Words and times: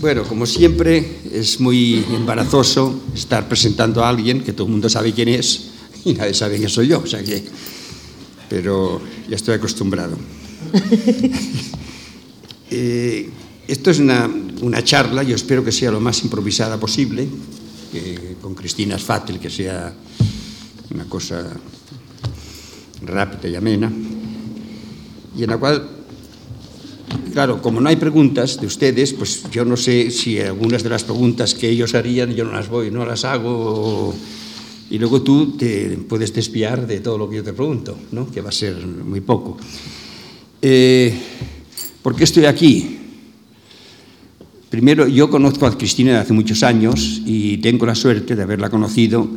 Bueno, 0.00 0.22
como 0.22 0.46
siempre, 0.46 1.18
es 1.32 1.58
muy 1.58 2.04
embarazoso 2.14 3.02
estar 3.16 3.48
presentando 3.48 4.04
a 4.04 4.08
alguien 4.08 4.44
que 4.44 4.52
todo 4.52 4.68
el 4.68 4.70
mundo 4.70 4.88
sabe 4.88 5.12
quién 5.12 5.28
es 5.28 5.70
y 6.04 6.14
nadie 6.14 6.34
sabe 6.34 6.56
quién 6.56 6.68
soy 6.68 6.86
yo, 6.86 7.00
o 7.00 7.06
sea 7.06 7.22
que... 7.24 7.42
Pero 8.48 9.00
ya 9.28 9.34
estoy 9.34 9.56
acostumbrado. 9.56 10.16
eh, 12.70 13.28
esto 13.66 13.90
es 13.90 13.98
una, 13.98 14.30
una, 14.62 14.84
charla, 14.84 15.24
yo 15.24 15.34
espero 15.34 15.64
que 15.64 15.72
sea 15.72 15.90
lo 15.90 16.00
más 16.00 16.22
improvisada 16.22 16.78
posible, 16.78 17.28
que 17.90 18.36
con 18.40 18.54
Cristina 18.54 18.94
es 18.94 19.02
fácil 19.02 19.40
que 19.40 19.50
sea 19.50 19.92
una 20.94 21.06
cosa 21.06 21.44
rápida 23.02 23.48
y 23.48 23.56
amena, 23.56 23.92
y 25.36 25.42
en 25.42 25.50
la 25.50 25.58
cual 25.58 25.97
Claro, 27.32 27.60
como 27.62 27.80
no 27.80 27.88
hay 27.88 27.96
preguntas 27.96 28.60
de 28.60 28.66
ustedes, 28.66 29.12
pues 29.12 29.44
yo 29.50 29.64
no 29.64 29.76
sé 29.76 30.10
si 30.10 30.38
algunas 30.40 30.82
de 30.82 30.90
las 30.90 31.04
preguntas 31.04 31.54
que 31.54 31.68
ellos 31.68 31.94
harían 31.94 32.34
yo 32.34 32.44
no 32.44 32.52
las 32.52 32.68
voy, 32.68 32.90
no 32.90 33.04
las 33.04 33.24
hago. 33.24 34.14
Y 34.90 34.98
luego 34.98 35.22
tú 35.22 35.56
te 35.56 35.98
puedes 36.08 36.32
despiar 36.32 36.86
de 36.86 37.00
todo 37.00 37.18
lo 37.18 37.28
que 37.28 37.36
yo 37.36 37.44
te 37.44 37.52
pregunto, 37.52 37.98
¿no? 38.12 38.30
que 38.30 38.40
va 38.40 38.48
a 38.48 38.52
ser 38.52 38.74
muy 38.86 39.20
poco. 39.20 39.58
Eh, 40.62 41.12
¿Por 42.02 42.16
qué 42.16 42.24
estoy 42.24 42.46
aquí? 42.46 42.98
Primero, 44.70 45.06
yo 45.06 45.30
conozco 45.30 45.66
a 45.66 45.76
Cristina 45.76 46.12
de 46.12 46.18
hace 46.18 46.32
muchos 46.32 46.62
años 46.62 47.22
y 47.24 47.58
tengo 47.58 47.86
la 47.86 47.94
suerte 47.94 48.36
de 48.36 48.42
haberla 48.42 48.70
conocido 48.70 49.28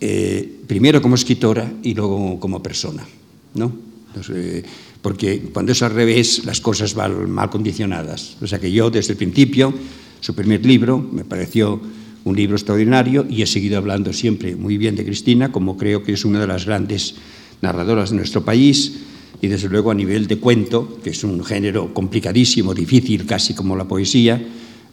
eh, 0.00 0.60
primero 0.66 1.00
como 1.00 1.14
escritora 1.14 1.72
y 1.82 1.94
luego 1.94 2.40
como 2.40 2.62
persona. 2.62 3.06
¿no? 3.54 3.72
Entonces, 4.08 4.64
porque 5.02 5.50
cuando 5.52 5.72
es 5.72 5.82
al 5.82 5.92
revés 5.92 6.44
las 6.44 6.60
cosas 6.60 6.94
van 6.94 7.30
mal 7.30 7.50
condicionadas. 7.50 8.36
O 8.40 8.46
sea 8.46 8.58
que 8.58 8.70
yo 8.70 8.90
desde 8.90 9.12
el 9.12 9.18
principio, 9.18 9.74
su 10.20 10.34
primer 10.34 10.64
libro 10.64 10.98
me 10.98 11.24
pareció 11.24 11.80
un 12.24 12.36
libro 12.36 12.54
extraordinario 12.54 13.26
y 13.28 13.42
he 13.42 13.46
seguido 13.46 13.78
hablando 13.78 14.12
siempre 14.12 14.54
muy 14.54 14.78
bien 14.78 14.94
de 14.94 15.04
Cristina, 15.04 15.50
como 15.50 15.76
creo 15.76 16.04
que 16.04 16.12
es 16.12 16.24
una 16.24 16.40
de 16.40 16.46
las 16.46 16.64
grandes 16.66 17.16
narradoras 17.60 18.10
de 18.10 18.16
nuestro 18.16 18.44
país 18.44 19.00
y 19.40 19.48
desde 19.48 19.68
luego 19.68 19.90
a 19.90 19.94
nivel 19.94 20.28
de 20.28 20.38
cuento, 20.38 21.00
que 21.02 21.10
es 21.10 21.24
un 21.24 21.44
género 21.44 21.92
complicadísimo, 21.92 22.72
difícil, 22.72 23.26
casi 23.26 23.54
como 23.54 23.74
la 23.74 23.88
poesía, 23.88 24.40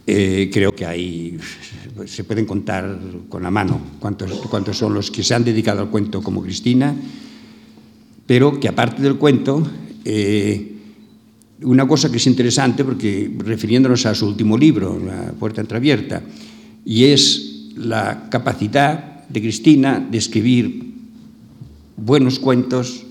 eh, 0.07 0.49
creo 0.51 0.73
que 0.73 0.87
hay, 0.87 1.37
se 2.07 2.23
pueden 2.23 2.47
contar 2.47 2.97
con 3.29 3.43
la 3.43 3.51
mano 3.51 3.79
cuántos, 3.99 4.31
cuántos 4.49 4.75
son 4.75 4.95
los 4.95 5.11
que 5.11 5.21
se 5.21 5.35
han 5.35 5.43
dedicado 5.43 5.81
al 5.81 5.89
cuento 5.89 6.23
como 6.23 6.41
Cristina, 6.41 6.95
pero 8.25 8.59
que 8.59 8.67
aparte 8.67 9.03
del 9.03 9.17
cuento 9.17 9.61
eh, 10.05 10.75
una 11.61 11.87
cosa 11.87 12.09
que 12.09 12.17
es 12.17 12.27
interesante, 12.27 12.83
porque 12.83 13.31
refiriéndonos 13.37 14.05
a 14.05 14.15
su 14.15 14.27
último 14.27 14.57
libro, 14.57 14.99
La 14.99 15.31
puerta 15.33 15.61
entreabierta, 15.61 16.21
y 16.85 17.05
es 17.05 17.71
la 17.75 18.29
capacidad 18.29 19.27
de 19.27 19.41
Cristina 19.41 19.99
de 19.99 20.17
escribir 20.17 20.93
buenos 21.97 22.39
cuentos, 22.39 23.03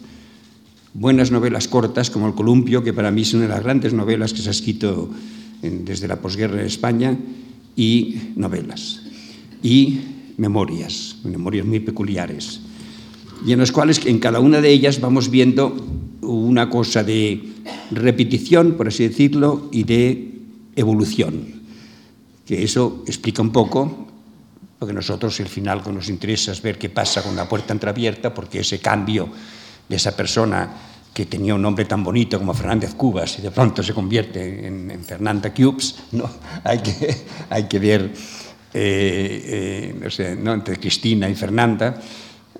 buenas 0.94 1.30
novelas 1.30 1.68
cortas, 1.68 2.10
como 2.10 2.26
El 2.26 2.34
Columpio, 2.34 2.82
que 2.82 2.92
para 2.92 3.10
mí 3.10 3.22
es 3.22 3.34
una 3.34 3.44
de 3.44 3.50
las 3.50 3.62
grandes 3.62 3.92
novelas 3.92 4.32
que 4.32 4.40
se 4.40 4.48
ha 4.48 4.52
escrito 4.52 5.10
desde 5.62 6.08
la 6.08 6.20
posguerra 6.20 6.60
en 6.60 6.66
España, 6.66 7.16
y 7.76 8.32
novelas, 8.34 9.02
y 9.62 10.00
memorias, 10.36 11.16
memorias 11.22 11.66
muy 11.66 11.80
peculiares, 11.80 12.60
y 13.46 13.52
en 13.52 13.58
las 13.58 13.72
cuales 13.72 14.04
en 14.06 14.18
cada 14.18 14.40
una 14.40 14.60
de 14.60 14.70
ellas 14.70 15.00
vamos 15.00 15.30
viendo 15.30 15.76
una 16.22 16.68
cosa 16.68 17.02
de 17.02 17.42
repetición, 17.90 18.72
por 18.72 18.88
así 18.88 19.06
decirlo, 19.08 19.68
y 19.72 19.84
de 19.84 20.32
evolución. 20.76 21.62
Que 22.46 22.62
eso 22.62 23.02
explica 23.06 23.42
un 23.42 23.50
poco, 23.50 24.08
porque 24.78 24.94
nosotros 24.94 25.38
el 25.40 25.48
final 25.48 25.82
nos 25.92 26.08
interesa 26.08 26.52
es 26.52 26.62
ver 26.62 26.78
qué 26.78 26.88
pasa 26.88 27.22
con 27.22 27.36
la 27.36 27.48
puerta 27.48 27.72
entreabierta, 27.72 28.32
porque 28.32 28.60
ese 28.60 28.78
cambio 28.78 29.28
de 29.88 29.96
esa 29.96 30.16
persona 30.16 30.70
que 31.12 31.26
tenía 31.26 31.54
un 31.54 31.62
nombre 31.62 31.84
tan 31.84 32.04
bonito 32.04 32.38
como 32.38 32.54
Fernández 32.54 32.94
Cubas 32.94 33.38
y 33.38 33.42
de 33.42 33.50
pronto 33.50 33.82
se 33.82 33.92
convierte 33.92 34.66
en, 34.66 35.04
Fernanda 35.04 35.52
Cubes, 35.52 35.96
¿no? 36.12 36.30
hay, 36.64 36.78
que, 36.78 37.16
hay 37.50 37.64
que 37.64 37.78
ver, 37.78 38.12
eh, 38.72 39.92
eh, 39.94 39.96
no 40.00 40.10
sé, 40.10 40.36
¿no? 40.36 40.52
entre 40.52 40.76
Cristina 40.76 41.28
y 41.28 41.34
Fernanda, 41.34 42.00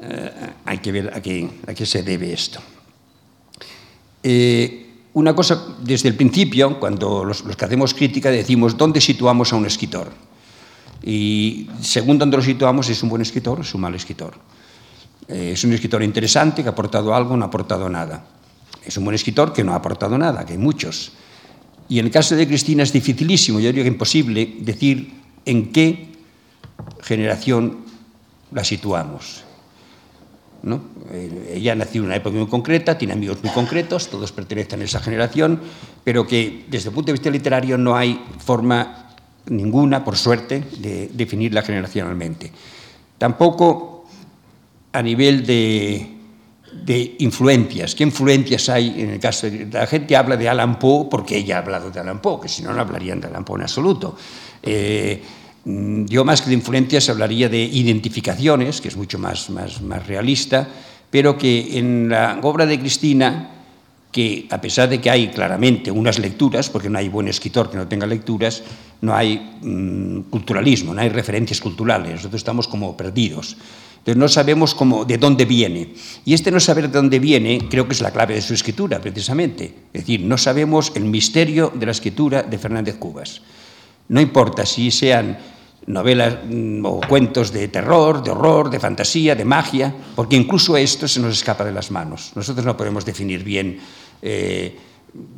eh, 0.00 0.30
hay 0.64 0.78
que 0.78 0.92
ver 0.92 1.12
a 1.14 1.20
qué, 1.20 1.48
a 1.66 1.74
qué 1.74 1.86
se 1.86 2.02
debe 2.02 2.32
esto. 2.32 2.60
Eh, 4.22 4.88
una 5.14 5.34
cosa, 5.34 5.74
desde 5.82 6.08
el 6.08 6.14
principio, 6.14 6.78
cuando 6.78 7.24
los, 7.24 7.42
que 7.42 7.64
hacemos 7.64 7.94
crítica 7.94 8.30
decimos 8.30 8.76
dónde 8.76 9.00
situamos 9.00 9.52
a 9.52 9.56
un 9.56 9.66
escritor. 9.66 10.10
Y 11.02 11.68
según 11.80 12.18
dónde 12.18 12.36
lo 12.36 12.42
situamos, 12.42 12.88
es 12.88 13.02
un 13.02 13.08
buen 13.08 13.22
escritor 13.22 13.60
es 13.60 13.74
un 13.74 13.80
mal 13.80 13.94
escritor. 13.94 14.34
Eh, 15.26 15.52
es 15.54 15.64
un 15.64 15.72
escritor 15.72 16.02
interesante 16.02 16.62
que 16.62 16.68
ha 16.68 16.72
aportado 16.72 17.14
algo, 17.14 17.36
no 17.36 17.44
ha 17.44 17.48
aportado 17.48 17.88
nada. 17.88 18.26
Es 18.84 18.96
un 18.96 19.04
buen 19.04 19.14
escritor 19.14 19.52
que 19.52 19.64
no 19.64 19.72
ha 19.72 19.76
aportado 19.76 20.16
nada, 20.18 20.44
que 20.44 20.52
hay 20.52 20.58
muchos. 20.58 21.12
Y 21.88 21.98
en 21.98 22.06
el 22.06 22.12
caso 22.12 22.36
de 22.36 22.46
Cristina 22.46 22.82
es 22.82 22.92
dificilísimo, 22.92 23.60
yo 23.60 23.68
diría 23.68 23.82
que 23.82 23.88
imposible, 23.88 24.56
decir 24.60 25.14
en 25.44 25.72
qué 25.72 26.12
generación 27.02 27.78
la 28.52 28.62
situamos. 28.62 29.47
¿No? 30.62 30.80
Eh, 31.12 31.54
ella 31.56 31.74
nació 31.74 32.02
en 32.02 32.06
una 32.06 32.16
época 32.16 32.36
muy 32.36 32.46
concreta, 32.46 32.98
tiene 32.98 33.14
amigos 33.14 33.38
muy 33.42 33.52
concretos, 33.52 34.08
todos 34.08 34.32
pertenecen 34.32 34.80
a 34.80 34.84
esa 34.84 35.00
generación, 35.00 35.60
pero 36.04 36.26
que 36.26 36.64
desde 36.68 36.88
el 36.88 36.94
punto 36.94 37.06
de 37.06 37.12
vista 37.12 37.30
literario 37.30 37.78
no 37.78 37.96
hay 37.96 38.20
forma 38.38 39.14
ninguna, 39.46 40.04
por 40.04 40.16
suerte, 40.16 40.64
de 40.78 41.10
definirla 41.12 41.62
generacionalmente. 41.62 42.52
Tampoco 43.16 44.06
a 44.92 45.02
nivel 45.02 45.44
de, 45.46 46.18
de 46.72 47.16
influencias. 47.18 47.94
¿Qué 47.94 48.04
influencias 48.04 48.68
hay 48.68 49.00
en 49.00 49.10
el 49.10 49.20
caso 49.20 49.48
de 49.48 49.66
la 49.66 49.86
gente 49.86 50.16
habla 50.16 50.36
de 50.36 50.48
Alan 50.48 50.78
Poe 50.78 51.08
porque 51.10 51.36
ella 51.36 51.56
ha 51.56 51.60
hablado 51.60 51.90
de 51.90 52.00
Alan 52.00 52.20
Poe, 52.20 52.40
que 52.40 52.48
si 52.48 52.62
no 52.62 52.72
no 52.72 52.80
hablarían 52.80 53.20
de 53.20 53.28
Alan 53.28 53.44
Poe 53.44 53.56
en 53.56 53.62
absoluto. 53.62 54.16
Eh, 54.62 55.22
yo 56.06 56.24
más 56.24 56.40
que 56.40 56.48
de 56.48 56.54
influencias 56.54 57.10
hablaría 57.10 57.48
de 57.48 57.62
identificaciones, 57.62 58.80
que 58.80 58.88
es 58.88 58.96
mucho 58.96 59.18
más, 59.18 59.50
más, 59.50 59.82
más 59.82 60.06
realista, 60.06 60.66
pero 61.10 61.36
que 61.36 61.78
en 61.78 62.08
la 62.08 62.38
obra 62.42 62.64
de 62.64 62.78
Cristina, 62.78 63.50
que 64.10 64.46
a 64.50 64.60
pesar 64.60 64.88
de 64.88 65.00
que 65.00 65.10
hay 65.10 65.28
claramente 65.28 65.90
unas 65.90 66.18
lecturas, 66.18 66.70
porque 66.70 66.88
no 66.88 66.98
hay 66.98 67.08
buen 67.08 67.28
escritor 67.28 67.70
que 67.70 67.76
no 67.76 67.86
tenga 67.86 68.06
lecturas, 68.06 68.62
no 69.02 69.14
hay 69.14 69.58
mmm, 69.60 70.30
culturalismo, 70.30 70.94
no 70.94 71.02
hay 71.02 71.10
referencias 71.10 71.60
culturales, 71.60 72.12
nosotros 72.12 72.40
estamos 72.40 72.66
como 72.66 72.96
perdidos. 72.96 73.56
Entonces 73.98 74.16
no 74.16 74.28
sabemos 74.28 74.74
cómo, 74.74 75.04
de 75.04 75.18
dónde 75.18 75.44
viene. 75.44 75.92
Y 76.24 76.32
este 76.32 76.50
no 76.50 76.60
saber 76.60 76.88
de 76.88 76.96
dónde 76.96 77.18
viene 77.18 77.68
creo 77.68 77.86
que 77.86 77.92
es 77.92 78.00
la 78.00 78.10
clave 78.10 78.34
de 78.34 78.40
su 78.40 78.54
escritura, 78.54 79.00
precisamente. 79.00 79.74
Es 79.92 80.00
decir, 80.00 80.22
no 80.22 80.38
sabemos 80.38 80.92
el 80.94 81.04
misterio 81.04 81.70
de 81.74 81.84
la 81.84 81.92
escritura 81.92 82.42
de 82.42 82.56
Fernández 82.56 82.96
Cubas. 82.96 83.42
No 84.08 84.20
importa 84.22 84.64
si 84.64 84.90
sean 84.90 85.36
novelas 85.88 86.38
mm, 86.44 86.84
o 86.84 87.00
cuentos 87.00 87.50
de 87.50 87.68
terror, 87.68 88.22
de 88.22 88.30
horror, 88.30 88.70
de 88.70 88.78
fantasía, 88.78 89.34
de 89.34 89.44
magia, 89.44 89.92
porque 90.14 90.36
incluso 90.36 90.76
esto 90.76 91.08
se 91.08 91.20
nos 91.20 91.32
escapa 91.32 91.64
de 91.64 91.72
las 91.72 91.90
manos. 91.90 92.32
Nosotros 92.34 92.64
no 92.64 92.76
podemos 92.76 93.04
definir 93.04 93.42
bien 93.42 93.80
eh, 94.22 94.76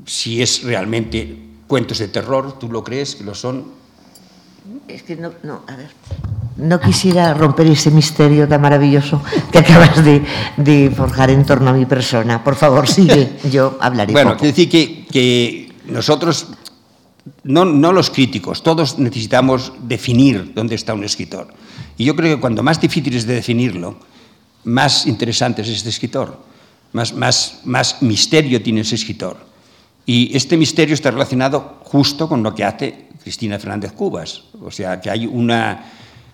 si 0.04 0.42
es 0.42 0.62
realmente 0.64 1.36
cuentos 1.66 1.98
de 1.98 2.08
terror, 2.08 2.58
¿tú 2.58 2.68
lo 2.70 2.82
crees 2.82 3.14
que 3.14 3.24
lo 3.24 3.34
son? 3.34 3.64
Es 4.88 5.02
que 5.04 5.16
no, 5.16 5.32
no, 5.44 5.62
a 5.68 5.76
ver. 5.76 5.90
No 6.56 6.80
quisiera 6.80 7.32
romper 7.32 7.68
ese 7.68 7.90
misterio 7.90 8.46
tan 8.48 8.60
maravilloso 8.60 9.22
que 9.52 9.58
acabas 9.62 10.04
de, 10.04 10.22
de 10.56 10.90
forjar 10.90 11.30
en 11.30 11.46
torno 11.46 11.70
a 11.70 11.72
mi 11.72 11.86
persona. 11.86 12.42
Por 12.42 12.56
favor, 12.56 12.88
sigue, 12.88 13.38
yo 13.50 13.78
hablaré. 13.80 14.12
Bueno, 14.12 14.36
quiero 14.36 14.48
decir 14.48 14.68
que, 14.68 15.06
que 15.06 15.72
nosotros 15.86 16.48
no, 17.44 17.64
no, 17.64 17.92
los 17.92 18.10
críticos, 18.10 18.62
todos 18.62 18.98
necesitamos 18.98 19.72
definir 19.82 20.52
dónde 20.54 20.74
está 20.74 20.94
un 20.94 21.04
escritor. 21.04 21.48
Y 21.96 22.04
yo 22.04 22.14
creo 22.16 22.36
que 22.36 22.40
cuando 22.40 22.62
más 22.62 22.80
difícil 22.80 23.14
es 23.16 23.26
de 23.26 23.34
definirlo, 23.34 23.98
más 24.64 25.06
interesante 25.06 25.62
es 25.62 25.68
este 25.68 25.88
escritor, 25.88 26.38
más, 26.92 27.12
más, 27.14 27.60
más 27.64 28.02
misterio 28.02 28.62
tiene 28.62 28.82
ese 28.82 28.94
escritor. 28.94 29.36
Y 30.06 30.36
este 30.36 30.56
misterio 30.56 30.94
está 30.94 31.10
relacionado 31.10 31.80
justo 31.84 32.28
con 32.28 32.42
lo 32.42 32.54
que 32.54 32.64
hace 32.64 33.08
Cristina 33.22 33.58
Fernández 33.58 33.92
Cubas. 33.92 34.42
O 34.62 34.70
sea, 34.70 35.00
que 35.00 35.10
hay 35.10 35.26
una, 35.26 35.84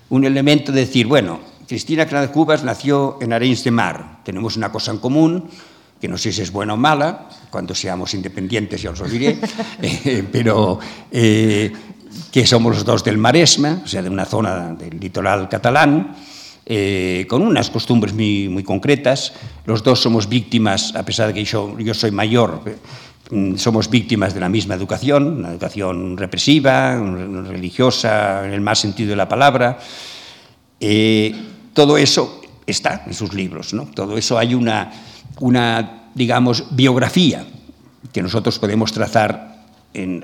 un 0.08 0.24
elemento 0.24 0.72
de 0.72 0.80
decir, 0.80 1.06
bueno, 1.06 1.40
Cristina 1.66 2.04
Fernández 2.04 2.30
Cubas 2.30 2.62
nació 2.62 3.18
en 3.20 3.32
Arenys 3.32 3.64
de 3.64 3.70
Mar, 3.70 4.20
tenemos 4.24 4.56
una 4.56 4.70
cosa 4.70 4.92
en 4.92 4.98
común, 4.98 5.50
que 6.00 6.08
no 6.08 6.18
sé 6.18 6.32
si 6.32 6.42
es 6.42 6.52
buena 6.52 6.74
o 6.74 6.76
mala, 6.76 7.28
cuando 7.50 7.74
seamos 7.74 8.12
independientes 8.14 8.82
ya 8.82 8.90
os 8.90 9.00
lo 9.00 9.08
diré, 9.08 9.38
eh, 9.82 10.24
pero 10.30 10.78
eh, 11.10 11.72
que 12.30 12.46
somos 12.46 12.74
los 12.74 12.84
dos 12.84 13.02
del 13.04 13.18
Maresma, 13.18 13.82
o 13.84 13.88
sea, 13.88 14.02
de 14.02 14.10
una 14.10 14.24
zona 14.24 14.74
del 14.74 15.00
litoral 15.00 15.48
catalán, 15.48 16.14
eh, 16.68 17.26
con 17.28 17.42
unas 17.42 17.70
costumbres 17.70 18.12
muy, 18.12 18.48
muy, 18.48 18.64
concretas. 18.64 19.32
Los 19.66 19.84
dos 19.84 20.02
somos 20.02 20.28
víctimas, 20.28 20.96
a 20.96 21.04
pesar 21.04 21.28
de 21.28 21.34
que 21.34 21.44
yo, 21.44 21.78
yo 21.78 21.94
soy 21.94 22.10
mayor 22.10 22.60
mm, 23.30 23.54
somos 23.54 23.88
víctimas 23.88 24.34
de 24.34 24.40
la 24.40 24.48
misma 24.48 24.74
educación, 24.74 25.38
una 25.38 25.50
educación 25.50 26.16
represiva, 26.16 26.96
religiosa 26.96 28.44
en 28.44 28.52
el 28.52 28.60
más 28.60 28.80
sentido 28.80 29.10
de 29.10 29.16
la 29.16 29.28
palabra. 29.28 29.78
Eh, 30.80 31.32
todo 31.72 31.96
eso 31.96 32.40
está 32.66 33.04
en 33.06 33.14
sus 33.14 33.32
libros, 33.32 33.72
¿no? 33.72 33.86
Todo 33.94 34.18
eso 34.18 34.36
hay 34.36 34.52
una, 34.54 34.90
una 35.40 36.06
digamos, 36.16 36.64
biografía 36.74 37.46
que 38.12 38.22
nosotros 38.22 38.58
podemos 38.58 38.90
trazar 38.90 39.54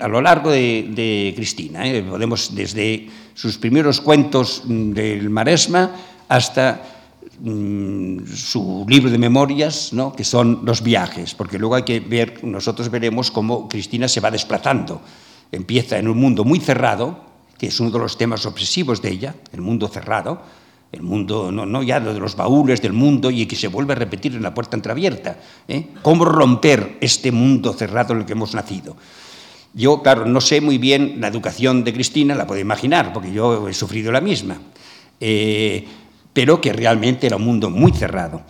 a 0.00 0.08
lo 0.08 0.20
largo 0.20 0.50
de, 0.50 1.32
Cristina. 1.36 1.86
¿eh? 1.86 2.02
Podemos 2.02 2.54
desde 2.54 3.08
sus 3.34 3.58
primeros 3.58 4.00
cuentos 4.00 4.62
del 4.66 5.28
Maresma 5.28 5.90
hasta 6.28 6.82
mm, 7.40 8.24
su 8.26 8.86
libro 8.88 9.10
de 9.10 9.18
memorias, 9.18 9.92
¿no? 9.92 10.14
que 10.14 10.24
son 10.24 10.62
los 10.64 10.82
viajes, 10.82 11.34
porque 11.34 11.58
luego 11.58 11.74
hay 11.74 11.82
que 11.82 12.00
ver, 12.00 12.42
nosotros 12.44 12.90
veremos 12.90 13.30
cómo 13.30 13.68
Cristina 13.68 14.08
se 14.08 14.20
va 14.20 14.30
desplazando. 14.30 15.02
Empieza 15.50 15.98
en 15.98 16.08
un 16.08 16.18
mundo 16.18 16.44
muy 16.44 16.60
cerrado, 16.60 17.20
que 17.58 17.66
es 17.66 17.80
uno 17.80 17.90
de 17.90 17.98
los 17.98 18.16
temas 18.16 18.46
obsesivos 18.46 19.02
de 19.02 19.10
ella, 19.10 19.34
el 19.52 19.60
mundo 19.60 19.88
cerrado, 19.88 20.42
el 20.92 21.02
mundo, 21.02 21.50
no, 21.50 21.64
no 21.64 21.82
ya 21.82 21.98
de 22.00 22.20
los 22.20 22.36
baúles 22.36 22.82
del 22.82 22.92
mundo 22.92 23.30
y 23.30 23.46
que 23.46 23.56
se 23.56 23.68
vuelve 23.68 23.94
a 23.94 23.96
repetir 23.96 24.36
en 24.36 24.42
la 24.42 24.52
puerta 24.52 24.76
entreabierta. 24.76 25.38
¿eh? 25.66 25.88
¿Cómo 26.02 26.26
romper 26.26 26.98
este 27.00 27.32
mundo 27.32 27.72
cerrado 27.72 28.12
en 28.12 28.20
el 28.20 28.26
que 28.26 28.34
hemos 28.34 28.54
nacido? 28.54 28.94
Yo, 29.72 30.02
claro, 30.02 30.26
no 30.26 30.42
sé 30.42 30.60
muy 30.60 30.76
bien 30.76 31.16
la 31.18 31.28
educación 31.28 31.82
de 31.82 31.94
Cristina, 31.94 32.34
la 32.34 32.46
puedo 32.46 32.60
imaginar, 32.60 33.14
porque 33.14 33.32
yo 33.32 33.66
he 33.68 33.72
sufrido 33.72 34.12
la 34.12 34.20
misma, 34.20 34.58
eh, 35.18 35.86
pero 36.34 36.60
que 36.60 36.74
realmente 36.74 37.26
era 37.26 37.36
un 37.36 37.44
mundo 37.44 37.70
muy 37.70 37.92
cerrado. 37.92 38.42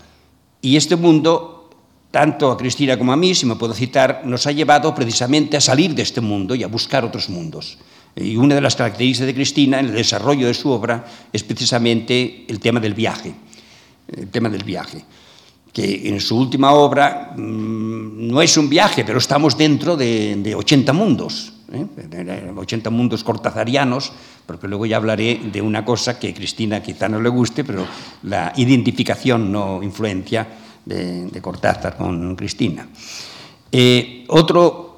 Y 0.60 0.76
este 0.76 0.96
mundo, 0.96 1.70
tanto 2.10 2.50
a 2.50 2.56
Cristina 2.56 2.98
como 2.98 3.12
a 3.12 3.16
mí, 3.16 3.36
si 3.36 3.46
me 3.46 3.54
puedo 3.54 3.72
citar, 3.72 4.22
nos 4.24 4.48
ha 4.48 4.52
llevado 4.52 4.92
precisamente 4.96 5.56
a 5.56 5.60
salir 5.60 5.94
de 5.94 6.02
este 6.02 6.20
mundo 6.20 6.56
y 6.56 6.64
a 6.64 6.68
buscar 6.68 7.04
otros 7.04 7.28
mundos. 7.28 7.78
Y 8.16 8.36
una 8.36 8.54
de 8.54 8.60
las 8.60 8.76
características 8.76 9.26
de 9.26 9.34
Cristina 9.34 9.80
en 9.80 9.86
el 9.86 9.94
desarrollo 9.94 10.46
de 10.46 10.54
su 10.54 10.70
obra 10.70 11.04
es 11.32 11.42
precisamente 11.42 12.44
el 12.48 12.60
tema 12.60 12.78
del 12.78 12.94
viaje, 12.94 13.34
el 14.16 14.28
tema 14.28 14.48
del 14.48 14.64
viaje 14.64 15.04
que 15.72 16.08
en 16.08 16.20
su 16.20 16.36
última 16.36 16.72
obra 16.72 17.32
mm, 17.36 18.28
no 18.28 18.42
es 18.42 18.56
un 18.56 18.68
viaje, 18.68 19.04
pero 19.04 19.18
estamos 19.18 19.56
dentro 19.56 19.96
de, 19.96 20.54
80 20.54 20.92
mundos, 20.92 21.52
¿eh? 21.72 22.52
80 22.54 22.90
mundos 22.90 23.24
cortazarianos, 23.24 24.12
porque 24.44 24.68
luego 24.68 24.84
ya 24.84 24.98
hablaré 24.98 25.40
de 25.50 25.62
una 25.62 25.84
cosa 25.84 26.18
que 26.18 26.28
a 26.28 26.34
Cristina 26.34 26.82
quizá 26.82 27.08
no 27.08 27.20
le 27.20 27.30
guste, 27.30 27.64
pero 27.64 27.86
la 28.24 28.52
identificación 28.56 29.50
no 29.50 29.82
influencia 29.82 30.46
de, 30.84 31.40
Cortázar 31.40 31.96
con 31.96 32.36
Cristina. 32.36 32.86
Eh, 33.70 34.24
otro 34.28 34.91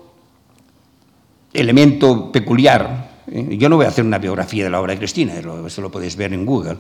elemento 1.55 2.31
peculiar, 2.31 3.23
¿eh? 3.31 3.57
yo 3.57 3.69
no 3.69 3.77
voy 3.77 3.87
a 3.87 3.89
hacer 3.89 4.05
una 4.05 4.19
biografía 4.19 4.65
de 4.65 4.71
la 4.71 4.81
obra 4.81 4.93
de 4.93 4.99
Cristina, 4.99 5.35
eso 5.35 5.81
lo 5.81 5.91
podéis 5.91 6.17
ver 6.17 6.35
en 6.35 6.45
Google, 6.45 6.77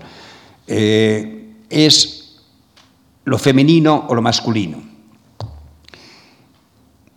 eh, 0.66 1.54
es 1.70 2.42
lo 3.24 3.38
femenino 3.38 4.06
o 4.08 4.14
lo 4.14 4.20
masculino. 4.20 4.82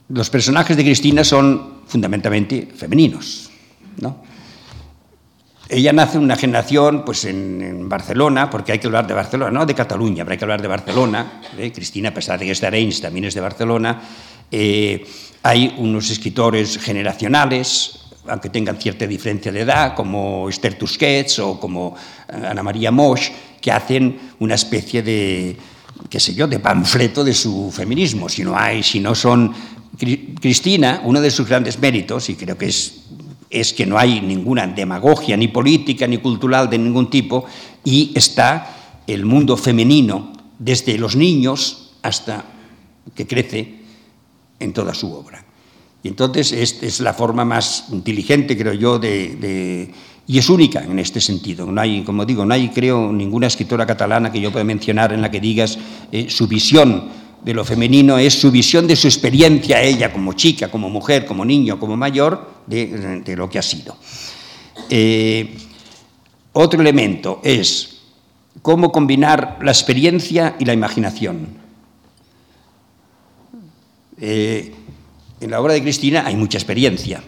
Los 0.10 0.30
personajes 0.30 0.78
de 0.78 0.84
Cristina 0.84 1.24
son 1.24 1.82
fundamentalmente 1.86 2.70
femeninos. 2.74 3.50
¿no? 4.00 4.24
Ella 5.70 5.92
nace 5.92 6.18
en 6.18 6.24
una 6.24 6.38
generación 6.38 7.04
pues, 7.04 7.26
en, 7.26 7.90
Barcelona, 7.90 8.50
porque 8.50 8.72
hay 8.72 8.80
que 8.80 8.88
hablar 8.88 9.06
de 9.06 9.14
Barcelona, 9.14 9.52
no 9.52 9.66
de 9.66 9.76
Cataluña, 9.76 10.24
pero 10.24 10.34
hay 10.34 10.38
que 10.38 10.46
hablar 10.46 10.62
de 10.62 10.68
Barcelona. 10.68 11.42
¿eh? 11.58 11.72
Cristina, 11.74 12.10
a 12.10 12.14
pesar 12.14 12.40
de 12.40 12.46
que 12.46 12.52
es 12.52 12.62
de 12.62 12.68
Arenys, 12.68 13.02
también 13.02 13.26
es 13.26 13.34
de 13.34 13.42
Barcelona. 13.42 14.02
Hay 15.48 15.74
unos 15.78 16.10
escritores 16.10 16.78
generacionales, 16.78 18.00
aunque 18.28 18.50
tengan 18.50 18.76
cierta 18.76 19.08
diferencia 19.08 19.50
de 19.50 19.62
edad, 19.62 19.96
como 19.96 20.50
Esther 20.50 20.78
Tusquets 20.78 21.40
o 21.40 21.58
como 21.58 21.96
eh, 22.28 22.48
Ana 22.50 22.64
María 22.64 22.92
Moix, 22.92 23.32
que 23.62 23.72
hacen 23.72 24.36
una 24.40 24.56
especie 24.56 25.02
de, 25.02 25.56
qué 26.10 26.20
sé 26.20 26.36
yo, 26.36 26.48
de 26.48 26.60
panfleto 26.60 27.24
de 27.24 27.34
su 27.34 27.72
feminismo. 27.72 28.28
Si 28.28 28.44
no 28.44 28.58
hay, 28.58 28.84
si 28.84 29.00
no 29.00 29.16
son... 29.16 29.54
Cristina, 29.98 31.02
uno 31.06 31.22
de 31.22 31.32
sus 31.32 31.48
grandes 31.48 31.80
méritos, 31.80 32.30
y 32.30 32.36
creo 32.36 32.58
que 32.58 32.68
es, 32.68 33.06
es 33.50 33.74
que 33.74 33.86
no 33.86 33.98
hay 33.98 34.20
ninguna 34.20 34.68
demagogia, 34.68 35.38
ni 35.38 35.48
política, 35.48 36.06
ni 36.06 36.18
cultural 36.18 36.70
de 36.70 36.78
ningún 36.78 37.10
tipo, 37.10 37.46
y 37.86 38.12
está 38.14 39.02
el 39.08 39.26
mundo 39.26 39.56
femenino, 39.56 40.34
desde 40.60 40.98
los 40.98 41.16
niños 41.16 41.94
hasta 42.04 42.44
que 43.16 43.26
crece 43.26 43.77
en 44.60 44.74
toda 44.74 44.94
su 44.94 45.14
obra. 45.14 45.44
Y 46.04 46.10
entonces 46.10 46.52
es, 46.52 46.84
es 46.84 47.00
la 47.00 47.14
forma 47.14 47.44
más 47.44 47.86
inteligente, 47.92 48.58
creo 48.58 48.74
yo, 48.74 49.00
de 49.00 49.92
y 50.28 50.38
es 50.38 50.50
única 50.50 50.84
en 50.84 51.00
este 51.00 51.22
sentido. 51.22 51.66
No 51.72 51.80
hay, 51.80 52.04
como 52.04 52.26
digo, 52.26 52.46
no 52.46 52.54
hay, 52.54 52.68
creo, 52.70 53.12
ninguna 53.14 53.48
escritora 53.48 53.86
catalana 53.86 54.30
que 54.30 54.42
yo 54.42 54.52
pueda 54.52 54.66
mencionar 54.66 55.14
en 55.14 55.22
la 55.22 55.32
que 55.32 55.40
digas 55.40 55.80
eh, 56.12 56.30
su 56.30 56.48
visión 56.48 57.10
de 57.44 57.54
lo 57.54 57.64
femenino 57.64 58.18
es 58.18 58.34
su 58.34 58.52
visión 58.52 58.88
de 58.88 58.98
su 58.98 59.08
experiencia, 59.08 59.82
ella 59.82 60.12
como 60.12 60.34
chica, 60.34 60.70
como 60.70 60.90
mujer, 60.90 61.26
como 61.26 61.46
niño, 61.46 61.80
como 61.80 61.96
mayor, 61.96 62.64
de, 62.68 63.36
lo 63.38 63.50
que 63.50 63.60
ha 63.60 63.62
sido. 63.62 63.96
Eh, 64.90 65.56
otro 66.52 66.82
elemento 66.82 67.40
es 67.44 68.02
cómo 68.62 68.92
combinar 68.92 69.60
la 69.62 69.72
experiencia 69.72 70.58
y 70.60 70.66
la 70.66 70.74
imaginación. 70.74 71.48
Eh, 74.20 74.74
en 75.40 75.52
la 75.52 75.62
obra 75.62 75.74
de 75.74 75.82
Cristina 75.82 76.24
hay 76.26 76.36
mucha 76.36 76.58
experiencia, 76.58 77.22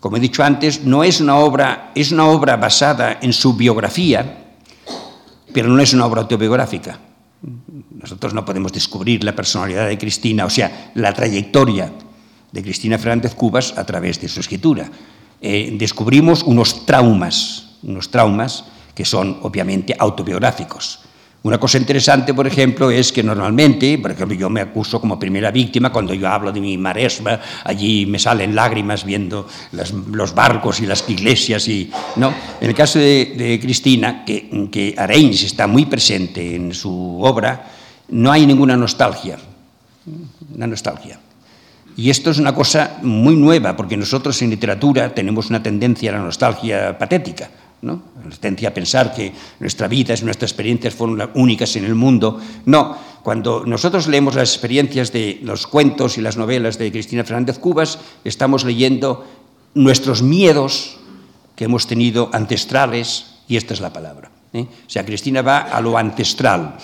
como 0.00 0.18
he 0.18 0.20
dicho 0.20 0.44
antes, 0.44 0.84
no 0.84 1.02
es 1.02 1.20
una 1.20 1.36
obra, 1.36 1.90
es 1.94 2.12
una 2.12 2.26
obra 2.26 2.56
basada 2.56 3.18
en 3.20 3.32
su 3.32 3.54
biografía, 3.54 4.54
pero 5.52 5.68
no 5.68 5.82
es 5.82 5.94
una 5.94 6.06
obra 6.06 6.22
autobiográfica. 6.22 7.00
Nosotros 7.90 8.34
no 8.34 8.44
podemos 8.44 8.72
descubrir 8.72 9.24
la 9.24 9.34
personalidad 9.34 9.88
de 9.88 9.98
Cristina, 9.98 10.44
o 10.44 10.50
sea, 10.50 10.92
la 10.94 11.12
trayectoria 11.12 11.92
de 12.52 12.62
Cristina 12.62 12.98
Fernández 12.98 13.34
Cubas 13.34 13.76
a 13.76 13.84
través 13.84 14.20
de 14.20 14.28
su 14.28 14.40
escritura. 14.40 14.88
Eh, 15.40 15.74
descubrimos 15.78 16.42
unos 16.42 16.86
traumas, 16.86 17.76
unos 17.82 18.10
traumas 18.10 18.64
que 18.94 19.04
son 19.04 19.38
obviamente 19.42 19.96
autobiográficos. 19.98 21.00
Una 21.42 21.58
cosa 21.58 21.78
interesante, 21.78 22.34
por 22.34 22.46
ejemplo, 22.46 22.90
es 22.90 23.12
que 23.12 23.22
normalmente, 23.22 23.98
por 23.98 24.10
ejemplo, 24.10 24.36
yo 24.36 24.50
me 24.50 24.60
acuso 24.60 25.00
como 25.00 25.16
primera 25.16 25.52
víctima 25.52 25.92
cuando 25.92 26.12
yo 26.12 26.28
hablo 26.28 26.50
de 26.50 26.60
mi 26.60 26.76
maresma, 26.76 27.40
allí 27.62 28.04
me 28.04 28.18
salen 28.18 28.54
lágrimas 28.54 29.04
viendo 29.04 29.46
los 30.10 30.34
barcos 30.34 30.80
y 30.80 30.86
las 30.86 31.08
iglesias. 31.08 31.68
Y, 31.68 31.90
¿no? 32.16 32.34
En 32.60 32.68
el 32.68 32.74
caso 32.74 32.98
de, 32.98 33.58
Cristina, 33.62 34.24
que, 34.24 34.68
que 34.72 34.96
está 35.30 35.68
muy 35.68 35.86
presente 35.86 36.56
en 36.56 36.74
su 36.74 37.20
obra, 37.22 37.70
no 38.08 38.32
hay 38.32 38.44
ninguna 38.44 38.76
nostalgia. 38.76 39.38
Una 40.52 40.66
nostalgia. 40.66 41.20
Y 41.96 42.10
esto 42.10 42.30
es 42.30 42.38
una 42.38 42.54
cosa 42.54 42.98
muy 43.02 43.36
nueva, 43.36 43.74
porque 43.74 43.96
nosotros 43.96 44.40
en 44.42 44.50
literatura 44.50 45.14
tenemos 45.14 45.48
una 45.48 45.62
tendencia 45.62 46.10
a 46.10 46.14
la 46.16 46.22
nostalgia 46.22 46.98
patética. 46.98 47.48
¿No? 47.86 48.02
La 48.28 48.36
tendencia 48.36 48.68
a 48.68 48.74
pensar 48.74 49.14
que 49.14 49.32
nuestra 49.60 49.86
vida, 49.88 50.14
nuestras 50.22 50.50
experiencias 50.50 50.94
fueron 50.94 51.30
únicas 51.34 51.76
en 51.76 51.84
el 51.84 51.94
mundo. 51.94 52.40
No, 52.66 52.98
cuando 53.22 53.64
nosotros 53.64 54.08
leemos 54.08 54.34
las 54.34 54.52
experiencias 54.52 55.12
de 55.12 55.38
los 55.42 55.66
cuentos 55.66 56.18
y 56.18 56.20
las 56.20 56.36
novelas 56.36 56.78
de 56.78 56.90
Cristina 56.90 57.24
Fernández 57.24 57.58
Cubas, 57.58 57.98
estamos 58.24 58.64
leyendo 58.64 59.24
nuestros 59.74 60.22
miedos 60.22 60.98
que 61.54 61.64
hemos 61.64 61.86
tenido 61.86 62.28
ancestrales, 62.32 63.36
y 63.48 63.56
esta 63.56 63.72
es 63.72 63.80
la 63.80 63.92
palabra. 63.92 64.30
¿eh? 64.52 64.66
O 64.68 64.90
sea, 64.90 65.06
Cristina 65.06 65.42
va 65.42 65.58
a 65.58 65.80
lo 65.80 65.96
ancestral 65.96 66.76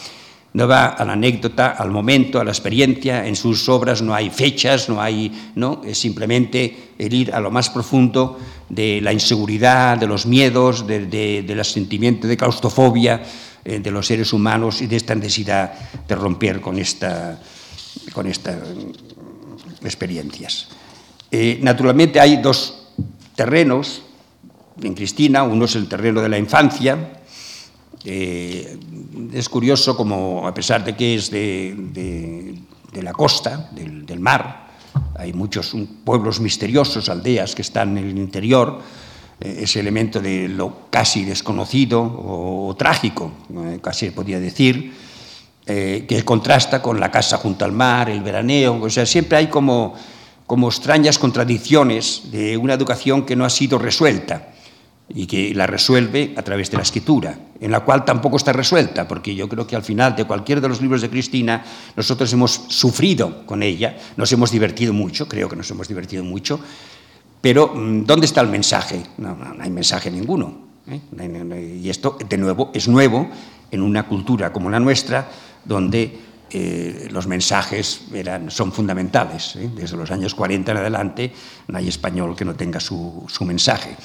no 0.54 0.68
va 0.68 0.88
a 0.88 1.04
la 1.04 1.14
anécdota, 1.14 1.70
al 1.70 1.90
momento, 1.90 2.38
a 2.38 2.44
la 2.44 2.50
experiencia. 2.50 3.26
En 3.26 3.36
sus 3.36 3.68
obras 3.68 4.02
no 4.02 4.14
hay 4.14 4.30
fechas, 4.30 4.88
no 4.88 5.00
hay, 5.00 5.32
no, 5.54 5.80
es 5.84 5.98
simplemente 5.98 6.92
el 6.98 7.14
ir 7.14 7.34
a 7.34 7.40
lo 7.40 7.50
más 7.50 7.70
profundo 7.70 8.38
de 8.72 9.02
la 9.02 9.12
inseguridad, 9.12 9.98
de 9.98 10.06
los 10.06 10.24
miedos, 10.24 10.86
del 10.86 11.10
de, 11.10 11.64
sentimiento 11.64 12.26
de 12.26 12.38
claustrofobia 12.38 13.22
eh, 13.64 13.80
de 13.80 13.90
los 13.90 14.06
seres 14.06 14.32
humanos 14.32 14.80
y 14.80 14.86
de 14.86 14.96
esta 14.96 15.14
necesidad 15.14 15.74
de 16.08 16.14
romper 16.14 16.62
con 16.62 16.78
esta, 16.78 17.38
con 18.14 18.26
estas 18.26 18.56
experiencias. 19.84 20.68
Eh, 21.30 21.58
naturalmente 21.60 22.18
hay 22.18 22.38
dos 22.38 22.88
terrenos 23.34 24.02
en 24.82 24.94
Cristina, 24.94 25.42
uno 25.42 25.66
es 25.66 25.76
el 25.76 25.86
terreno 25.86 26.22
de 26.22 26.30
la 26.30 26.38
infancia, 26.38 27.20
eh, 28.04 28.78
es 29.34 29.48
curioso 29.50 29.94
como, 29.94 30.48
a 30.48 30.54
pesar 30.54 30.82
de 30.82 30.96
que 30.96 31.14
es 31.14 31.30
de, 31.30 32.56
la 32.94 33.12
costa, 33.12 33.70
del, 33.72 34.18
mar, 34.18 34.61
hay 35.22 35.32
muchos 35.32 35.74
pueblos 36.04 36.40
misteriosos, 36.40 37.08
aldeas 37.08 37.54
que 37.54 37.62
están 37.62 37.96
en 37.96 38.10
el 38.10 38.18
interior, 38.18 38.80
eh, 39.40 39.60
ese 39.62 39.80
elemento 39.80 40.20
de 40.20 40.48
lo 40.48 40.90
casi 40.90 41.24
desconocido 41.24 42.02
o, 42.02 42.74
trágico, 42.76 43.32
eh, 43.54 43.78
casi 43.82 44.10
podría 44.10 44.38
decir, 44.38 45.12
que 45.64 46.22
contrasta 46.24 46.82
con 46.82 46.98
la 46.98 47.08
casa 47.12 47.36
junto 47.38 47.64
al 47.64 47.70
mar, 47.70 48.10
el 48.10 48.20
veraneo, 48.20 48.82
o 48.82 48.90
sea, 48.90 49.06
siempre 49.06 49.38
hay 49.38 49.46
como 49.46 49.94
como 50.52 50.68
extrañas 50.68 51.18
contradicciones 51.18 52.24
de 52.30 52.58
una 52.58 52.74
educación 52.74 53.24
que 53.24 53.36
no 53.36 53.46
ha 53.46 53.48
sido 53.48 53.78
resuelta 53.78 54.48
y 55.14 55.26
que 55.26 55.54
la 55.54 55.66
resuelve 55.66 56.34
a 56.36 56.42
través 56.42 56.70
de 56.70 56.76
la 56.76 56.82
escritura, 56.82 57.38
en 57.60 57.70
la 57.70 57.80
cual 57.80 58.04
tampoco 58.04 58.36
está 58.36 58.52
resuelta, 58.52 59.06
porque 59.06 59.34
yo 59.34 59.48
creo 59.48 59.66
que 59.66 59.76
al 59.76 59.82
final 59.82 60.16
de 60.16 60.24
cualquier 60.24 60.60
de 60.60 60.68
los 60.68 60.80
libros 60.80 61.02
de 61.02 61.10
Cristina 61.10 61.64
nosotros 61.96 62.32
hemos 62.32 62.52
sufrido 62.68 63.44
con 63.46 63.62
ella, 63.62 63.96
nos 64.16 64.32
hemos 64.32 64.50
divertido 64.50 64.92
mucho, 64.92 65.28
creo 65.28 65.48
que 65.48 65.56
nos 65.56 65.70
hemos 65.70 65.88
divertido 65.88 66.24
mucho, 66.24 66.60
pero 67.40 67.68
mm, 67.74 68.04
¿dónde 68.04 68.26
está 68.26 68.40
el 68.40 68.48
mensaje? 68.48 69.02
No, 69.18 69.36
no, 69.36 69.62
hay 69.62 69.70
mensaje 69.70 70.10
ninguno. 70.10 70.72
¿eh? 70.88 71.78
Y 71.82 71.90
esto, 71.90 72.16
de 72.28 72.38
nuevo, 72.38 72.70
es 72.72 72.88
nuevo 72.88 73.28
en 73.70 73.82
una 73.82 74.06
cultura 74.06 74.52
como 74.52 74.70
la 74.70 74.80
nuestra, 74.80 75.28
donde 75.64 76.18
eh, 76.50 77.08
los 77.10 77.26
mensajes 77.26 78.02
eran, 78.12 78.50
son 78.50 78.72
fundamentales. 78.72 79.56
¿eh? 79.56 79.70
Desde 79.74 79.96
los 79.96 80.10
años 80.10 80.34
40 80.34 80.70
en 80.70 80.78
adelante 80.78 81.32
no 81.68 81.78
hay 81.78 81.88
español 81.88 82.36
que 82.36 82.44
no 82.44 82.54
tenga 82.54 82.78
su, 82.78 83.24
su 83.28 83.44
mensaje. 83.44 83.96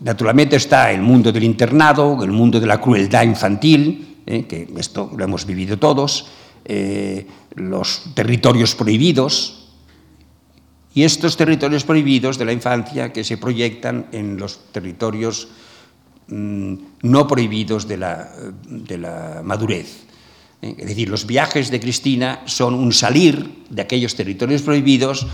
Naturalmente 0.00 0.56
está 0.56 0.92
el 0.92 1.00
mundo 1.00 1.32
del 1.32 1.44
internado, 1.44 2.22
el 2.22 2.30
mundo 2.32 2.60
de 2.60 2.66
la 2.66 2.80
crueldad 2.80 3.22
infantil, 3.22 4.22
eh, 4.26 4.44
que 4.44 4.68
esto 4.76 5.10
lo 5.16 5.24
hemos 5.24 5.46
vivido 5.46 5.78
todos, 5.78 6.26
eh, 6.64 7.26
los 7.54 8.02
territorios 8.14 8.74
prohibidos, 8.74 9.68
y 10.92 11.04
estos 11.04 11.36
territorios 11.36 11.84
prohibidos 11.84 12.38
de 12.38 12.44
la 12.44 12.52
infancia 12.52 13.12
que 13.12 13.24
se 13.24 13.36
proyectan 13.36 14.06
en 14.12 14.38
los 14.38 14.72
territorios 14.72 15.48
mmm, 16.28 16.74
no 17.02 17.26
prohibidos 17.26 17.86
de 17.86 17.96
la, 17.96 18.32
de 18.66 18.98
la 18.98 19.42
madurez. 19.44 20.04
Eh, 20.62 20.74
es 20.78 20.88
decir, 20.88 21.08
los 21.08 21.26
viajes 21.26 21.70
de 21.70 21.80
Cristina 21.80 22.40
son 22.46 22.74
un 22.74 22.92
salir 22.92 23.64
de 23.70 23.82
aquellos 23.82 24.14
territorios 24.14 24.62
prohibidos 24.62 25.26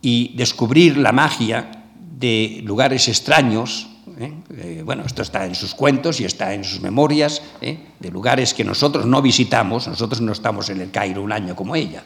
y 0.00 0.34
descubrir 0.36 0.96
la 0.96 1.12
magia 1.12 1.77
de 2.18 2.60
lugares 2.64 3.06
extraños, 3.08 3.88
¿eh? 4.18 4.32
Eh, 4.56 4.82
bueno, 4.84 5.04
esto 5.06 5.22
está 5.22 5.46
en 5.46 5.54
sus 5.54 5.74
cuentos 5.74 6.20
y 6.20 6.24
está 6.24 6.52
en 6.52 6.64
sus 6.64 6.80
memorias, 6.80 7.42
¿eh? 7.60 7.78
de 7.98 8.10
lugares 8.10 8.54
que 8.54 8.64
nosotros 8.64 9.06
no 9.06 9.22
visitamos, 9.22 9.86
nosotros 9.86 10.20
no 10.20 10.32
estamos 10.32 10.68
en 10.70 10.80
el 10.80 10.90
Cairo 10.90 11.22
un 11.22 11.32
año 11.32 11.54
como 11.54 11.76
ella. 11.76 12.02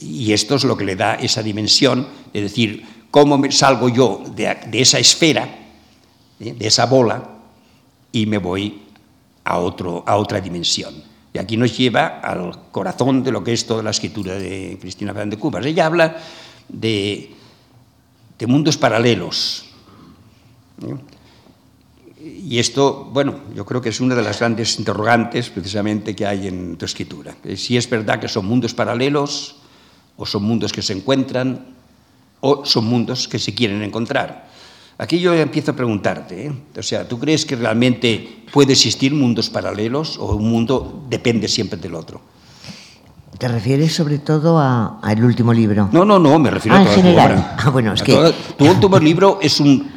y 0.00 0.32
esto 0.32 0.54
es 0.54 0.64
lo 0.64 0.76
que 0.76 0.84
le 0.84 0.96
da 0.96 1.14
esa 1.14 1.42
dimensión, 1.42 2.06
de 2.32 2.42
decir, 2.42 2.84
cómo 3.10 3.38
me 3.38 3.50
salgo 3.50 3.88
yo 3.88 4.22
de, 4.34 4.56
de 4.66 4.80
esa 4.80 4.98
esfera, 4.98 5.48
de 6.38 6.66
esa 6.66 6.86
bola, 6.86 7.30
y 8.12 8.26
me 8.26 8.38
voy 8.38 8.82
a, 9.44 9.58
otro, 9.58 10.04
a 10.06 10.16
otra 10.16 10.40
dimensión. 10.40 10.94
Y 11.32 11.38
aquí 11.38 11.56
nos 11.56 11.76
lleva 11.76 12.20
al 12.20 12.70
corazón 12.70 13.24
de 13.24 13.32
lo 13.32 13.42
que 13.42 13.52
es 13.52 13.66
toda 13.66 13.82
la 13.82 13.90
escritura 13.90 14.34
de 14.34 14.78
Cristina 14.80 15.12
Fernández 15.12 15.38
de 15.38 15.42
Cubas. 15.42 15.66
Ella 15.66 15.86
habla 15.86 16.16
de 16.68 17.34
de 18.38 18.46
mundos 18.46 18.76
paralelos. 18.76 19.66
Y 22.20 22.58
esto, 22.58 23.10
bueno, 23.12 23.40
yo 23.54 23.64
creo 23.64 23.80
que 23.80 23.90
es 23.90 24.00
una 24.00 24.14
de 24.14 24.22
las 24.22 24.38
grandes 24.38 24.78
interrogantes 24.78 25.50
precisamente 25.50 26.16
que 26.16 26.26
hay 26.26 26.48
en 26.48 26.76
tu 26.76 26.84
escritura. 26.84 27.36
Si 27.56 27.76
es 27.76 27.88
verdad 27.88 28.18
que 28.18 28.28
son 28.28 28.46
mundos 28.46 28.74
paralelos, 28.74 29.56
o 30.16 30.26
son 30.26 30.44
mundos 30.44 30.72
que 30.72 30.82
se 30.82 30.92
encuentran, 30.92 31.74
o 32.40 32.64
son 32.64 32.86
mundos 32.86 33.28
que 33.28 33.38
se 33.38 33.54
quieren 33.54 33.82
encontrar. 33.82 34.48
Aquí 34.96 35.18
yo 35.18 35.34
empiezo 35.34 35.72
a 35.72 35.76
preguntarte, 35.76 36.46
¿eh? 36.46 36.52
o 36.78 36.82
sea, 36.82 37.08
¿tú 37.08 37.18
crees 37.18 37.44
que 37.44 37.56
realmente 37.56 38.44
puede 38.52 38.72
existir 38.74 39.12
mundos 39.12 39.50
paralelos 39.50 40.18
o 40.18 40.36
un 40.36 40.48
mundo 40.48 41.04
depende 41.08 41.48
siempre 41.48 41.80
del 41.80 41.96
otro? 41.96 42.20
¿Te 43.38 43.48
refieres 43.48 43.94
sobre 43.94 44.18
todo 44.18 44.58
al 45.02 45.24
último 45.24 45.52
libro? 45.52 45.88
No, 45.92 46.04
no, 46.04 46.18
no, 46.18 46.38
me 46.38 46.50
refiero 46.50 46.76
ah, 46.76 46.80
a 46.80 46.84
toda 46.84 46.94
en 46.96 47.02
general. 47.02 47.28
tu 47.34 47.40
obra. 47.40 47.56
Ah, 47.64 47.70
bueno, 47.70 47.92
es 47.92 48.02
A 48.02 48.04
que... 48.04 48.12
toda- 48.12 48.32
Tu 48.56 48.64
último 48.66 48.98
libro 48.98 49.38
es 49.42 49.60
un, 49.60 49.90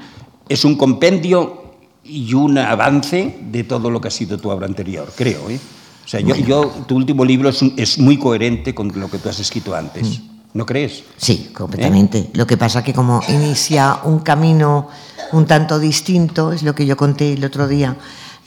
es 0.49 0.65
un 0.65 0.75
compendio 0.75 1.63
y 2.03 2.33
un 2.33 2.57
avance 2.57 3.37
de 3.51 3.63
todo 3.63 3.89
lo 3.91 4.01
que 4.01 4.07
ha 4.07 4.11
sido 4.11 4.37
tu 4.39 4.49
obra 4.49 4.65
anterior, 4.65 5.11
creo. 5.15 5.49
¿eh? 5.49 5.59
O 6.05 6.07
sea, 6.07 6.19
yo, 6.19 6.35
yo- 6.35 6.65
tu 6.87 6.95
último 6.95 7.23
libro 7.23 7.49
es, 7.49 7.61
un- 7.61 7.73
es 7.77 7.99
muy 7.99 8.17
coherente 8.17 8.73
con 8.73 8.91
lo 8.99 9.09
que 9.09 9.17
tú 9.19 9.29
has 9.29 9.39
escrito 9.39 9.75
antes. 9.75 10.21
¿No 10.53 10.65
crees? 10.65 11.03
Sí, 11.17 11.51
completamente. 11.55 12.31
Lo 12.33 12.47
que 12.47 12.57
pasa 12.57 12.83
que 12.83 12.91
como 12.93 13.21
inicia 13.27 13.99
un 14.05 14.19
camino 14.19 14.87
un 15.33 15.45
tanto 15.45 15.77
distinto, 15.77 16.53
es 16.53 16.63
lo 16.63 16.73
que 16.73 16.85
yo 16.87 16.97
conté 16.97 17.33
el 17.33 17.45
otro 17.45 17.67
día, 17.67 17.97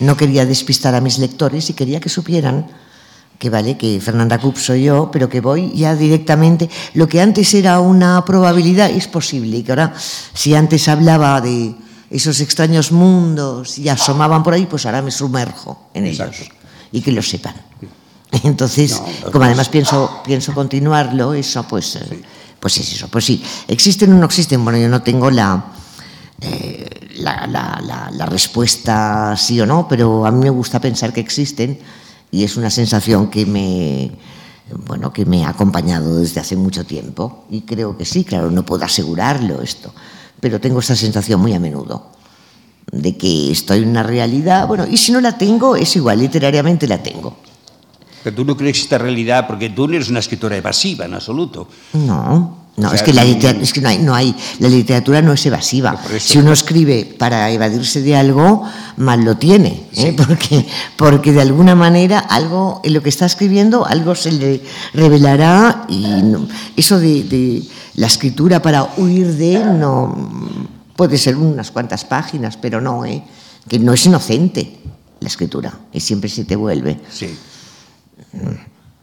no 0.01 0.17
quería 0.17 0.47
despistar 0.47 0.95
a 0.97 1.01
mis 1.01 1.19
lectores 1.19 1.71
y 1.71 1.75
quería 1.75 2.01
que 2.01 2.09
supieran 2.09 2.67
que 3.41 3.49
vale, 3.49 3.79
que 3.79 3.99
Fernanda 4.05 4.37
Cup 4.39 4.59
soy 4.59 4.85
yo, 4.85 5.09
pero 5.11 5.27
que 5.31 5.41
voy 5.41 5.73
ya 5.75 5.97
directamente, 5.97 6.69
lo 6.93 7.09
que 7.09 7.23
antes 7.23 7.55
era 7.55 7.81
una 7.81 8.23
probabilidad 8.25 8.91
es 8.91 9.09
posible, 9.09 9.57
y 9.57 9.63
que 9.63 9.73
ahora, 9.73 9.95
si 10.35 10.55
antes 10.55 10.87
hablaba 10.89 11.41
de 11.41 11.75
esos 12.11 12.39
extraños 12.41 12.93
mundos 12.93 13.79
y 13.79 13.89
asomaban 13.89 14.43
por 14.43 14.53
ahí, 14.53 14.67
pues 14.67 14.85
ahora 14.85 15.01
me 15.01 15.11
sumerjo 15.11 15.89
en 15.95 16.05
ellos 16.05 16.37
y 16.93 17.01
que 17.01 17.13
lo 17.13 17.23
sepan. 17.23 17.55
Entonces, 18.45 19.01
No, 19.25 19.31
como 19.33 19.45
además 19.47 19.71
pienso, 19.71 20.21
pienso 20.25 20.53
continuarlo, 20.53 21.33
eso 21.33 21.63
pues, 21.67 21.97
eh, 21.97 22.23
pues 22.61 22.77
es 22.77 22.93
eso. 22.93 23.09
Pues 23.09 23.25
sí, 23.25 23.43
existen 23.69 24.13
o 24.13 24.17
no 24.19 24.27
existen. 24.27 24.63
Bueno, 24.63 24.79
yo 24.79 24.89
no 24.91 25.01
tengo 25.03 25.31
la, 25.31 25.65
eh, 26.43 27.09
la, 27.17 27.47
la- 27.47 27.81
la- 27.83 28.11
la 28.13 28.27
respuesta 28.27 29.35
sí 29.37 29.59
o 29.61 29.67
no, 29.67 29.89
pero 29.89 30.27
a 30.27 30.31
mí 30.31 30.41
me 30.45 30.51
gusta 30.51 30.79
pensar 30.79 31.13
que 31.13 31.21
existen 31.21 31.79
y 32.31 32.45
es 32.45 32.57
una 32.57 32.71
sensación 32.71 33.31
que 33.31 33.47
me, 33.47 34.13
bueno, 34.87 35.13
que 35.13 35.25
me 35.25 35.45
ha 35.45 35.51
acompañado 35.51 36.17
desde 36.17 36.41
hace 36.41 36.57
mucho 36.57 36.85
tiempo 36.85 37.45
y 37.51 37.63
creo 37.63 37.97
que 37.97 38.05
sí, 38.05 38.25
claro, 38.25 38.51
no 38.51 38.65
puedo 38.65 38.85
asegurarlo 38.85 39.63
esto, 39.63 39.93
pero 40.41 40.61
tengo 40.61 40.81
esta 40.81 40.97
sensación 40.97 41.41
muy 41.41 41.53
a 41.55 41.61
menudo 41.61 42.11
de 42.93 43.17
que 43.17 43.51
estoy 43.53 43.83
en 43.83 43.91
una 43.91 44.03
realidad, 44.03 44.67
bueno, 44.67 44.87
y 44.87 44.97
si 44.97 45.13
no 45.13 45.21
la 45.21 45.37
tengo, 45.39 45.77
es 45.77 45.95
igual, 45.97 46.19
literariamente 46.19 46.87
la 46.87 47.03
tengo. 47.03 47.37
Pero 48.23 48.37
tú 48.37 48.45
no 48.45 48.57
crees 48.57 48.81
esta 48.81 48.99
realidad, 48.99 49.47
porque 49.47 49.71
tú 49.71 49.89
no 49.89 49.95
eres 49.95 50.11
una 50.11 50.19
escritora 50.19 50.57
evasiva 50.57 51.07
en 51.07 51.15
absoluto. 51.15 51.69
No, 51.95 52.67
no, 52.81 52.89
O 52.89 52.91
sea, 52.91 52.97
es 52.97 53.03
que, 53.03 53.13
la 53.13 53.23
mm, 53.25 53.27
literatura, 53.29 53.63
es 53.65 53.73
que 53.73 53.81
no, 53.81 53.89
hay, 53.89 53.99
no 53.99 54.15
hay, 54.15 54.35
la 54.59 54.69
literatura 54.69 55.23
no 55.23 55.33
es 55.33 55.45
evasiva. 55.47 56.01
Si 56.19 56.39
uno 56.39 56.53
escribe 56.53 57.05
para 57.19 57.51
evadirse 57.51 58.01
de 58.03 58.17
algo, 58.17 58.65
mal 58.97 59.25
lo 59.25 59.37
tiene, 59.37 59.87
¿eh? 59.97 60.15
porque, 60.17 60.67
porque 60.97 61.33
de 61.33 61.43
alguna 61.43 61.75
manera 61.75 62.19
algo, 62.19 62.81
en 62.85 62.95
lo 62.95 63.03
que 63.03 63.09
está 63.11 63.27
escribiendo, 63.27 63.87
algo 63.87 64.15
se 64.15 64.33
le 64.33 64.63
revelará 64.95 65.85
y 65.89 66.01
no- 66.23 66.49
eso 66.77 66.99
de, 66.99 67.25
de 67.25 67.63
la 67.95 68.07
escritura 68.07 68.63
para 68.63 68.89
huir 68.97 69.27
de 69.35 69.59
no 69.65 70.17
puede 70.97 71.19
ser 71.19 71.37
unas 71.37 71.71
cuantas 71.71 72.05
páginas, 72.05 72.57
pero 72.57 72.81
no, 72.81 73.05
¿eh? 73.05 73.23
que 73.69 73.79
no 73.79 73.93
es 73.93 74.05
inocente 74.07 74.79
la 75.21 75.29
escritura, 75.29 75.73
y 75.93 76.01
siempre 76.01 76.31
se 76.31 76.45
te 76.45 76.57
vuelve. 76.57 76.99
Sí. 77.11 77.37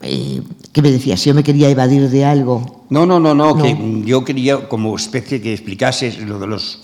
Eh, 0.01 0.41
¿Qué 0.71 0.81
me 0.81 0.91
decías? 0.91 1.23
Yo 1.25 1.33
me 1.33 1.43
quería 1.43 1.69
evadir 1.69 2.09
de 2.09 2.23
algo, 2.25 2.85
No, 2.89 3.05
no, 3.05 3.19
no, 3.19 3.33
no, 3.33 3.55
No. 3.55 3.63
que 3.63 3.75
yo 4.05 4.23
quería 4.23 4.69
como 4.69 4.95
especie 4.95 5.41
que 5.41 5.53
explicases 5.53 6.19
lo 6.19 6.39
de 6.39 6.47
los 6.47 6.79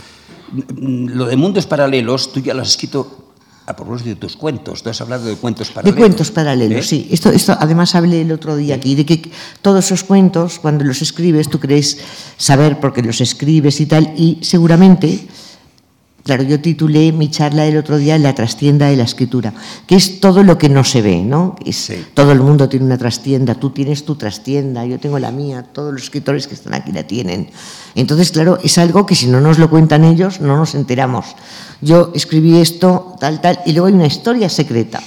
lo 0.75 1.25
de 1.25 1.35
mundos 1.35 1.65
paralelos, 1.65 2.31
tú 2.31 2.39
ya 2.39 2.53
lo 2.53 2.61
has 2.61 2.69
escrito 2.69 3.33
a 3.65 3.75
propósito 3.75 4.09
de 4.09 4.15
tus 4.15 4.35
cuentos, 4.35 4.83
tú 4.83 4.89
has 4.89 4.99
hablado 5.01 5.25
de 5.25 5.35
cuentos 5.35 5.69
De 5.69 5.73
paralelos. 5.73 5.97
cuentos 5.99 6.31
paralelos, 6.31 6.85
¿Eh? 6.85 6.87
sí. 6.89 7.07
Esto, 7.11 7.29
esto 7.31 7.55
además 7.59 7.95
hablé 7.95 8.21
el 8.21 8.31
otro 8.31 8.55
día 8.55 8.75
aquí, 8.75 8.93
de 8.95 9.05
que 9.05 9.31
todos 9.61 9.85
esos 9.85 10.03
cuentos, 10.03 10.59
cuando 10.59 10.83
los 10.83 11.01
escribes, 11.01 11.49
tú 11.49 11.59
crees 11.59 11.97
saber 12.37 12.79
por 12.79 12.93
qué 12.93 13.01
los 13.01 13.21
escribes 13.21 13.79
y 13.79 13.85
tal, 13.85 14.13
y 14.17 14.39
seguramente, 14.41 15.27
claro, 16.23 16.43
yo 16.43 16.59
titulé 16.59 17.11
mi 17.11 17.29
charla 17.29 17.65
el 17.65 17.77
otro 17.77 17.97
día 17.97 18.17
La 18.17 18.33
trastienda 18.33 18.87
de 18.87 18.95
la 18.95 19.03
escritura, 19.03 19.53
que 19.85 19.95
es 19.95 20.19
todo 20.19 20.43
lo 20.43 20.57
que 20.57 20.69
no 20.69 20.83
se 20.83 21.01
ve, 21.01 21.21
¿no? 21.21 21.55
Es, 21.65 21.77
Sí. 21.83 22.05
Todo 22.13 22.31
el 22.31 22.39
mundo 22.39 22.69
tiene 22.69 22.85
una 22.85 22.97
trastienda, 22.97 23.55
tú 23.55 23.71
tienes 23.71 24.05
tu 24.05 24.15
trastienda, 24.15 24.85
yo 24.85 24.99
tengo 24.99 25.19
la 25.19 25.31
mía, 25.31 25.63
todos 25.63 25.91
los 25.91 26.03
escritores 26.03 26.47
que 26.47 26.53
están 26.53 26.73
aquí 26.73 26.91
la 26.91 27.03
tienen. 27.03 27.49
Entonces, 27.95 28.31
claro, 28.31 28.57
es 28.63 28.77
algo 28.77 29.05
que 29.05 29.15
si 29.15 29.27
no 29.27 29.41
nos 29.41 29.59
lo 29.59 29.69
cuentan 29.69 30.05
ellos, 30.05 30.39
no 30.39 30.55
nos 30.55 30.75
enteramos. 30.75 31.35
Yo 31.81 32.11
escribí 32.15 32.59
esto, 32.59 33.15
tal, 33.19 33.41
tal, 33.41 33.59
y 33.65 33.73
luego 33.73 33.87
hay 33.87 33.93
una 33.93 34.07
historia 34.07 34.47
secreta 34.47 35.01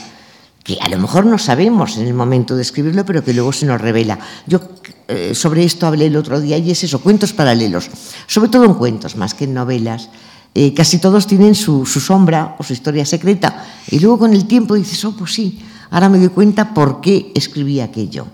que 0.67 0.79
a 0.81 0.89
lo 0.89 0.99
mejor 0.99 1.25
no 1.25 1.39
sabemos 1.39 1.97
en 1.97 2.09
el 2.09 2.15
momento 2.15 2.57
de 2.57 2.63
escribirlo, 2.63 3.07
pero 3.07 3.23
que 3.23 3.33
luego 3.33 3.53
se 3.53 3.67
nos 3.67 3.81
revela. 3.81 4.19
Yo 4.49 4.61
eh, 5.07 5.33
sobre 5.33 5.63
esto 5.63 5.87
hablé 5.87 6.07
el 6.07 6.17
otro 6.17 6.41
día 6.41 6.59
y 6.59 6.73
es 6.73 6.83
eso, 6.83 7.01
cuentos 7.01 7.33
paralelos, 7.33 7.89
sobre 8.27 8.49
todo 8.49 8.65
en 8.65 8.75
cuentos 8.75 9.15
más 9.15 9.33
que 9.33 9.45
en 9.45 9.55
novelas. 9.55 10.11
Eh, 10.59 10.73
casi 10.73 10.97
todos 10.97 11.27
tienen 11.27 11.55
su, 11.55 11.85
su 11.85 12.01
sombra 12.01 12.57
o 12.59 12.65
su 12.65 12.73
historia 12.73 13.05
secreta 13.05 13.63
y 13.91 13.99
luego 13.99 14.21
con 14.21 14.33
el 14.33 14.47
tiempo 14.47 14.75
dices, 14.75 15.05
oh, 15.05 15.15
pues 15.15 15.35
sí, 15.35 15.61
ahora 15.91 16.09
me 16.09 16.17
doy 16.19 16.31
cuenta 16.31 16.73
por 16.73 17.03
qué 17.03 17.31
escribí 17.35 17.81
aquello. 17.81 18.29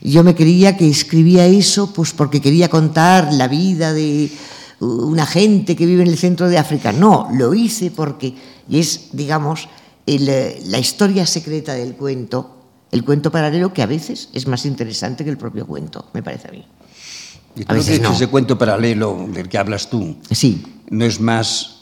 Yo 0.00 0.24
me 0.24 0.34
creía 0.34 0.74
que 0.78 0.88
escribía 0.88 1.44
eso 1.44 1.92
pues 1.92 2.14
porque 2.14 2.40
quería 2.40 2.70
contar 2.70 3.30
la 3.34 3.46
vida 3.46 3.92
de 3.92 4.30
una 4.80 5.26
gente 5.26 5.76
que 5.76 5.84
vive 5.84 6.00
en 6.00 6.08
el 6.08 6.16
centro 6.16 6.48
de 6.48 6.56
África. 6.56 6.92
No, 6.92 7.28
lo 7.34 7.52
hice 7.52 7.90
porque, 7.90 8.34
y 8.70 8.78
es, 8.78 9.08
digamos, 9.12 9.68
el, 10.06 10.30
eh, 10.30 10.62
la 10.68 10.78
historia 10.78 11.26
secreta 11.26 11.74
del 11.74 11.94
cuento, 11.94 12.56
el 12.90 13.04
cuento 13.04 13.30
paralelo 13.30 13.74
que 13.74 13.82
a 13.82 13.86
veces 13.86 14.30
es 14.32 14.46
más 14.46 14.64
interesante 14.64 15.24
que 15.24 15.30
el 15.30 15.36
propio 15.36 15.66
cuento, 15.66 16.06
me 16.14 16.22
parece 16.22 16.48
a 16.48 16.52
mí. 16.52 16.64
Y 17.54 17.62
A 17.62 17.66
creo 17.66 17.78
veces 17.80 17.98
que 17.98 18.02
no. 18.02 18.12
ese 18.14 18.28
cuento 18.28 18.56
paralelo 18.56 19.26
del 19.28 19.46
que 19.50 19.58
hablas 19.58 19.90
tú 19.90 20.16
Sí, 20.30 20.62
no 20.90 21.04
es 21.04 21.20
más 21.20 21.72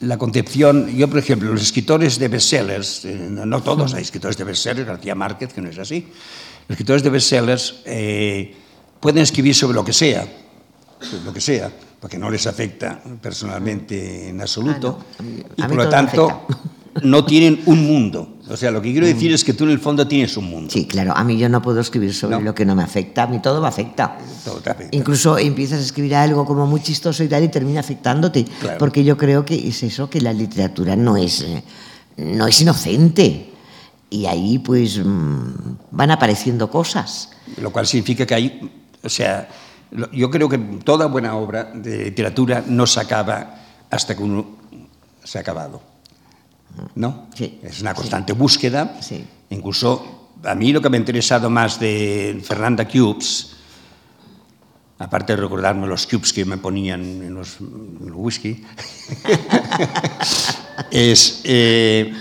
la 0.00 0.16
concepción. 0.16 0.88
Yo, 0.96 1.08
por 1.08 1.18
ejemplo, 1.18 1.50
los 1.52 1.62
escritores 1.62 2.18
de 2.18 2.28
bestsellers, 2.28 3.04
eh, 3.04 3.28
no, 3.30 3.62
todos 3.62 3.94
hay 3.94 4.02
escritores 4.02 4.36
de 4.36 4.44
bestsellers, 4.44 4.86
García 4.86 5.14
Márquez, 5.14 5.52
que 5.52 5.60
no 5.60 5.68
es 5.68 5.78
así. 5.78 6.06
Los 6.68 6.76
escritores 6.76 7.02
de 7.02 7.10
bestsellers 7.10 7.76
eh, 7.84 8.54
pueden 9.00 9.22
escribir 9.22 9.54
sobre 9.54 9.74
lo 9.74 9.84
que 9.84 9.92
sea, 9.92 10.26
sobre 11.00 11.24
lo 11.24 11.32
que 11.32 11.40
sea, 11.40 11.70
porque 12.00 12.18
no 12.18 12.30
les 12.30 12.46
afecta 12.46 13.02
personalmente 13.20 14.28
en 14.28 14.40
absoluto. 14.40 15.00
Ah, 15.18 15.22
no, 15.22 15.24
a 15.24 15.28
mí- 15.28 15.42
y 15.56 15.62
a 15.62 15.68
mí 15.68 15.74
por 15.76 15.84
lo 15.84 15.90
tanto. 15.90 16.46
No 17.02 17.24
tienen 17.24 17.60
un 17.66 17.86
mundo. 17.86 18.34
O 18.50 18.56
sea, 18.56 18.70
lo 18.70 18.80
que 18.80 18.90
quiero 18.92 19.06
decir 19.06 19.32
es 19.32 19.44
que 19.44 19.52
tú 19.52 19.64
en 19.64 19.70
el 19.70 19.78
fondo 19.78 20.08
tienes 20.08 20.36
un 20.36 20.46
mundo. 20.48 20.70
sí, 20.72 20.86
claro. 20.86 21.12
A 21.14 21.22
mí 21.22 21.36
yo 21.36 21.48
no 21.48 21.60
puedo 21.60 21.80
escribir 21.80 22.14
sobre 22.14 22.36
No. 22.36 22.42
lo 22.42 22.54
que 22.54 22.64
no 22.64 22.74
me 22.74 22.82
afecta. 22.82 23.24
A 23.24 23.26
mí 23.26 23.40
todo 23.40 23.60
me 23.60 23.68
afecta. 23.68 24.16
Todo 24.44 24.60
te 24.60 24.70
afecta. 24.70 24.96
Incluso 24.96 25.36
empiezas 25.38 25.80
a 25.80 25.82
escribir 25.82 26.14
algo 26.14 26.44
como 26.46 26.66
muy 26.66 26.80
chistoso 26.82 27.22
y 27.22 27.28
tal 27.28 27.44
y 27.44 27.48
termina 27.48 27.80
afectándote. 27.80 28.44
Claro. 28.60 28.78
Porque 28.78 29.04
yo 29.04 29.16
creo 29.18 29.44
que 29.44 29.68
es 29.68 29.82
eso, 29.82 30.08
que 30.08 30.20
la 30.22 30.32
literatura 30.32 30.96
no 30.96 31.16
es, 31.18 31.42
eh, 31.42 31.62
no 32.16 32.46
es 32.46 32.60
inocente. 32.62 33.50
Y 34.10 34.24
ahí 34.24 34.58
pues 34.58 34.98
mm, 35.04 35.52
van 35.90 36.10
apareciendo 36.10 36.70
cosas. 36.70 37.30
Lo 37.60 37.70
cual 37.70 37.86
significa 37.86 38.24
que 38.24 38.34
hay, 38.34 38.70
o 39.02 39.08
sea, 39.10 39.46
yo 40.12 40.30
creo 40.30 40.48
que 40.48 40.56
toda 40.56 41.06
buena 41.06 41.34
obra 41.36 41.64
de 41.74 42.04
literatura 42.04 42.64
no 42.66 42.86
se 42.86 43.00
acaba 43.00 43.56
hasta 43.90 44.16
que 44.16 44.22
uno 44.22 44.56
se 45.22 45.36
ha 45.36 45.42
acabado. 45.42 45.82
¿No? 46.94 47.26
Sí, 47.34 47.58
Es 47.62 47.80
una 47.80 47.90
sí. 47.90 47.96
constante 47.96 48.32
búsqueda. 48.32 48.96
Sí. 49.00 49.24
Incluso 49.50 50.30
a 50.44 50.54
mí 50.54 50.72
lo 50.72 50.80
que 50.80 50.90
me 50.90 50.96
ha 50.96 51.00
interesado 51.00 51.50
más 51.50 51.80
de 51.80 52.40
Fernanda 52.44 52.86
Cubes, 52.86 53.56
aparte 54.98 55.34
de 55.34 55.42
recordarme 55.42 55.86
los 55.86 56.06
cubes 56.06 56.32
que 56.32 56.44
me 56.44 56.58
ponían 56.58 57.00
en 57.00 57.34
los, 57.34 57.58
en 57.60 58.12
whisky, 58.14 58.62
es, 60.90 61.40
eh, 61.44 62.12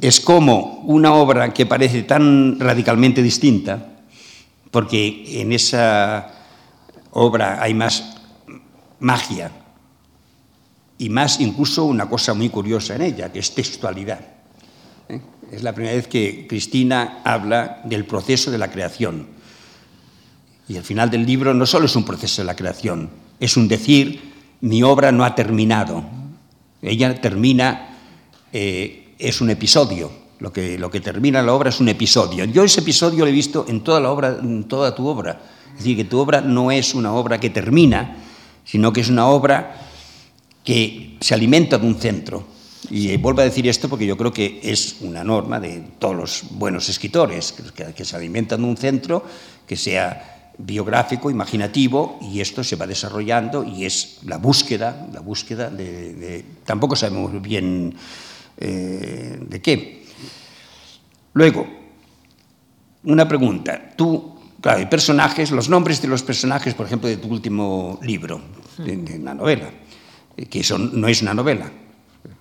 es 0.00 0.20
como 0.20 0.82
una 0.84 1.14
obra 1.14 1.52
que 1.52 1.66
parece 1.66 2.02
tan 2.02 2.58
radicalmente 2.60 3.22
distinta, 3.22 4.00
porque 4.70 5.40
en 5.40 5.52
esa 5.52 6.32
obra 7.12 7.62
hay 7.62 7.74
más 7.74 8.16
magia 9.00 9.50
y 10.98 11.08
más 11.08 11.40
incluso 11.40 11.84
una 11.84 12.08
cosa 12.08 12.34
muy 12.34 12.48
curiosa 12.48 12.96
en 12.96 13.02
ella, 13.02 13.32
que 13.32 13.38
es 13.38 13.54
textualidad. 13.54 14.20
¿eh? 15.08 15.20
Es 15.52 15.62
la 15.62 15.72
primera 15.72 15.94
vez 15.94 16.08
que 16.08 16.46
Cristina 16.48 17.20
habla 17.24 17.80
del 17.84 18.04
proceso 18.04 18.50
de 18.50 18.58
la 18.58 18.70
creación. 18.70 19.28
Y 20.68 20.76
al 20.76 20.82
final 20.82 21.10
del 21.10 21.24
libro 21.24 21.54
no 21.54 21.64
solo 21.64 21.86
es 21.86 21.96
un 21.96 22.04
proceso 22.04 22.42
de 22.42 22.46
la 22.46 22.56
creación, 22.56 23.10
es 23.40 23.56
un 23.56 23.68
decir, 23.68 24.20
mi 24.60 24.82
obra 24.82 25.12
no 25.12 25.24
ha 25.24 25.34
terminado. 25.34 26.04
Ella 26.82 27.20
termina, 27.20 27.96
eh, 28.52 29.14
es 29.18 29.40
un 29.40 29.50
episodio. 29.50 30.28
Lo 30.40 30.52
que, 30.52 30.78
lo 30.78 30.88
que 30.88 31.00
termina 31.00 31.42
la 31.42 31.52
obra 31.52 31.70
es 31.70 31.80
un 31.80 31.88
episodio. 31.88 32.44
Yo 32.44 32.62
ese 32.62 32.80
episodio 32.80 33.24
lo 33.24 33.26
he 33.26 33.32
visto 33.32 33.66
en 33.68 33.80
toda 33.82 33.98
la 33.98 34.10
obra, 34.10 34.38
en 34.40 34.64
toda 34.64 34.94
tu 34.94 35.06
obra. 35.06 35.40
Es 35.72 35.78
decir, 35.78 35.96
que 35.96 36.04
tu 36.04 36.18
obra 36.18 36.40
no 36.40 36.70
es 36.70 36.94
una 36.94 37.12
obra 37.12 37.40
que 37.40 37.50
termina, 37.50 38.16
sino 38.64 38.92
que 38.92 39.00
es 39.00 39.08
una 39.08 39.26
obra 39.26 39.87
que 40.68 41.16
se 41.18 41.32
alimenta 41.32 41.78
de 41.78 41.86
un 41.86 41.94
centro. 41.94 42.44
Y 42.90 43.08
eh, 43.08 43.16
vuelvo 43.16 43.40
a 43.40 43.44
decir 43.44 43.66
esto 43.66 43.88
porque 43.88 44.04
yo 44.04 44.18
creo 44.18 44.34
que 44.34 44.60
es 44.62 44.96
una 45.00 45.24
norma 45.24 45.58
de 45.58 45.82
todos 45.98 46.14
los 46.14 46.44
buenos 46.50 46.90
escritores, 46.90 47.54
que, 47.96 48.04
se 48.04 48.16
alimentan 48.16 48.60
de 48.60 48.68
un 48.68 48.76
centro 48.76 49.24
que 49.66 49.76
sea 49.76 50.52
biográfico, 50.58 51.30
imaginativo, 51.30 52.18
y 52.20 52.42
esto 52.42 52.62
se 52.62 52.76
va 52.76 52.86
desarrollando 52.86 53.64
y 53.64 53.86
es 53.86 54.18
la 54.26 54.36
búsqueda, 54.36 55.08
la 55.10 55.20
búsqueda 55.20 55.70
de... 55.70 56.44
tampoco 56.66 56.96
sabemos 56.96 57.40
bien 57.40 57.94
eh, 58.58 59.38
de 59.40 59.62
qué. 59.62 60.04
Luego, 61.32 61.66
una 63.04 63.26
pregunta. 63.26 63.94
Tú, 63.96 64.38
claro, 64.60 64.80
hay 64.80 64.86
personajes, 64.86 65.50
los 65.50 65.70
nombres 65.70 66.02
de 66.02 66.08
los 66.08 66.22
personajes, 66.22 66.74
por 66.74 66.84
ejemplo, 66.84 67.08
de 67.08 67.16
tu 67.16 67.28
último 67.28 67.98
libro, 68.02 68.42
de, 68.76 68.98
de 68.98 69.18
una 69.18 69.32
novela, 69.32 69.70
que 70.46 70.62
son, 70.62 71.00
no 71.00 71.08
es 71.08 71.22
una 71.22 71.34
novela, 71.34 71.70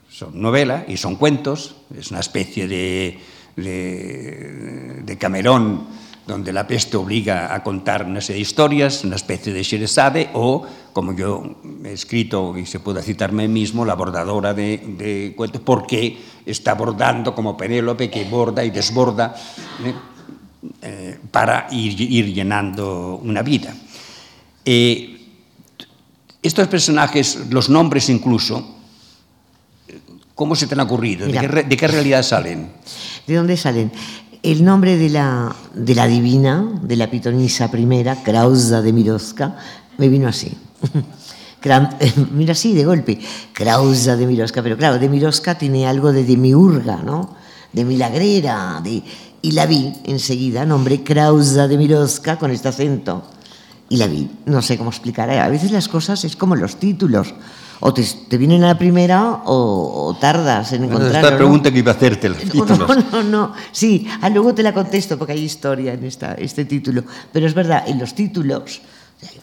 son 0.09 0.41
novela 0.41 0.85
y 0.87 0.97
son 0.97 1.15
cuentos, 1.15 1.75
es 1.97 2.11
una 2.11 2.19
especie 2.19 2.67
de, 2.67 3.19
de, 3.55 5.01
de 5.03 5.17
Camerón 5.17 5.87
donde 6.27 6.51
la 6.51 6.67
peste 6.67 6.97
obliga 6.97 7.55
a 7.55 7.63
contar 7.63 8.03
una 8.03 8.19
serie 8.19 8.39
de 8.39 8.41
historias, 8.41 9.05
una 9.05 9.15
especie 9.15 9.53
de 9.53 9.63
Sheresade, 9.63 10.29
o, 10.33 10.65
como 10.91 11.15
yo 11.15 11.55
he 11.85 11.93
escrito 11.93 12.57
y 12.57 12.65
se 12.65 12.81
puede 12.81 13.01
citarme 13.01 13.47
mismo, 13.47 13.85
la 13.85 13.95
bordadora 13.95 14.53
de, 14.53 14.77
de 14.77 15.33
cuentos, 15.37 15.61
porque 15.63 16.17
está 16.45 16.73
bordando 16.73 17.33
como 17.33 17.55
Penélope, 17.55 18.09
que 18.09 18.25
borda 18.25 18.65
y 18.65 18.71
desborda 18.71 19.33
¿eh? 19.85 19.93
Eh, 20.81 21.17
para 21.31 21.67
ir, 21.71 21.99
ir, 22.01 22.33
llenando 22.33 23.19
una 23.23 23.41
vida. 23.41 23.73
Eh, 24.65 25.16
estos 26.41 26.67
personajes, 26.67 27.39
los 27.49 27.69
nombres 27.69 28.09
incluso, 28.09 28.75
¿cómo 30.35 30.55
se 30.55 30.67
te 30.67 30.75
han 30.75 30.81
ocurrido? 30.81 31.27
¿De 31.27 31.33
qué, 31.33 31.47
¿De 31.47 31.77
qué 31.77 31.87
realidad 31.87 32.23
salen? 32.23 32.71
¿De 33.25 33.35
dónde 33.35 33.57
salen? 33.57 33.91
El 34.43 34.63
nombre 34.63 34.97
de 34.97 35.09
la, 35.09 35.55
de 35.73 35.95
la 35.95 36.07
divina, 36.07 36.79
de 36.81 36.95
la 36.95 37.09
pitonisa 37.09 37.69
primera, 37.71 38.23
Krausa 38.23 38.81
de 38.81 38.93
Miroska, 38.93 39.57
me 39.97 40.09
vino 40.09 40.27
así. 40.27 40.55
Mira 42.31 42.51
así, 42.53 42.73
de 42.73 42.85
golpe. 42.85 43.19
Krausa 43.53 44.15
de 44.15 44.25
Miroska, 44.27 44.61
pero 44.63 44.77
claro, 44.77 44.99
de 44.99 45.09
Miroska 45.09 45.57
tiene 45.57 45.87
algo 45.87 46.11
de 46.11 46.23
demiurga, 46.23 46.97
¿no? 46.97 47.35
De 47.73 47.83
milagrera, 47.83 48.79
de... 48.83 49.03
Y 49.41 49.51
la 49.51 49.65
vi 49.65 49.93
enseguida, 50.05 50.65
nombre 50.65 51.03
Krausa 51.03 51.67
de 51.67 51.77
Miroska 51.77 52.37
con 52.37 52.51
este 52.51 52.69
acento. 52.69 53.23
Y 53.89 53.97
la 53.97 54.07
vi, 54.07 54.29
no 54.45 54.61
sé 54.61 54.77
cómo 54.77 54.89
explicar. 54.89 55.29
A 55.29 55.49
veces 55.49 55.71
las 55.71 55.87
cosas 55.87 56.23
es 56.23 56.35
como 56.35 56.55
los 56.55 56.77
títulos. 56.77 57.33
O 57.79 57.93
te, 57.93 58.03
te 58.03 58.37
vienen 58.37 58.63
a 58.63 58.67
la 58.67 58.77
primera 58.77 59.43
o, 59.45 60.07
o 60.07 60.15
tardas 60.15 60.73
en 60.73 60.85
encontrarlo. 60.85 61.19
Esta 61.19 61.37
pregunta 61.37 61.69
¿no? 61.69 61.73
que 61.73 61.79
iba 61.79 61.91
a 61.91 61.95
hacerte, 61.95 62.29
los 62.29 62.39
títulos. 62.51 62.79
No, 62.79 62.95
no, 62.95 63.23
no. 63.23 63.53
Sí, 63.71 64.07
ah, 64.21 64.29
luego 64.29 64.53
te 64.53 64.63
la 64.63 64.73
contesto 64.73 65.17
porque 65.17 65.33
hay 65.33 65.43
historia 65.43 65.93
en 65.93 66.03
esta, 66.03 66.33
este 66.33 66.65
título. 66.65 67.03
Pero 67.31 67.45
es 67.45 67.53
verdad, 67.53 67.83
en 67.87 67.99
los 67.99 68.15
títulos, 68.15 68.81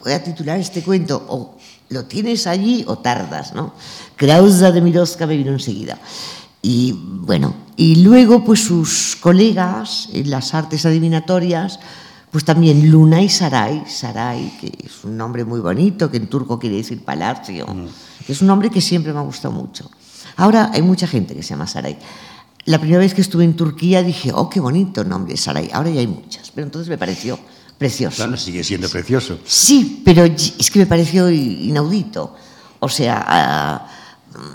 voy 0.03 0.13
a 0.13 0.23
titular 0.23 0.59
este 0.59 0.83
cuento, 0.83 1.25
o 1.29 1.57
lo 1.91 2.05
tienes 2.05 2.47
allí 2.47 2.85
o 2.87 2.99
tardas, 2.99 3.55
¿no? 3.55 3.75
Krausa 4.17 4.73
de 4.73 4.81
Miroska 4.81 5.27
me 5.27 5.37
vino 5.37 5.53
enseguida. 5.53 5.99
Y 6.61 6.93
bueno, 6.93 7.55
y 7.77 7.97
luego 7.97 8.45
pues 8.45 8.65
sus 8.65 9.17
colegas 9.21 10.09
en 10.13 10.31
las 10.31 10.55
artes 10.55 10.87
adivinatorias, 10.87 11.79
pues 12.35 12.45
también 12.45 12.91
Luna 12.91 13.23
y 13.23 13.29
Sarai, 13.29 13.85
Sarai, 13.87 14.59
que 14.61 14.67
es 14.85 15.05
un 15.05 15.17
nombre 15.17 15.45
muy 15.45 15.61
bonito, 15.61 16.11
que 16.11 16.17
en 16.17 16.27
turco 16.27 16.59
quiere 16.59 16.75
decir 16.75 17.05
palacio, 17.05 17.65
mm. 17.65 17.87
que 18.27 18.33
es 18.33 18.41
un 18.41 18.49
nombre 18.49 18.71
que 18.71 18.81
siempre 18.81 19.13
me 19.13 19.21
ha 19.21 19.23
gustado 19.23 19.55
mucho. 19.55 19.89
Ahora 20.35 20.73
hay 20.75 20.83
mucha 20.83 21.07
gente 21.07 21.37
que 21.37 21.45
se 21.45 21.51
llama 21.51 21.69
Sarai. 21.69 21.97
La 22.65 22.81
primera 22.81 22.99
vez 22.99 23.15
que 23.15 23.21
estuve 23.21 23.45
en 23.45 23.55
Turquía 23.55 24.03
dije, 24.03 24.33
oh, 24.35 24.51
qué 24.51 24.59
bonito 24.59 25.05
nombre, 25.05 25.37
Sarai. 25.37 25.71
Ahora 25.73 25.91
ya 25.91 26.01
hay 26.01 26.09
muchas, 26.09 26.51
pero 26.51 26.67
entonces 26.67 26.89
me 26.89 26.99
pareció 26.99 27.39
precioso. 27.79 28.17
Claro, 28.17 28.37
sigue 28.37 28.65
siendo 28.65 28.89
precioso. 28.89 29.39
Sí, 29.47 30.03
pero 30.05 30.25
es 30.25 30.69
que 30.73 30.81
me 30.81 30.87
pareció 30.87 31.31
inaudito. 31.31 32.35
O 32.81 32.89
sea, 32.89 33.87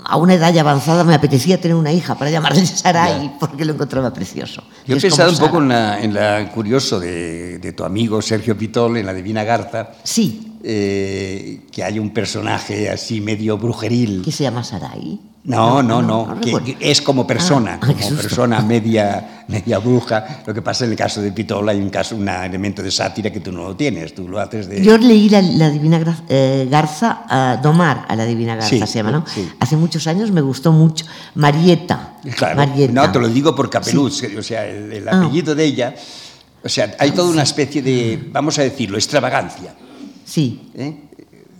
a, 0.04 0.16
una 0.16 0.34
edad 0.34 0.52
ya 0.52 0.60
avanzada 0.60 1.04
me 1.04 1.14
apetecía 1.14 1.60
tener 1.60 1.76
una 1.76 1.92
hija 1.92 2.14
para 2.16 2.30
llamarle 2.30 2.64
Sarai 2.66 3.20
yeah. 3.20 3.38
porque 3.38 3.64
lo 3.64 3.72
encontraba 3.72 4.12
precioso. 4.12 4.62
Yo 4.86 4.96
he 4.96 5.00
pensado 5.00 5.30
un 5.30 5.38
poco 5.38 5.58
en 5.58 5.68
la, 5.68 6.00
en 6.00 6.14
la 6.14 6.50
curioso 6.52 7.00
de, 7.00 7.58
de, 7.58 7.72
tu 7.72 7.84
amigo 7.84 8.20
Sergio 8.20 8.56
Pitol, 8.56 8.96
en 8.96 9.06
la 9.06 9.14
Divina 9.14 9.44
Garza. 9.44 9.90
Sí. 10.02 10.46
Eh, 10.62 11.62
que 11.72 11.82
hay 11.82 11.98
un 11.98 12.10
personaje 12.10 12.90
así 12.90 13.20
medio 13.20 13.56
brujeril. 13.56 14.22
¿Que 14.22 14.32
se 14.32 14.42
llama 14.42 14.62
Sarai? 14.62 15.18
No, 15.42 15.82
no, 15.82 16.02
no, 16.02 16.26
no, 16.26 16.34
no 16.34 16.40
que, 16.40 16.76
que, 16.76 16.90
es 16.90 17.00
como 17.00 17.26
persona, 17.26 17.78
ah, 17.80 17.86
como 17.86 18.16
persona 18.16 18.60
media, 18.60 19.44
media 19.48 19.78
bruja. 19.78 20.42
Lo 20.46 20.52
que 20.52 20.60
pasa 20.60 20.84
en 20.84 20.90
el 20.90 20.96
caso 20.98 21.22
de 21.22 21.32
Pitol 21.32 21.66
hay 21.66 21.80
un 21.80 21.88
caso, 21.88 22.14
un 22.14 22.28
elemento 22.28 22.82
de 22.82 22.90
sátira 22.90 23.30
que 23.30 23.40
tú 23.40 23.50
no 23.50 23.62
lo 23.62 23.74
tienes, 23.74 24.14
tú 24.14 24.28
lo 24.28 24.38
haces 24.38 24.68
de... 24.68 24.84
Yo 24.84 24.98
leí 24.98 25.30
la, 25.30 25.40
la 25.40 25.70
Divina 25.70 25.98
Garza, 25.98 26.24
eh, 26.28 26.68
Garza 26.70 27.56
uh, 27.58 27.62
Domar 27.62 28.04
a 28.06 28.16
la 28.16 28.26
Divina 28.26 28.54
Garza, 28.54 28.68
sí, 28.68 28.86
se 28.86 28.98
llama, 28.98 29.12
¿no? 29.12 29.24
Sí. 29.26 29.48
Hace 29.60 29.76
muchos 29.76 30.06
años 30.06 30.30
me 30.30 30.42
gustó 30.42 30.72
mucho. 30.72 31.06
Marieta. 31.34 32.18
Claro, 32.36 32.56
Marieta. 32.56 32.92
no, 32.92 33.10
te 33.10 33.18
lo 33.18 33.28
digo 33.28 33.54
por 33.56 33.70
Capeluz, 33.70 34.18
sí. 34.18 34.36
o 34.36 34.42
sea, 34.42 34.66
el, 34.66 34.92
el 34.92 35.08
apellido 35.08 35.52
ah. 35.52 35.54
de 35.54 35.64
ella, 35.64 35.94
o 36.62 36.68
sea, 36.68 36.94
hay 36.98 37.12
toda 37.12 37.30
una 37.30 37.44
especie 37.44 37.80
de, 37.80 38.28
vamos 38.30 38.58
a 38.58 38.62
decirlo, 38.62 38.98
extravagancia. 38.98 39.74
Sí. 40.22 40.70
¿Eh? 40.76 41.09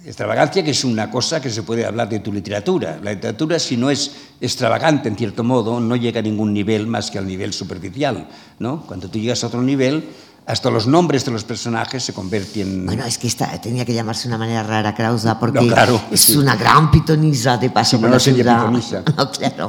Extravagancia 0.04 0.64
que 0.64 0.70
es 0.70 0.82
una 0.84 1.10
cosa 1.10 1.40
que 1.42 1.50
se 1.50 1.62
puede 1.62 1.84
hablar 1.84 2.08
de 2.08 2.20
tu 2.20 2.32
literatura. 2.32 2.98
La 3.02 3.12
literatura, 3.12 3.58
si 3.58 3.76
no 3.76 3.90
es 3.90 4.10
extravagante 4.40 5.08
en 5.08 5.16
cierto 5.16 5.44
modo, 5.44 5.78
no 5.78 5.94
llega 5.94 6.20
a 6.20 6.22
ningún 6.22 6.54
nivel 6.54 6.86
más 6.86 7.10
que 7.10 7.18
al 7.18 7.26
nivel 7.26 7.52
superficial. 7.52 8.26
¿no? 8.58 8.80
Cuando 8.86 9.08
tú 9.10 9.18
llegas 9.18 9.44
a 9.44 9.48
otro 9.48 9.60
nivel, 9.62 10.08
hasta 10.46 10.70
los 10.70 10.86
nombres 10.86 11.26
de 11.26 11.32
los 11.32 11.44
personajes 11.44 12.02
se 12.02 12.14
convierten... 12.14 12.86
Bueno, 12.86 13.04
es 13.04 13.18
que 13.18 13.26
esta, 13.26 13.60
tenía 13.60 13.84
que 13.84 13.92
llamarse 13.92 14.22
de 14.22 14.28
una 14.28 14.38
manera 14.38 14.62
rara 14.62 14.94
Krausa 14.94 15.38
porque 15.38 15.60
No, 15.60 15.66
claro, 15.68 16.00
es 16.10 16.20
sí. 16.22 16.36
una 16.38 16.56
gran 16.56 16.90
pitonisa 16.90 17.58
de 17.58 17.68
paso 17.68 17.96
Sí, 17.96 18.00
por 18.00 18.08
la 18.08 18.16
no 18.16 18.20
sería 18.20 18.42
ciudad. 18.44 18.58
pitonisa. 18.60 19.02
No, 19.16 19.30
claro. 19.30 19.68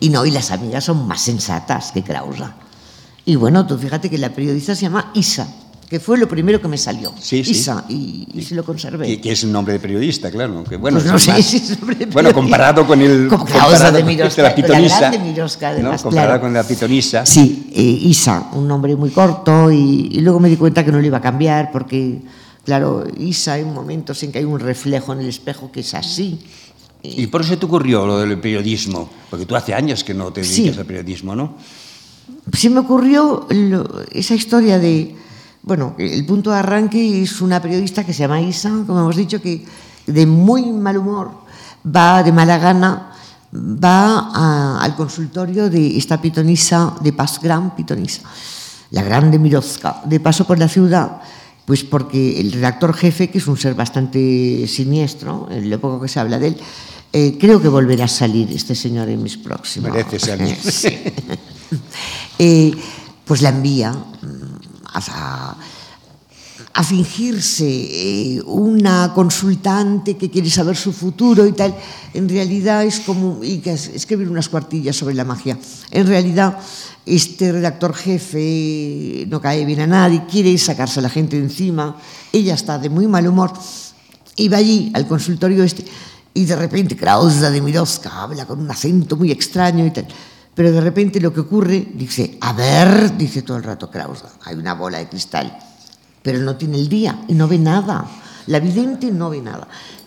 Y 0.00 0.10
no, 0.10 0.26
y 0.26 0.32
las 0.32 0.50
amigas 0.50 0.84
son 0.84 1.06
más 1.08 1.22
sensatas 1.22 1.92
que 1.92 2.02
Krausa. 2.02 2.56
Y 3.24 3.36
bueno, 3.36 3.66
tú 3.66 3.78
fíjate 3.78 4.10
que 4.10 4.18
la 4.18 4.30
periodista 4.30 4.74
se 4.74 4.82
llama 4.82 5.12
Isa, 5.14 5.48
que 5.92 6.00
fue 6.00 6.16
lo 6.16 6.26
primero 6.26 6.58
que 6.58 6.68
me 6.68 6.78
salió. 6.78 7.12
Sí, 7.20 7.44
sí. 7.44 7.50
Isa, 7.50 7.84
y, 7.86 8.26
y 8.32 8.42
sí 8.42 8.54
lo 8.54 8.64
conservé. 8.64 9.06
Que, 9.06 9.20
que 9.20 9.32
es 9.32 9.44
un 9.44 9.52
nombre 9.52 9.74
de 9.74 9.78
periodista, 9.78 10.30
claro. 10.30 10.64
Bueno, 10.80 10.98
Pues 10.98 11.04
no 11.04 11.18
sé 11.18 11.32
más- 11.32 11.44
si 11.44 11.58
es 11.58 11.78
nombre 11.78 11.96
de 11.96 12.06
Bueno, 12.06 12.32
comparado 12.32 12.86
con 12.86 12.98
el... 13.02 13.28
Como 13.28 13.44
comparado 13.44 13.92
de 13.92 14.00
con 14.00 14.06
Miroska, 14.08 14.40
la 14.42 14.48
la 14.48 14.54
pitonisa. 14.54 14.98
grande 15.00 15.18
Miroska, 15.18 15.68
además, 15.68 16.00
¿no? 16.00 16.04
Comparado 16.04 16.28
claro. 16.30 16.40
con 16.40 16.54
la 16.54 16.64
pitonisa. 16.66 17.26
Sí, 17.26 17.68
eh, 17.74 17.82
Isa, 17.82 18.48
un 18.54 18.66
nombre 18.66 18.96
muy 18.96 19.10
corto 19.10 19.70
y, 19.70 20.08
y 20.12 20.20
luego 20.22 20.40
me 20.40 20.48
di 20.48 20.56
cuenta 20.56 20.82
que 20.82 20.90
no 20.90 20.98
lo 20.98 21.06
iba 21.06 21.18
a 21.18 21.20
cambiar 21.20 21.70
porque, 21.70 22.22
claro, 22.64 23.04
Isa 23.18 23.52
hay 23.52 23.64
momentos 23.66 24.22
en 24.22 24.32
que 24.32 24.38
hay 24.38 24.44
un 24.46 24.60
reflejo 24.60 25.12
en 25.12 25.20
el 25.20 25.28
espejo 25.28 25.70
que 25.70 25.80
es 25.80 25.92
así. 25.92 26.38
Y 27.02 27.26
por 27.26 27.42
eso 27.42 27.58
te 27.58 27.66
ocurrió 27.66 28.06
lo 28.06 28.18
del 28.18 28.40
periodismo, 28.40 29.10
porque 29.28 29.44
tú 29.44 29.54
hace 29.56 29.74
años 29.74 30.02
que 30.04 30.14
no 30.14 30.32
te 30.32 30.42
Sí. 30.42 30.62
dedicas 30.62 30.78
al 30.78 30.86
periodismo, 30.86 31.36
¿no? 31.36 31.54
Se 32.56 32.70
me 32.70 32.80
ocurrió 32.80 33.46
lo- 33.50 34.02
esa 34.10 34.34
historia 34.34 34.78
de, 34.78 35.14
bueno, 35.62 35.94
el 35.98 36.24
punto 36.26 36.50
de 36.50 36.56
arranque 36.58 37.22
es 37.22 37.40
una 37.40 37.60
periodista 37.62 38.04
que 38.04 38.12
se 38.12 38.20
llama 38.20 38.40
Isa, 38.40 38.70
como 38.86 39.00
hemos 39.00 39.16
dicho, 39.16 39.40
que 39.40 39.64
de 40.06 40.26
muy 40.26 40.70
mal 40.72 40.96
humor 40.98 41.30
va 41.84 42.22
de 42.22 42.32
mala 42.32 42.58
gana, 42.58 43.12
va 43.54 44.30
a- 44.34 44.78
al 44.82 44.96
consultorio 44.96 45.70
de 45.70 45.96
esta 45.96 46.20
pitonisa, 46.20 46.94
de 47.00 47.12
Paz 47.12 47.38
Gran 47.40 47.76
Pitonisa, 47.76 48.22
la 48.90 49.02
grande 49.02 49.38
Mirovska, 49.38 50.00
de 50.04 50.18
paso 50.20 50.46
por 50.46 50.58
la 50.58 50.68
ciudad, 50.68 51.20
pues 51.64 51.84
porque 51.84 52.40
el 52.40 52.50
redactor 52.52 52.92
jefe, 52.94 53.30
que 53.30 53.38
es 53.38 53.46
un 53.46 53.56
ser 53.56 53.74
bastante 53.74 54.66
siniestro, 54.66 55.48
en 55.50 55.70
lo 55.70 55.80
poco 55.80 56.00
que 56.00 56.08
se 56.08 56.18
habla 56.18 56.38
de 56.38 56.48
él, 56.48 56.56
eh, 57.12 57.36
creo 57.38 57.60
que 57.62 57.68
volverá 57.68 58.06
a 58.06 58.08
salir 58.08 58.50
este 58.52 58.74
señor 58.74 59.08
en 59.08 59.22
mis 59.22 59.36
próximos. 59.36 59.90
Merece 59.92 60.18
salir. 60.18 60.56
Sí. 60.62 60.88
Eh, 62.38 62.72
pues 63.24 63.40
la 63.42 63.48
envía 63.50 63.94
a, 64.94 65.56
a 66.74 66.84
fingirse 66.84 67.64
eh, 67.66 68.42
una 68.46 69.12
consultante 69.14 70.16
que 70.16 70.30
quiere 70.30 70.48
saber 70.50 70.76
su 70.76 70.92
futuro 70.92 71.46
y 71.46 71.52
tal. 71.52 71.74
En 72.14 72.28
realidad 72.28 72.84
es 72.84 73.00
como 73.00 73.40
que 73.40 73.72
es- 73.72 73.88
escribir 73.88 74.28
unas 74.28 74.48
cuartillas 74.48 74.96
sobre 74.96 75.14
la 75.14 75.24
magia. 75.24 75.58
En 75.90 76.06
realidad 76.06 76.58
este 77.04 77.50
redactor 77.52 77.94
jefe 77.94 79.26
no 79.28 79.40
cae 79.40 79.64
bien 79.64 79.80
a 79.80 79.86
nadie, 79.86 80.24
quiere 80.30 80.56
sacarse 80.58 81.00
a 81.00 81.02
la 81.02 81.08
gente 81.10 81.36
de 81.36 81.42
encima. 81.44 81.96
Ella 82.32 82.54
está 82.54 82.78
de 82.78 82.88
muy 82.88 83.06
mal 83.06 83.26
humor 83.26 83.52
y 84.36 84.48
va 84.48 84.58
allí 84.58 84.90
al 84.94 85.06
consultorio 85.06 85.64
este 85.64 85.84
y 86.34 86.46
de 86.46 86.56
repente 86.56 86.96
Krausa 86.96 87.50
de 87.50 87.60
Miroska 87.60 88.22
habla 88.22 88.46
con 88.46 88.58
un 88.60 88.70
acento 88.70 89.16
muy 89.16 89.30
extraño 89.30 89.84
y 89.84 89.90
tal. 89.90 90.06
Pero 90.54 90.70
de 90.70 90.80
repente 90.80 91.20
lo 91.20 91.32
que 91.32 91.40
ocurre, 91.40 91.88
dice, 91.94 92.36
a 92.40 92.52
ver, 92.52 93.16
dice 93.16 93.42
todo 93.42 93.56
el 93.56 93.62
rato 93.62 93.90
Krausa, 93.90 94.30
hay 94.44 94.54
una 94.54 94.74
bola 94.74 94.98
de 94.98 95.08
cristal, 95.08 95.58
pero 96.22 96.40
no 96.40 96.56
tiene 96.56 96.76
el 96.76 96.88
día 96.88 97.24
y 97.28 97.34
no 97.34 97.48
ve 97.48 97.58
nada. 97.58 98.06
La 98.46 98.60
vidente 98.60 99.10
no 99.10 99.30
ve 99.30 99.40
nada. 99.40 99.66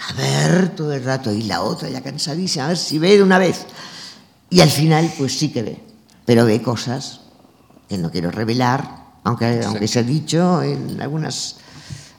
A 0.09 0.13
ver 0.13 0.75
todo 0.75 0.93
el 0.93 1.03
rato 1.03 1.31
y 1.31 1.43
la 1.43 1.61
otra 1.61 1.89
ya 1.89 2.01
cansadísima, 2.01 2.65
a 2.65 2.67
ver 2.69 2.77
si 2.77 2.99
ve 2.99 3.17
de 3.17 3.23
una 3.23 3.39
vez. 3.39 3.65
Y 4.49 4.61
al 4.61 4.69
final, 4.69 5.11
pues 5.17 5.37
sí 5.37 5.49
que 5.49 5.63
ve, 5.63 5.83
pero 6.25 6.45
ve 6.45 6.61
cosas 6.61 7.21
que 7.89 7.97
no 7.97 8.11
quiero 8.11 8.29
revelar, 8.29 9.05
aunque, 9.23 9.63
aunque 9.65 9.87
se 9.87 9.99
ha 9.99 10.03
dicho 10.03 10.61
en 10.61 11.01
algunas, 11.01 11.55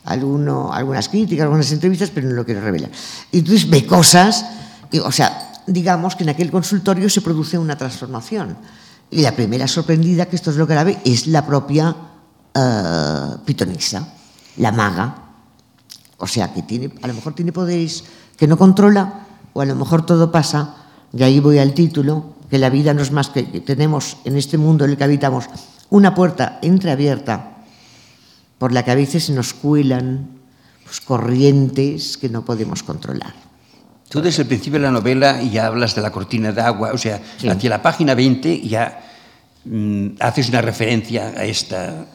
alguno, 0.05 0.73
algunas 0.73 1.09
críticas, 1.09 1.45
algunas 1.45 1.71
entrevistas, 1.71 2.11
pero 2.12 2.29
no 2.29 2.35
lo 2.35 2.45
quiero 2.45 2.61
revelar. 2.61 2.91
Y 3.31 3.39
entonces 3.39 3.71
ve 3.71 3.87
cosas, 3.87 4.45
y, 4.91 4.99
o 4.99 5.12
sea, 5.12 5.46
digamos 5.66 6.16
que 6.16 6.24
en 6.24 6.31
aquel 6.31 6.50
consultorio 6.50 7.09
se 7.09 7.20
produce 7.20 7.59
una 7.59 7.76
transformación. 7.76 8.57
Y 9.11 9.22
la 9.22 9.33
primera 9.33 9.68
sorprendida, 9.68 10.26
que 10.26 10.37
esto 10.37 10.50
es 10.50 10.57
lo 10.57 10.66
grave, 10.66 10.98
es 11.05 11.26
la 11.26 11.46
propia 11.46 11.94
eh, 12.55 13.37
pitonisa, 13.44 14.09
la 14.57 14.72
maga. 14.72 15.22
O 16.18 16.26
sea, 16.26 16.52
que 16.52 16.62
tiene, 16.62 16.92
a 17.02 17.07
lo 17.07 17.14
mejor 17.14 17.35
tiene 17.35 17.52
poderes 17.52 18.05
que 18.37 18.46
no 18.46 18.57
controla, 18.57 19.26
o 19.52 19.61
a 19.61 19.66
lo 19.66 19.74
mejor 19.74 20.05
todo 20.05 20.33
pasa, 20.33 20.74
y 21.12 21.22
ahí 21.22 21.40
voy 21.40 21.59
al 21.59 21.74
título, 21.74 22.35
que 22.50 22.59
la 22.59 22.70
vida 22.70 22.94
no 22.94 23.02
es 23.02 23.12
más 23.12 23.29
que, 23.29 23.50
que 23.50 23.61
tenemos 23.61 24.18
en 24.24 24.37
este 24.37 24.59
mundo 24.59 24.85
en 24.85 24.92
el 24.92 24.96
que 24.96 25.05
habitamos 25.05 25.46
una 25.90 26.14
puerta 26.14 26.59
entreabierta 26.62 27.57
por 28.59 28.72
la 28.72 28.85
que 28.85 28.90
a 28.90 28.94
veces 28.94 29.31
nos 29.31 29.52
cuelan 29.52 30.37
corrientes 31.05 32.16
que 32.16 32.29
no 32.29 32.44
podemos 32.44 32.83
controlar. 32.83 33.46
Tú 34.09 34.21
desde 34.23 34.42
el 34.42 34.49
principio 34.49 34.79
de 34.79 34.87
la 34.87 34.92
novela 34.92 35.42
ya 35.42 35.66
hablas 35.66 35.95
de 35.95 36.03
la 36.03 36.11
cortina 36.12 36.53
de 36.53 36.61
agua, 36.61 36.92
o 36.92 36.99
sea, 36.99 37.21
Sí. 37.38 37.49
hacia 37.49 37.71
la 37.71 37.83
página 37.83 38.14
20 38.14 38.61
ya 38.61 39.01
mm, 39.64 40.07
haces 40.21 40.49
una 40.49 40.62
referencia 40.62 41.33
a 41.37 41.45
esta 41.45 42.07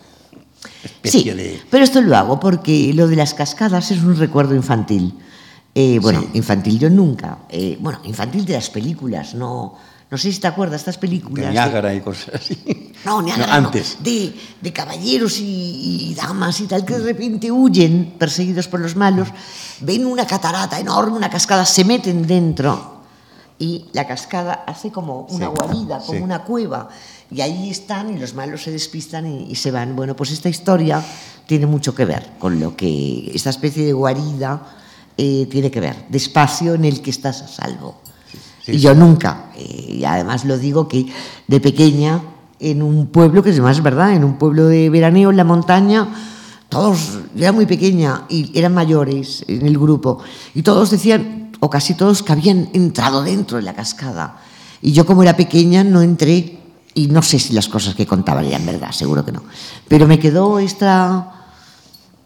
especie 0.83 1.21
Sí, 1.21 1.29
de... 1.31 1.61
pero 1.69 1.83
esto 1.83 2.01
lo 2.01 2.15
hago 2.15 2.39
porque 2.39 2.93
lo 2.93 3.07
de 3.07 3.15
las 3.17 3.33
cascadas 3.33 3.91
es 3.91 4.01
un 4.03 4.15
recuerdo 4.17 4.55
infantil. 4.55 5.13
Eh, 5.75 5.99
bueno, 6.01 6.21
Sí. 6.21 6.27
infantil 6.33 6.79
yo 6.79 6.89
nunca. 6.89 7.39
eh, 7.49 7.77
bueno, 7.79 7.99
infantil 8.05 8.45
de 8.45 8.53
las 8.53 8.69
películas, 8.69 9.33
no, 9.35 9.75
no 10.11 10.17
sé 10.17 10.31
si 10.31 10.39
te 10.39 10.47
acuerdas, 10.47 10.81
estas 10.81 10.97
películas. 10.97 11.45
de- 11.47 11.51
Niágara 11.53 11.93
y 11.95 12.01
cosas 12.01 12.35
así. 12.35 12.87
No, 13.05 13.19
Niágara 13.19 13.59
no, 13.59 13.67
antes. 13.67 13.97
De, 14.03 14.31
de 14.61 14.71
caballeros 14.73 15.39
y, 15.39 16.11
y 16.11 16.13
damas 16.13 16.59
y 16.61 16.67
tal, 16.67 16.85
que 16.85 16.99
de 16.99 17.03
repente 17.03 17.51
huyen, 17.51 18.13
perseguidos 18.19 18.67
por 18.67 18.79
los 18.79 18.95
malos, 18.95 19.27
ven 19.79 20.05
una 20.05 20.27
catarata 20.27 20.79
enorme, 20.79 21.17
una 21.17 21.27
cascada, 21.29 21.65
se 21.65 21.83
meten 21.83 22.27
dentro 22.27 23.01
y 23.57 23.85
la 23.93 24.05
cascada 24.05 24.65
hace 24.67 24.91
como 24.91 25.21
una 25.31 25.47
Sí, 25.47 25.51
guarida, 25.55 25.97
como 25.99 26.17
sí. 26.19 26.23
una 26.23 26.43
cueva. 26.43 26.89
Y 27.31 27.41
ahí 27.41 27.69
están 27.71 28.15
y 28.15 28.19
los 28.19 28.33
malos 28.35 28.61
se 28.63 28.71
despistan 28.71 29.25
y, 29.25 29.51
y 29.51 29.55
se 29.55 29.71
van. 29.71 29.95
Bueno, 29.95 30.15
pues 30.15 30.29
esta 30.31 30.49
historia 30.49 31.03
tiene 31.47 31.65
mucho 31.65 31.95
que 31.95 32.05
ver 32.05 32.33
con 32.37 32.59
lo 32.59 32.75
que 32.75 33.31
esta 33.33 33.49
especie 33.49 33.85
de 33.85 33.93
guarida 33.93 34.61
eh, 35.17 35.47
tiene 35.49 35.71
que 35.71 35.79
ver, 35.79 36.07
de 36.09 36.17
espacio 36.17 36.73
en 36.75 36.85
el 36.85 37.01
que 37.01 37.09
estás 37.09 37.41
a 37.41 37.47
salvo. 37.47 38.00
Y 38.71 38.79
yo 38.79 38.95
nunca, 38.95 39.51
eh, 39.55 39.97
y 39.99 40.05
además 40.05 40.45
lo 40.45 40.57
digo 40.57 40.87
que 40.87 41.05
de 41.47 41.59
pequeña, 41.59 42.21
en 42.59 42.81
un 42.81 43.07
pueblo, 43.07 43.43
que 43.43 43.49
además 43.49 43.77
es 43.77 43.83
verdad, 43.83 44.13
en 44.13 44.23
un 44.23 44.37
pueblo 44.37 44.67
de 44.67 44.89
veraneo 44.89 45.31
en 45.31 45.37
la 45.37 45.43
montaña, 45.43 46.07
todos, 46.69 47.19
yo 47.35 47.43
era 47.43 47.51
muy 47.51 47.65
pequeña 47.65 48.23
y 48.29 48.51
eran 48.57 48.73
mayores 48.73 49.43
en 49.47 49.65
el 49.65 49.77
grupo, 49.77 50.19
y 50.53 50.61
todos 50.61 50.91
decían, 50.91 51.51
o 51.59 51.69
casi 51.69 51.95
todos, 51.95 52.23
que 52.23 52.31
habían 52.31 52.69
entrado 52.73 53.23
dentro 53.23 53.57
de 53.57 53.63
la 53.63 53.73
cascada. 53.73 54.37
Y 54.81 54.93
yo 54.93 55.05
como 55.05 55.21
era 55.21 55.35
pequeña 55.35 55.83
no 55.83 56.01
entré, 56.01 56.59
y 56.93 57.07
no 57.07 57.21
sé 57.21 57.39
si 57.39 57.53
las 57.53 57.67
cosas 57.67 57.95
que 57.95 58.05
contaban 58.05 58.45
eran 58.45 58.65
verdad, 58.65 58.91
seguro 58.91 59.23
que 59.23 59.31
no. 59.31 59.43
Pero 59.87 60.07
me 60.07 60.19
quedó 60.19 60.59
esta 60.59 61.41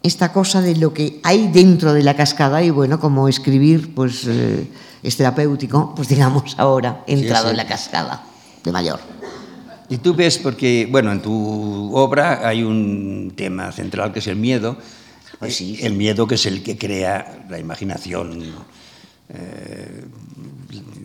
esta 0.06 0.32
cosa 0.32 0.62
de 0.62 0.76
lo 0.76 0.94
que 0.94 1.20
hay 1.24 1.48
dentro 1.48 1.92
de 1.92 2.02
la 2.02 2.14
cascada 2.14 2.62
y 2.62 2.70
bueno, 2.70 3.00
como 3.00 3.28
escribir 3.28 3.92
pues 3.94 4.24
eh, 4.26 4.70
es 5.08 5.16
terapéutico, 5.16 5.94
pues 5.94 6.08
digamos 6.08 6.54
ahora 6.58 7.04
he 7.06 7.12
entrado 7.14 7.46
sí. 7.46 7.50
en 7.52 7.56
la 7.56 7.66
cascada 7.66 8.24
de 8.64 8.72
mayor. 8.72 9.00
Y 9.88 9.98
tú 9.98 10.14
ves, 10.14 10.38
porque, 10.38 10.88
bueno, 10.90 11.12
en 11.12 11.22
tu 11.22 11.94
obra 11.96 12.46
hay 12.46 12.62
un 12.64 13.32
tema 13.36 13.70
central 13.70 14.12
que 14.12 14.18
es 14.18 14.26
el 14.26 14.36
miedo. 14.36 14.76
Pues 15.38 15.54
sí, 15.56 15.76
sí. 15.76 15.86
El 15.86 15.92
miedo 15.92 16.26
que 16.26 16.34
es 16.34 16.46
el 16.46 16.62
que 16.62 16.76
crea 16.76 17.44
la 17.48 17.58
imaginación. 17.58 18.42
eh, 19.28 20.04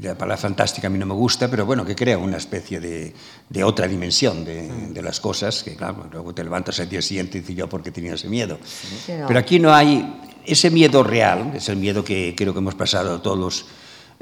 la 0.02 0.16
palabra 0.16 0.38
fantástica 0.38 0.88
a 0.88 0.90
mí 0.90 0.98
no 0.98 1.06
me 1.06 1.14
gusta, 1.14 1.48
pero 1.50 1.66
bueno, 1.66 1.86
que 1.86 1.96
crea 1.96 2.18
una 2.18 2.38
especie 2.38 2.80
de, 2.80 3.14
de 3.50 3.64
otra 3.64 3.88
dimensión 3.88 4.44
de, 4.44 4.68
de 4.90 5.02
las 5.04 5.20
cosas, 5.20 5.62
que 5.64 5.76
claro, 5.76 6.08
luego 6.12 6.34
te 6.34 6.44
levantas 6.44 6.80
al 6.80 6.90
día 6.90 7.02
siguiente 7.04 7.38
y 7.38 7.42
dices 7.42 7.56
yo 7.56 7.70
porque 7.70 7.92
tenía 7.92 8.16
ese 8.16 8.28
miedo. 8.30 8.58
pero- 9.06 9.28
Pero 9.28 9.40
aquí 9.40 9.60
no 9.60 9.72
hay 9.74 10.20
ese 10.44 10.72
miedo 10.72 11.04
real, 11.04 11.52
es 11.56 11.70
el 11.70 11.78
miedo 11.78 12.04
que 12.04 12.34
creo 12.36 12.52
que 12.54 12.60
hemos 12.60 12.74
pasado 12.74 13.22
todos, 13.22 13.66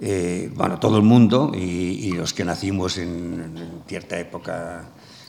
eh, 0.02 0.50
bueno, 0.56 0.80
todo 0.80 0.98
el 0.98 1.04
mundo 1.04 1.52
y, 1.54 1.60
y 1.60 2.12
los 2.14 2.34
que 2.34 2.44
nacimos 2.46 2.98
en, 2.98 3.54
en 3.58 3.82
cierta 3.88 4.18
época 4.20 4.86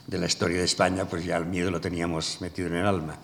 de 0.07 0.19
la 0.19 0.27
historia 0.27 0.59
de 0.59 0.65
España, 0.65 1.05
pues 1.05 1.25
ya 1.25 1.37
el 1.37 1.47
miedo 1.47 1.71
lo 1.71 1.81
teníamos 1.81 2.39
metido 2.41 2.69
en 2.69 2.75
el 2.77 2.87
alma. 2.87 3.17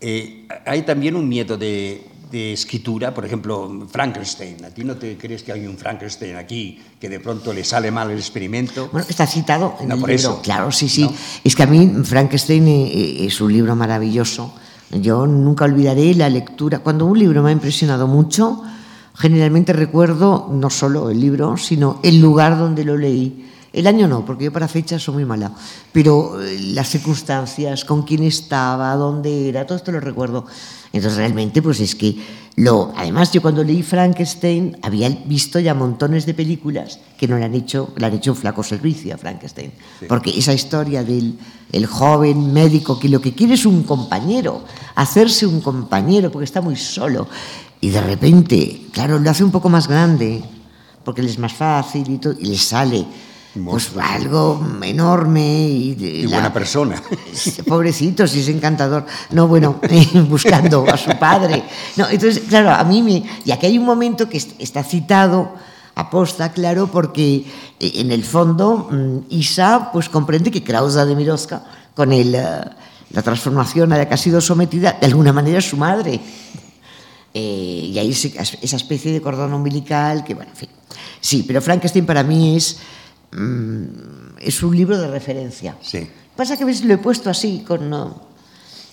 Eh, 0.00 0.46
hay 0.64 0.82
también 0.82 1.14
un 1.14 1.28
miedo 1.28 1.56
de, 1.58 2.06
de 2.30 2.52
escritura, 2.52 3.12
por 3.12 3.26
ejemplo, 3.26 3.86
Frankenstein. 3.90 4.64
¿A 4.64 4.70
ti 4.70 4.82
no 4.84 4.96
te 4.96 5.18
crees 5.18 5.42
que 5.42 5.52
hay 5.52 5.66
un 5.66 5.76
Frankenstein 5.76 6.36
aquí 6.36 6.80
que 6.98 7.08
de 7.08 7.20
pronto 7.20 7.52
le 7.52 7.64
sale 7.64 7.90
mal 7.90 8.10
el 8.10 8.18
experimento? 8.18 8.88
Bueno, 8.92 9.06
está 9.08 9.26
citado 9.26 9.76
en 9.80 9.88
No, 9.88 9.94
el 9.96 10.00
por 10.00 10.08
libro. 10.10 10.20
eso. 10.32 10.42
Claro, 10.42 10.72
sí, 10.72 10.88
sí. 10.88 11.02
¿No? 11.02 11.12
Es 11.44 11.54
que 11.54 11.62
a 11.64 11.66
mí 11.66 11.92
Frankenstein 12.04 12.66
eh, 12.68 13.26
es 13.26 13.40
un 13.40 13.52
libro 13.52 13.76
maravilloso. 13.76 14.54
Yo 14.90 15.26
nunca 15.26 15.64
olvidaré 15.66 16.14
la 16.14 16.28
lectura. 16.30 16.78
Cuando 16.78 17.04
un 17.04 17.18
libro 17.18 17.42
me 17.42 17.50
ha 17.50 17.52
impresionado 17.52 18.06
mucho, 18.06 18.62
generalmente 19.14 19.72
recuerdo 19.72 20.48
no 20.50 20.70
solo 20.70 21.10
el 21.10 21.20
libro, 21.20 21.56
sino 21.56 22.00
el 22.02 22.20
lugar 22.20 22.58
donde 22.58 22.84
lo 22.84 22.96
leí. 22.96 23.46
El 23.72 23.86
año 23.86 24.08
no, 24.08 24.24
porque 24.24 24.44
yo 24.44 24.52
para 24.52 24.66
fechas 24.66 25.02
soy 25.02 25.14
muy 25.14 25.24
mala, 25.24 25.52
pero 25.92 26.42
eh, 26.42 26.58
las 26.74 26.88
circunstancias, 26.88 27.84
con 27.84 28.02
quién 28.02 28.24
estaba, 28.24 28.94
dónde 28.96 29.48
era, 29.48 29.64
todo 29.64 29.78
esto 29.78 29.92
lo 29.92 30.00
recuerdo. 30.00 30.44
Entonces 30.92 31.18
realmente 31.18 31.62
pues 31.62 31.78
es 31.78 31.94
que 31.94 32.16
lo 32.56 32.92
además 32.96 33.30
yo 33.30 33.40
cuando 33.40 33.62
leí 33.62 33.82
Frankenstein 33.84 34.76
había 34.82 35.08
visto 35.08 35.60
ya 35.60 35.72
montones 35.72 36.26
de 36.26 36.34
películas 36.34 36.98
que 37.16 37.28
no 37.28 37.38
le 37.38 37.44
han 37.44 37.54
hecho 37.54 37.92
le 37.96 38.06
han 38.06 38.14
hecho 38.14 38.32
un 38.32 38.36
flaco 38.36 38.64
servicio 38.64 39.14
a 39.14 39.18
Frankenstein, 39.18 39.70
porque 40.08 40.36
esa 40.36 40.52
historia 40.52 41.04
del 41.04 41.38
el 41.70 41.86
joven 41.86 42.52
médico 42.52 42.98
que 42.98 43.08
lo 43.08 43.20
que 43.20 43.34
quiere 43.34 43.54
es 43.54 43.66
un 43.66 43.84
compañero, 43.84 44.64
hacerse 44.96 45.46
un 45.46 45.60
compañero 45.60 46.32
porque 46.32 46.44
está 46.44 46.60
muy 46.60 46.74
solo 46.74 47.28
y 47.80 47.90
de 47.90 48.00
repente, 48.00 48.82
claro, 48.92 49.18
lo 49.18 49.30
hace 49.30 49.44
un 49.44 49.50
poco 49.50 49.68
más 49.68 49.88
grande 49.88 50.42
porque 51.04 51.22
le 51.22 51.30
es 51.30 51.38
más 51.38 51.52
fácil 51.52 52.10
y 52.10 52.18
todo 52.18 52.34
y 52.38 52.46
le 52.46 52.58
sale 52.58 53.06
pues 53.64 53.90
algo 54.00 54.64
enorme 54.82 55.68
y 55.68 56.26
buena 56.26 56.52
persona. 56.52 57.02
Pobrecito, 57.66 58.26
si 58.28 58.40
es 58.40 58.48
encantador. 58.48 59.04
No, 59.30 59.48
bueno, 59.48 59.80
buscando 60.28 60.86
a 60.88 60.96
su 60.96 61.10
padre. 61.18 61.64
No, 61.96 62.08
entonces, 62.08 62.44
claro, 62.48 62.70
a 62.70 62.84
mí 62.84 63.02
me... 63.02 63.24
Y 63.44 63.50
aquí 63.50 63.66
hay 63.66 63.78
un 63.78 63.84
momento 63.84 64.28
que 64.28 64.36
está 64.36 64.84
citado 64.84 65.52
aposta, 65.96 66.52
claro, 66.52 66.86
porque 66.86 67.44
eh, 67.80 67.92
en 67.96 68.12
el 68.12 68.24
fondo 68.24 68.88
mm, 68.90 69.18
Isa 69.30 69.90
pues 69.92 70.08
comprende 70.08 70.50
que 70.50 70.62
Krausa 70.62 71.04
de 71.04 71.16
Miroska, 71.16 71.64
con 71.94 72.12
el, 72.12 72.34
eh, 72.36 72.60
la 73.10 73.22
transformación 73.22 73.92
a 73.92 73.98
la 73.98 74.08
que 74.08 74.14
ha 74.14 74.18
sido 74.18 74.40
sometida, 74.40 74.96
de 75.00 75.06
alguna 75.06 75.32
manera 75.32 75.58
es 75.58 75.68
su 75.68 75.76
madre. 75.76 76.20
Eh, 77.32 77.90
y 77.92 77.98
hay 77.98 78.10
esa 78.10 78.76
especie 78.76 79.12
de 79.12 79.20
cordón 79.20 79.52
umbilical 79.54 80.24
que, 80.24 80.34
bueno, 80.34 80.50
en 80.50 80.56
fin. 80.56 80.68
Sí, 81.20 81.44
pero 81.46 81.60
Frankenstein 81.60 82.06
para 82.06 82.22
mí 82.22 82.56
es 82.56 82.78
Mm, 83.32 84.38
es 84.40 84.62
un 84.62 84.76
libro 84.76 84.98
de 84.98 85.08
referencia. 85.08 85.76
Sí. 85.80 86.08
Pasa 86.36 86.56
que 86.56 86.64
a 86.64 86.66
veces 86.66 86.84
lo 86.84 86.94
he 86.94 86.98
puesto 86.98 87.30
así, 87.30 87.64
con... 87.66 87.90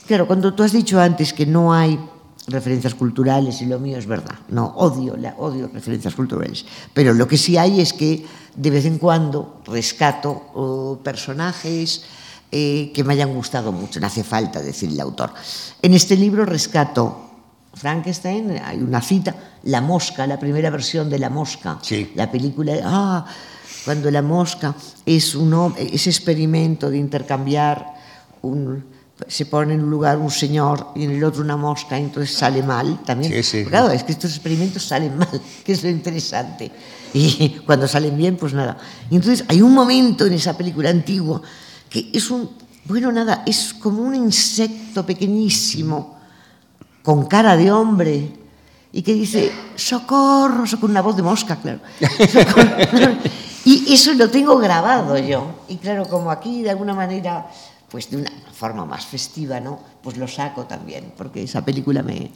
Claro, 0.06 0.28
cuando 0.28 0.54
tú 0.54 0.64
has 0.64 0.72
dicho 0.72 1.00
antes 1.00 1.34
que 1.34 1.46
no 1.46 1.74
hay 1.74 2.00
referencias 2.48 2.96
culturales 2.96 3.62
y 3.62 3.66
lo 3.66 3.80
mío 3.80 3.98
es 3.98 4.06
verdad. 4.06 4.36
No, 4.50 4.68
odio, 4.78 5.18
la, 5.18 5.36
odio 5.38 5.70
referencias 5.74 6.16
culturales. 6.16 6.66
Pero 6.94 7.14
lo 7.14 7.28
que 7.28 7.38
sí 7.38 7.58
hay 7.58 7.82
es 7.82 7.94
que 7.94 8.26
de 8.56 8.70
vez 8.70 8.86
en 8.86 9.00
cuando 9.00 9.62
rescato 9.66 11.02
personajes 11.04 12.04
eh, 12.52 12.92
que 12.94 13.04
me 13.04 13.14
hayan 13.14 13.34
gustado 13.34 13.74
mucho. 13.74 14.00
No 14.00 14.08
hace 14.08 14.24
falta 14.24 14.62
decir 14.62 14.90
el 14.90 15.00
autor. 15.02 15.34
En 15.82 15.94
este 15.94 16.16
libro 16.16 16.46
rescato 16.46 17.27
Frankenstein, 17.78 18.60
hay 18.64 18.78
una 18.78 19.02
cita, 19.02 19.36
La 19.64 19.82
Mosca, 19.82 20.26
la 20.28 20.40
primera 20.40 20.70
versión 20.70 21.10
de 21.10 21.20
La 21.20 21.30
Mosca. 21.30 21.80
Sí. 21.82 22.12
La 22.16 22.32
película... 22.32 22.74
Ah, 22.84 23.26
cuando 23.88 24.12
la 24.12 24.22
mosca 24.22 24.76
es 25.06 25.34
un, 25.34 25.74
ese 25.78 26.10
experimento 26.10 26.90
de 26.90 26.98
intercambiar, 26.98 27.86
un, 28.42 28.84
se 29.26 29.46
pone 29.46 29.76
en 29.76 29.82
un 29.82 29.90
lugar 29.90 30.18
un 30.18 30.30
señor 30.30 30.90
y 30.94 31.06
en 31.06 31.12
el 31.12 31.24
otro 31.24 31.42
una 31.42 31.56
mosca, 31.56 31.98
entonces 31.98 32.36
sale 32.36 32.62
mal 32.62 33.02
también. 33.06 33.32
Sí, 33.32 33.44
sí. 33.44 33.66
Claro, 33.66 33.90
es 33.90 34.04
que 34.04 34.12
estos 34.12 34.32
experimentos 34.32 34.84
salen 34.84 35.18
mal, 35.18 35.30
que 35.64 35.72
es 35.72 35.84
lo 35.84 35.90
interesante. 35.90 36.70
Y 37.14 37.62
cuando 37.66 37.88
salen 37.88 38.18
bien, 38.18 38.36
pues 38.36 38.54
nada. 38.54 38.78
Y 39.10 39.16
entonces 39.16 39.46
hay 39.48 39.62
un 39.62 39.74
momento 39.74 40.26
en 40.26 40.34
esa 40.34 40.58
película 40.58 40.90
antigua 40.90 41.42
que 41.90 42.10
es 42.14 42.30
un, 42.30 42.50
bueno, 42.84 43.10
nada, 43.14 43.44
es 43.46 43.74
como 43.74 44.02
un 44.02 44.16
insecto 44.16 45.06
pequeñísimo, 45.06 46.17
con 47.08 47.26
cara 47.26 47.56
de 47.56 47.72
hombre, 47.72 48.28
y 48.92 49.02
que 49.02 49.14
dice, 49.14 49.50
socorro, 49.78 50.66
con 50.78 50.92
una 50.92 51.02
voz 51.02 51.16
de 51.16 51.24
mosca, 51.24 51.56
claro. 51.56 51.80
Y 53.64 53.94
eso 53.94 54.14
lo 54.14 54.30
tengo 54.30 54.58
grabado 54.58 55.18
yo. 55.18 55.64
Y 55.70 55.78
claro, 55.78 56.06
como 56.06 56.32
aquí 56.32 56.64
de 56.64 56.72
alguna 56.72 56.94
manera, 56.94 57.48
pues 57.90 58.10
de 58.10 58.18
una 58.18 58.32
forma 58.52 58.84
más 58.84 59.06
festiva, 59.06 59.62
¿no? 59.62 59.80
Pues 60.04 60.18
lo 60.18 60.28
saco 60.28 60.66
también, 60.66 61.14
porque 61.16 61.44
esa 61.44 61.64
película 61.64 62.04
me, 62.04 62.30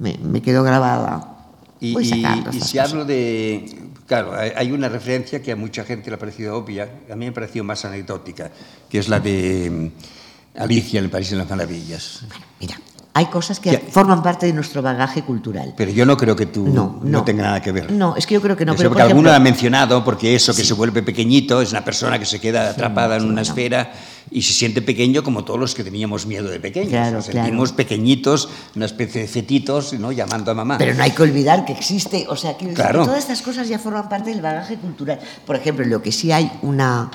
me, 0.00 0.18
me 0.18 0.42
quedó 0.42 0.64
grabada. 0.64 1.36
Y, 1.78 1.96
y, 1.96 2.24
y 2.50 2.60
si 2.60 2.80
hablo 2.80 3.04
de... 3.04 3.88
Claro, 4.06 4.32
hay 4.34 4.72
una 4.72 4.88
referencia 4.88 5.40
que 5.40 5.52
a 5.52 5.56
mucha 5.56 5.84
gente 5.84 6.10
le 6.10 6.16
ha 6.16 6.18
parecido 6.18 6.56
obvia, 6.56 6.90
a 7.08 7.14
mí 7.14 7.26
me 7.26 7.28
ha 7.28 7.34
parecido 7.34 7.64
más 7.64 7.84
anecdótica, 7.84 8.50
que 8.88 8.98
es 8.98 9.08
la 9.08 9.20
de 9.20 9.70
mm, 9.70 10.58
Alicia 10.60 10.98
en 10.98 11.04
el 11.04 11.10
País 11.10 11.30
de 11.30 11.36
las 11.36 11.48
Maravillas. 11.48 12.24
Bueno, 12.28 12.44
mira, 12.60 12.80
hay 13.14 13.26
cosas 13.26 13.60
que, 13.60 13.76
forman 13.78 14.22
parte 14.22 14.46
de 14.46 14.54
nuestro 14.54 14.80
bagaje 14.80 15.22
cultural. 15.22 15.74
Pero 15.76 15.90
yo 15.90 16.06
no 16.06 16.16
creo 16.16 16.34
que 16.34 16.46
tú 16.46 16.66
no, 16.66 16.98
no, 17.02 17.24
tenga 17.24 17.42
nada 17.42 17.60
que 17.60 17.70
ver. 17.70 17.92
No, 17.92 18.16
es 18.16 18.26
que 18.26 18.34
yo 18.34 18.40
creo 18.40 18.56
que 18.56 18.64
no. 18.64 18.74
pero, 18.74 18.88
porque 18.88 19.02
alguno 19.02 19.30
ha 19.30 19.38
mencionado, 19.38 20.02
porque 20.02 20.34
eso 20.34 20.54
que 20.54 20.64
se 20.64 20.72
vuelve 20.72 21.02
pequeñito 21.02 21.60
es 21.60 21.72
una 21.72 21.84
persona 21.84 22.18
que 22.18 22.24
se 22.24 22.40
queda 22.40 22.70
atrapada 22.70 23.16
en 23.16 23.24
una 23.24 23.42
esfera 23.42 23.92
y 24.30 24.40
se 24.40 24.54
siente 24.54 24.80
pequeño 24.80 25.22
como 25.22 25.44
todos 25.44 25.60
los 25.60 25.74
que 25.74 25.84
teníamos 25.84 26.24
miedo 26.24 26.48
de 26.48 26.58
pequeños. 26.58 26.88
Claro, 26.88 27.16
Nos 27.16 27.26
sentimos 27.26 27.72
pequeñitos, 27.72 28.48
una 28.74 28.86
especie 28.86 29.22
de 29.22 29.28
fetitos, 29.28 29.92
¿no? 29.92 30.10
llamando 30.10 30.50
a 30.50 30.54
mamá. 30.54 30.78
Pero 30.78 30.94
no 30.94 31.02
hay 31.02 31.10
que 31.10 31.22
olvidar 31.22 31.66
que 31.66 31.72
existe, 31.72 32.24
o 32.30 32.36
sea, 32.36 32.56
que, 32.56 32.72
claro. 32.72 33.04
todas 33.04 33.18
estas 33.18 33.42
cosas 33.42 33.68
ya 33.68 33.78
forman 33.78 34.08
parte 34.08 34.30
del 34.30 34.40
bagaje 34.40 34.76
cultural. 34.76 35.20
Por 35.44 35.56
ejemplo, 35.56 35.84
lo 35.84 36.00
que 36.00 36.12
sí 36.12 36.32
hay 36.32 36.50
una, 36.62 37.10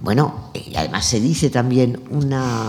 bueno, 0.00 0.50
y 0.54 0.74
además 0.76 1.04
se 1.04 1.20
dice 1.20 1.50
también 1.50 2.00
una 2.08 2.66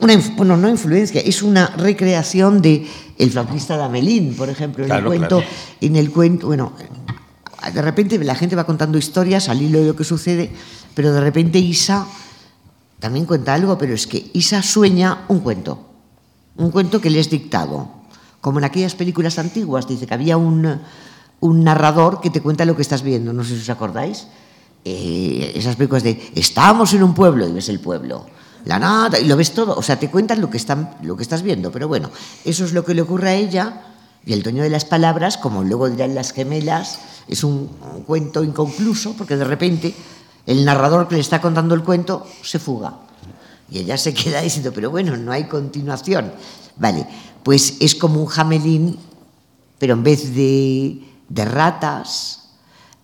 una, 0.00 0.16
bueno, 0.36 0.56
no 0.56 0.68
influencia, 0.68 1.20
es 1.20 1.42
una 1.42 1.68
recreación 1.68 2.60
de 2.60 2.86
El 3.18 3.30
flautista 3.30 3.76
de 3.76 3.84
Amelín, 3.84 4.34
por 4.34 4.48
ejemplo, 4.48 4.84
en 4.84 4.90
claro, 4.90 5.12
el 5.12 5.18
cuento, 5.18 5.38
claro. 5.38 5.52
en 5.80 5.96
el 5.96 6.10
cuento, 6.10 6.46
bueno, 6.48 6.72
de 7.72 7.82
repente 7.82 8.18
la 8.18 8.34
gente 8.34 8.56
va 8.56 8.64
contando 8.64 8.98
historias 8.98 9.48
al 9.48 9.62
hilo 9.62 9.80
de 9.80 9.86
lo 9.86 9.96
que 9.96 10.04
sucede, 10.04 10.50
pero 10.94 11.12
de 11.12 11.20
repente 11.20 11.58
Isa 11.58 12.06
también 13.00 13.26
cuenta 13.26 13.54
algo, 13.54 13.76
pero 13.78 13.94
es 13.94 14.06
que 14.06 14.30
Isa 14.34 14.62
sueña 14.62 15.24
un 15.28 15.40
cuento, 15.40 15.88
un 16.56 16.70
cuento 16.70 17.00
que 17.00 17.10
le 17.10 17.20
es 17.20 17.30
dictado, 17.30 17.90
como 18.40 18.58
en 18.58 18.64
aquellas 18.64 18.94
películas 18.94 19.38
antiguas, 19.38 19.88
dice 19.88 20.06
que 20.06 20.14
había 20.14 20.36
un, 20.36 20.80
un 21.40 21.64
narrador 21.64 22.20
que 22.20 22.30
te 22.30 22.40
cuenta 22.40 22.64
lo 22.64 22.76
que 22.76 22.82
estás 22.82 23.02
viendo, 23.02 23.32
no 23.32 23.44
sé 23.44 23.54
si 23.56 23.62
os 23.62 23.70
acordáis, 23.70 24.28
eh, 24.84 25.52
esas 25.54 25.74
películas 25.74 26.04
de 26.04 26.30
estamos 26.34 26.92
en 26.94 27.02
un 27.02 27.14
pueblo 27.14 27.48
y 27.48 27.52
ves 27.52 27.68
el 27.68 27.80
pueblo 27.80 28.26
la 28.66 28.78
nada, 28.78 29.18
y 29.18 29.24
lo 29.24 29.36
ves 29.36 29.52
todo, 29.52 29.74
o 29.76 29.82
sea, 29.82 29.98
te 29.98 30.10
cuentan 30.10 30.40
lo 30.40 30.50
que, 30.50 30.56
están, 30.56 30.96
lo 31.02 31.16
que 31.16 31.22
estás 31.22 31.42
viendo, 31.42 31.70
pero 31.70 31.88
bueno, 31.88 32.10
eso 32.44 32.64
es 32.64 32.72
lo 32.72 32.84
que 32.84 32.94
le 32.94 33.02
ocurre 33.02 33.30
a 33.30 33.34
ella, 33.34 33.82
y 34.26 34.32
el 34.32 34.42
dueño 34.42 34.64
de 34.64 34.70
las 34.70 34.84
palabras, 34.84 35.38
como 35.38 35.62
luego 35.62 35.88
dirán 35.88 36.14
las 36.16 36.32
gemelas, 36.32 36.98
es 37.28 37.44
un, 37.44 37.70
un 37.94 38.02
cuento 38.02 38.42
inconcluso, 38.42 39.14
porque 39.14 39.36
de 39.36 39.44
repente 39.44 39.94
el 40.46 40.64
narrador 40.64 41.06
que 41.06 41.14
le 41.14 41.20
está 41.20 41.40
contando 41.40 41.74
el 41.74 41.84
cuento 41.84 42.26
se 42.42 42.58
fuga. 42.58 42.94
Y 43.70 43.78
ella 43.78 43.96
se 43.96 44.14
queda 44.14 44.40
diciendo, 44.40 44.72
pero 44.72 44.90
bueno, 44.90 45.16
no 45.16 45.32
hay 45.32 45.44
continuación. 45.44 46.32
Vale, 46.76 47.06
pues 47.42 47.76
es 47.80 47.94
como 47.94 48.20
un 48.20 48.26
jamelín, 48.26 48.98
pero 49.78 49.94
en 49.94 50.02
vez 50.02 50.34
de, 50.34 51.04
de 51.28 51.44
ratas, 51.44 52.50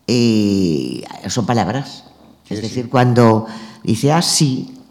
eh, 0.07 1.05
son 1.29 1.47
palabras. 1.47 2.05
Es 2.49 2.59
sí, 2.59 2.63
decir, 2.63 2.85
sí. 2.85 2.91
cuando 2.91 3.47
dice, 3.83 4.13
ah, 4.13 4.23
sí, 4.23 4.82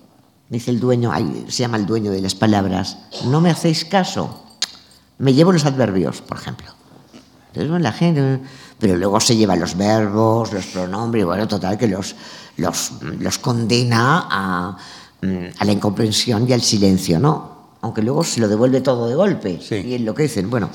dice 0.52 0.70
el 0.70 0.80
dueño, 0.82 1.12
ay, 1.14 1.46
se 1.48 1.64
llama 1.64 1.78
el 1.78 1.86
dueño 1.86 2.12
de 2.12 2.22
las 2.22 2.36
palabras, 2.36 2.98
no 3.26 3.40
me 3.40 3.50
hacéis 3.50 3.86
caso, 3.86 4.44
me 5.18 5.34
llevo 5.34 5.54
los 5.54 5.66
adverbios, 5.66 6.22
por 6.22 6.38
ejemplo. 6.38 6.68
Entonces, 7.48 7.70
bueno, 7.70 7.84
la 7.84 7.94
gente, 7.94 8.40
pero 8.78 8.98
luego 8.98 9.20
se 9.22 9.36
lleva 9.36 9.56
los 9.56 9.78
verbos, 9.78 10.52
los 10.52 10.66
pronombres, 10.68 11.26
bueno, 11.26 11.48
total, 11.48 11.78
que 11.78 11.88
los, 11.88 12.16
los, 12.58 12.92
los 13.02 13.40
condena 13.40 14.28
a, 14.30 14.78
a, 15.58 15.66
la 15.66 15.72
incomprensión 15.72 16.48
y 16.48 16.54
al 16.54 16.62
silencio, 16.62 17.20
¿no? 17.20 17.62
Aunque 17.82 18.02
luego 18.02 18.24
se 18.24 18.42
lo 18.42 18.48
devuelve 18.48 18.82
todo 18.82 19.08
de 19.08 19.16
golpe 19.16 19.60
sí. 19.62 19.76
y 19.76 19.96
enloquecen. 19.96 20.50
Bueno, 20.50 20.70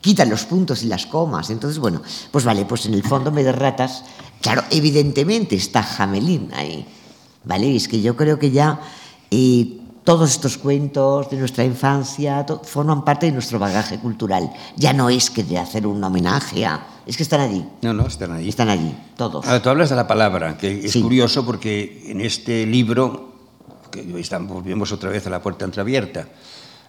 quitan 0.00 0.28
los 0.28 0.44
puntos 0.44 0.82
y 0.82 0.86
las 0.86 1.06
comas. 1.06 1.50
Entonces, 1.50 1.78
bueno, 1.78 2.02
pues 2.30 2.44
vale, 2.44 2.64
pues 2.64 2.86
en 2.86 2.94
el 2.94 3.02
fondo 3.02 3.30
me 3.30 3.42
derratas. 3.42 4.04
Claro, 4.40 4.62
evidentemente 4.70 5.56
está 5.56 5.82
Jamelín 5.82 6.50
ahí, 6.54 6.86
¿vale? 7.44 7.74
Es 7.74 7.88
que 7.88 8.00
yo 8.00 8.16
creo 8.16 8.38
que 8.38 8.50
ya 8.50 8.80
y 9.30 9.80
todos 10.04 10.30
estos 10.30 10.58
cuentos 10.58 11.30
de 11.30 11.36
nuestra 11.36 11.64
infancia 11.64 12.44
forman 12.64 13.04
parte 13.04 13.26
de 13.26 13.32
nuestro 13.32 13.58
bagaje 13.58 13.98
cultural. 13.98 14.50
Ya 14.76 14.92
no 14.92 15.08
es 15.08 15.30
que 15.30 15.44
de 15.44 15.58
hacer 15.58 15.86
un 15.86 16.02
homenaje 16.02 16.66
a... 16.66 16.84
Es 17.06 17.16
que 17.16 17.22
están 17.22 17.40
allí. 17.40 17.64
No, 17.82 17.94
no, 17.94 18.06
están 18.06 18.32
allí. 18.32 18.48
Están 18.48 18.68
allí, 18.68 18.94
todos. 19.16 19.46
Ahora, 19.46 19.62
tú 19.62 19.68
hablas 19.68 19.90
de 19.90 19.96
la 19.96 20.06
palabra, 20.06 20.56
que 20.56 20.86
es 20.86 20.92
sí. 20.92 21.02
curioso 21.02 21.44
porque 21.44 22.04
en 22.06 22.20
este 22.20 22.66
libro, 22.66 23.34
que 23.90 24.04
estamos, 24.18 24.52
volvemos 24.52 24.90
otra 24.92 25.10
vez 25.10 25.26
a 25.26 25.30
la 25.30 25.40
puerta 25.40 25.64
entreabierta, 25.64 26.26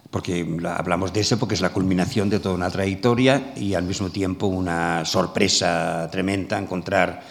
porque 0.10 0.44
la, 0.60 0.76
hablamos 0.76 1.14
de 1.14 1.22
eso 1.22 1.38
porque 1.38 1.56
es 1.56 1.62
la 1.62 1.70
culminación 1.70 2.30
de 2.30 2.40
toda 2.40 2.56
una 2.56 2.70
trayectoria 2.70 3.54
y 3.56 3.74
al 3.74 3.84
mismo 3.84 4.10
tiempo 4.10 4.48
una 4.48 5.06
sorpresa 5.06 6.10
tremenda 6.12 6.58
encontrar 6.58 7.22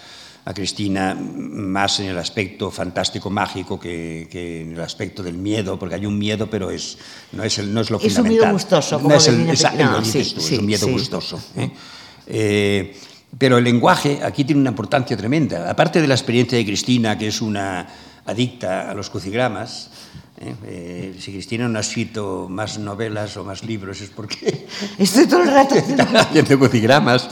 a 0.44 0.55
Cristina 0.55 1.14
más 1.14 2.00
en 2.00 2.07
el 2.07 2.18
aspecto 2.18 2.70
fantástico 2.70 3.31
mágico 3.31 3.79
que, 3.79 4.29
que, 4.31 4.62
en 4.62 4.72
el 4.72 4.81
aspecto 4.81 5.22
del 5.22 5.35
miedo, 5.35 5.79
porque 5.79 5.96
hay 5.96 6.07
un 6.07 6.18
miedo, 6.18 6.48
pero 6.48 6.70
es, 6.70 6.98
no, 7.33 7.44
es 7.44 7.59
el, 7.59 7.72
no 7.72 7.81
es 7.81 7.90
lo 7.90 7.98
es 7.98 8.14
fundamental. 8.14 8.33
un 8.33 8.38
miedo 8.38 8.53
gustoso, 8.53 8.96
como 8.96 9.11
no 9.11 9.14
es 9.16 9.29
el, 9.29 9.46
no, 9.46 10.05
sí, 10.05 10.33
tú, 10.35 10.40
sí, 10.40 10.55
es 10.55 10.61
un 10.61 10.66
miedo 10.66 10.87
sí. 10.87 10.92
gustoso. 10.92 11.40
¿eh? 11.57 11.70
Eh, 12.26 12.96
Pero 13.38 13.59
el 13.59 13.64
lenguaje 13.64 14.20
aquí 14.22 14.44
tiene 14.44 14.61
una 14.61 14.70
importancia 14.70 15.16
tremenda. 15.16 15.68
Aparte 15.70 16.00
de 16.00 16.09
la 16.09 16.14
experiencia 16.14 16.57
de 16.57 16.64
Cristina, 16.64 17.18
que 17.18 17.29
es 17.29 17.40
una 17.40 17.87
adicta 18.24 18.90
a 18.90 18.94
los 18.94 19.11
crucigramas, 19.11 19.90
¿eh? 20.40 20.55
Eh, 20.64 21.16
si 21.20 21.33
Cristina 21.33 21.68
no 21.68 21.79
ha 21.79 21.83
escrito 21.83 22.48
más 22.48 22.79
novelas 22.79 23.37
o 23.37 23.44
más 23.44 23.62
libros 23.62 24.00
es 24.00 24.11
porque 24.11 24.66
estoy 24.98 25.26
todo 25.26 25.42
el 25.42 25.50
rato 25.50 25.74
haciendo 26.14 26.59
crucigramas. 26.59 27.29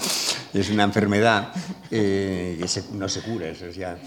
Es 0.52 0.70
una 0.70 0.84
enfermedad 0.84 1.52
eh, 1.90 2.58
que 2.60 2.82
no 2.94 3.08
se 3.08 3.22
cura, 3.22 3.48
eso 3.48 3.68
ya. 3.70 3.98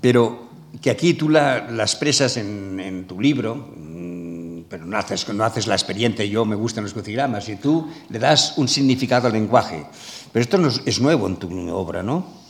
Pero 0.00 0.50
que 0.80 0.90
aquí 0.90 1.14
tú 1.14 1.28
la, 1.28 1.70
la 1.70 1.82
expresas 1.82 2.36
en, 2.36 3.04
tu 3.06 3.20
libro, 3.20 3.54
mm, 3.54 4.62
pero 4.68 4.86
no 4.86 4.96
haces, 4.96 5.28
no 5.28 5.44
haces 5.44 5.66
la 5.66 5.74
experiencia, 5.74 6.24
yo 6.24 6.44
me 6.44 6.56
gustan 6.56 6.84
los 6.84 6.92
crucigramas, 6.92 7.48
y 7.48 7.56
tú 7.56 7.88
le 8.08 8.18
das 8.18 8.54
un 8.56 8.68
significado 8.68 9.26
al 9.26 9.34
lenguaje. 9.34 9.86
Pero 10.32 10.42
esto 10.42 10.58
no 10.58 10.68
es, 10.68 10.80
es 10.86 11.00
nuevo 11.00 11.26
en 11.26 11.36
tu 11.36 11.70
obra, 11.70 12.02
¿no? 12.02 12.41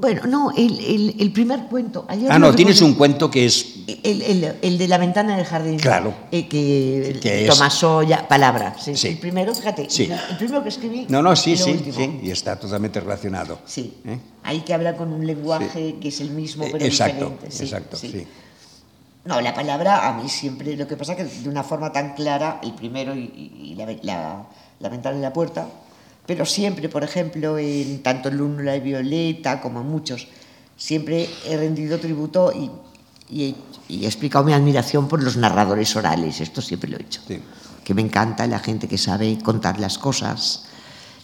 Bueno, 0.00 0.26
no, 0.26 0.52
el, 0.56 0.78
el, 0.78 1.16
el 1.18 1.32
primer 1.32 1.66
cuento. 1.66 2.04
Ayer 2.08 2.30
ah, 2.30 2.38
no, 2.38 2.54
tienes 2.54 2.80
un 2.82 2.94
cuento 2.94 3.28
que 3.30 3.46
es. 3.46 3.74
El, 4.04 4.54
el, 4.62 4.78
de 4.78 4.86
la 4.86 4.96
ventana 4.96 5.36
del 5.36 5.44
jardín. 5.44 5.78
Claro. 5.78 6.14
Eh, 6.30 6.46
que, 6.46 7.18
que 7.20 7.46
Tomaso 7.48 8.04
ya, 8.04 8.28
palabra. 8.28 8.76
Sí. 8.78 8.94
sí. 8.96 9.08
El 9.08 9.18
primero, 9.18 9.52
fíjate, 9.52 9.90
sí. 9.90 10.08
el 10.30 10.36
primero 10.36 10.62
que 10.62 10.68
escribí. 10.68 11.06
No, 11.08 11.20
no, 11.20 11.34
sí, 11.34 11.56
sí, 11.56 11.80
sí, 11.92 12.20
y 12.22 12.30
está 12.30 12.56
totalmente 12.56 13.00
relacionado. 13.00 13.58
Sí. 13.66 13.94
¿Eh? 14.04 14.18
Hay 14.44 14.60
que 14.60 14.72
hablar 14.72 14.96
con 14.96 15.12
un 15.12 15.26
lenguaje 15.26 15.96
que 16.00 16.08
es 16.08 16.20
el 16.20 16.30
mismo, 16.30 16.64
pero 16.70 16.84
exacto, 16.84 17.30
diferente. 17.30 17.64
Exacto, 17.64 17.96
sí. 17.96 18.26
No, 19.24 19.40
la 19.40 19.52
palabra 19.52 20.08
a 20.08 20.12
mí 20.12 20.28
siempre, 20.28 20.76
lo 20.76 20.86
que 20.86 20.96
pasa 20.96 21.16
que 21.16 21.24
de 21.24 21.48
una 21.48 21.64
forma 21.64 21.90
tan 21.92 22.14
clara, 22.14 22.60
el 22.62 22.72
primero 22.74 23.16
y, 23.16 23.52
y 23.62 23.74
la, 23.74 23.86
la, 24.02 24.46
la 24.78 24.88
ventana 24.88 25.18
y 25.18 25.20
la 25.20 25.32
puerta 25.32 25.66
pero 26.28 26.44
siempre, 26.44 26.90
por 26.90 27.02
ejemplo, 27.04 27.56
en 27.56 28.02
tanto 28.02 28.30
Luna 28.30 28.76
y 28.76 28.80
Violeta 28.80 29.62
como 29.62 29.80
en 29.80 29.88
muchos, 29.88 30.28
siempre 30.76 31.26
he 31.46 31.56
rendido 31.56 31.98
tributo 31.98 32.52
y, 32.52 32.70
y, 33.34 33.56
he 33.88 34.04
explicado 34.04 34.44
mi 34.44 34.52
admiración 34.52 35.08
por 35.08 35.22
los 35.22 35.38
narradores 35.38 35.96
orales, 35.96 36.42
esto 36.42 36.60
siempre 36.60 36.90
lo 36.90 36.98
he 36.98 37.00
hecho, 37.00 37.22
sí. 37.26 37.40
que 37.82 37.94
me 37.94 38.02
encanta 38.02 38.46
la 38.46 38.58
gente 38.58 38.86
que 38.88 38.98
sabe 38.98 39.38
contar 39.42 39.80
las 39.80 39.96
cosas, 39.96 40.64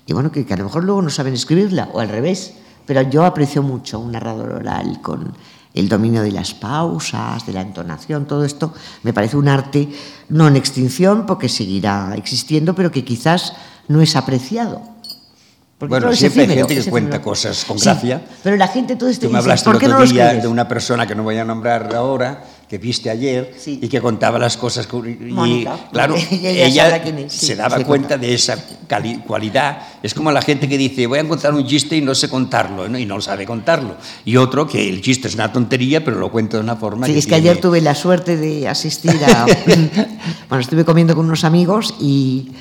y 0.06 0.14
bueno, 0.14 0.32
que, 0.32 0.46
que 0.46 0.54
a 0.54 0.56
lo 0.56 0.64
mejor 0.64 0.84
luego 0.84 1.02
no 1.02 1.10
saben 1.10 1.34
escribirla, 1.34 1.90
o 1.92 2.00
al 2.00 2.08
revés, 2.08 2.54
pero 2.86 3.02
yo 3.02 3.26
aprecio 3.26 3.62
mucho 3.62 4.00
un 4.00 4.12
narrador 4.12 4.52
oral 4.52 5.02
con 5.02 5.34
el 5.74 5.86
dominio 5.90 6.22
de 6.22 6.32
las 6.32 6.54
pausas, 6.54 7.44
de 7.44 7.52
la 7.52 7.60
entonación, 7.60 8.24
todo 8.24 8.44
esto. 8.44 8.72
Me 9.02 9.12
parece 9.12 9.36
un 9.36 9.48
arte 9.48 9.86
no 10.30 10.48
en 10.48 10.56
extinción, 10.56 11.26
porque 11.26 11.50
seguirá 11.50 12.14
existiendo, 12.16 12.74
pero 12.74 12.90
que 12.90 13.04
quizás 13.04 13.52
no 13.88 14.00
es 14.00 14.16
apreciado. 14.16 14.93
Porque 15.78 15.90
bueno, 15.90 16.14
siempre 16.14 16.42
hay 16.42 16.48
gente 16.48 16.74
que 16.76 16.90
cuenta 16.90 17.20
cosas 17.20 17.64
con 17.64 17.76
gracia. 17.76 18.18
Sí, 18.18 18.34
pero 18.44 18.56
la 18.56 18.68
gente 18.68 18.94
todo 18.94 19.08
esto 19.08 19.26
Tú 19.26 19.32
me 19.32 19.38
hablaste 19.38 19.68
el 19.70 19.76
otro 19.76 20.06
día 20.06 20.34
de 20.34 20.46
una 20.46 20.68
persona 20.68 21.06
que 21.06 21.16
no 21.16 21.24
voy 21.24 21.37
a 21.37 21.44
nombrar 21.44 21.92
ahora, 21.96 22.44
que 22.68 22.78
viste 22.78 23.10
ayer 23.10 23.54
sí. 23.58 23.80
y 23.82 23.88
que 23.88 24.00
contaba 24.00 24.38
las 24.38 24.56
cosas. 24.56 24.88
Y, 24.92 25.24
Mónica, 25.32 25.76
claro, 25.92 26.14
ella, 26.30 26.96
ella 26.96 27.28
sí, 27.28 27.46
se 27.46 27.56
daba 27.56 27.82
cuenta 27.82 28.16
de 28.16 28.34
esa 28.34 28.56
cualidad. 29.26 29.78
Es 30.00 30.14
como 30.14 30.30
la 30.30 30.42
gente 30.42 30.68
que 30.68 30.78
dice, 30.78 31.08
voy 31.08 31.18
a 31.18 31.28
contar 31.28 31.52
un 31.52 31.66
chiste 31.66 31.96
y 31.96 32.00
no 32.00 32.14
sé 32.14 32.28
contarlo, 32.28 32.88
¿no? 32.88 32.96
y 32.96 33.04
no 33.04 33.20
sabe 33.20 33.44
contarlo. 33.44 33.96
Y 34.24 34.37
otro 34.37 34.68
que 34.68 34.88
el 34.88 35.02
chiste 35.02 35.26
es 35.26 35.34
una 35.34 35.52
tontería, 35.52 36.04
pero 36.04 36.18
lo 36.18 36.30
cuenta 36.30 36.56
de 36.56 36.62
una 36.62 36.76
forma 36.76 37.06
sí, 37.06 37.14
que 37.14 37.18
es 37.18 37.26
que 37.26 37.34
tiene... 37.34 37.50
ayer 37.50 37.60
tuve 37.60 37.80
la 37.80 37.96
suerte 37.96 38.37
de 38.37 38.68
asistir 38.68 39.20
a... 39.24 39.44
bueno, 40.48 40.60
estuve 40.60 40.84
comiendo 40.84 41.16
con 41.16 41.26
unos 41.26 41.42
amigos 41.42 41.94
y 42.00 42.52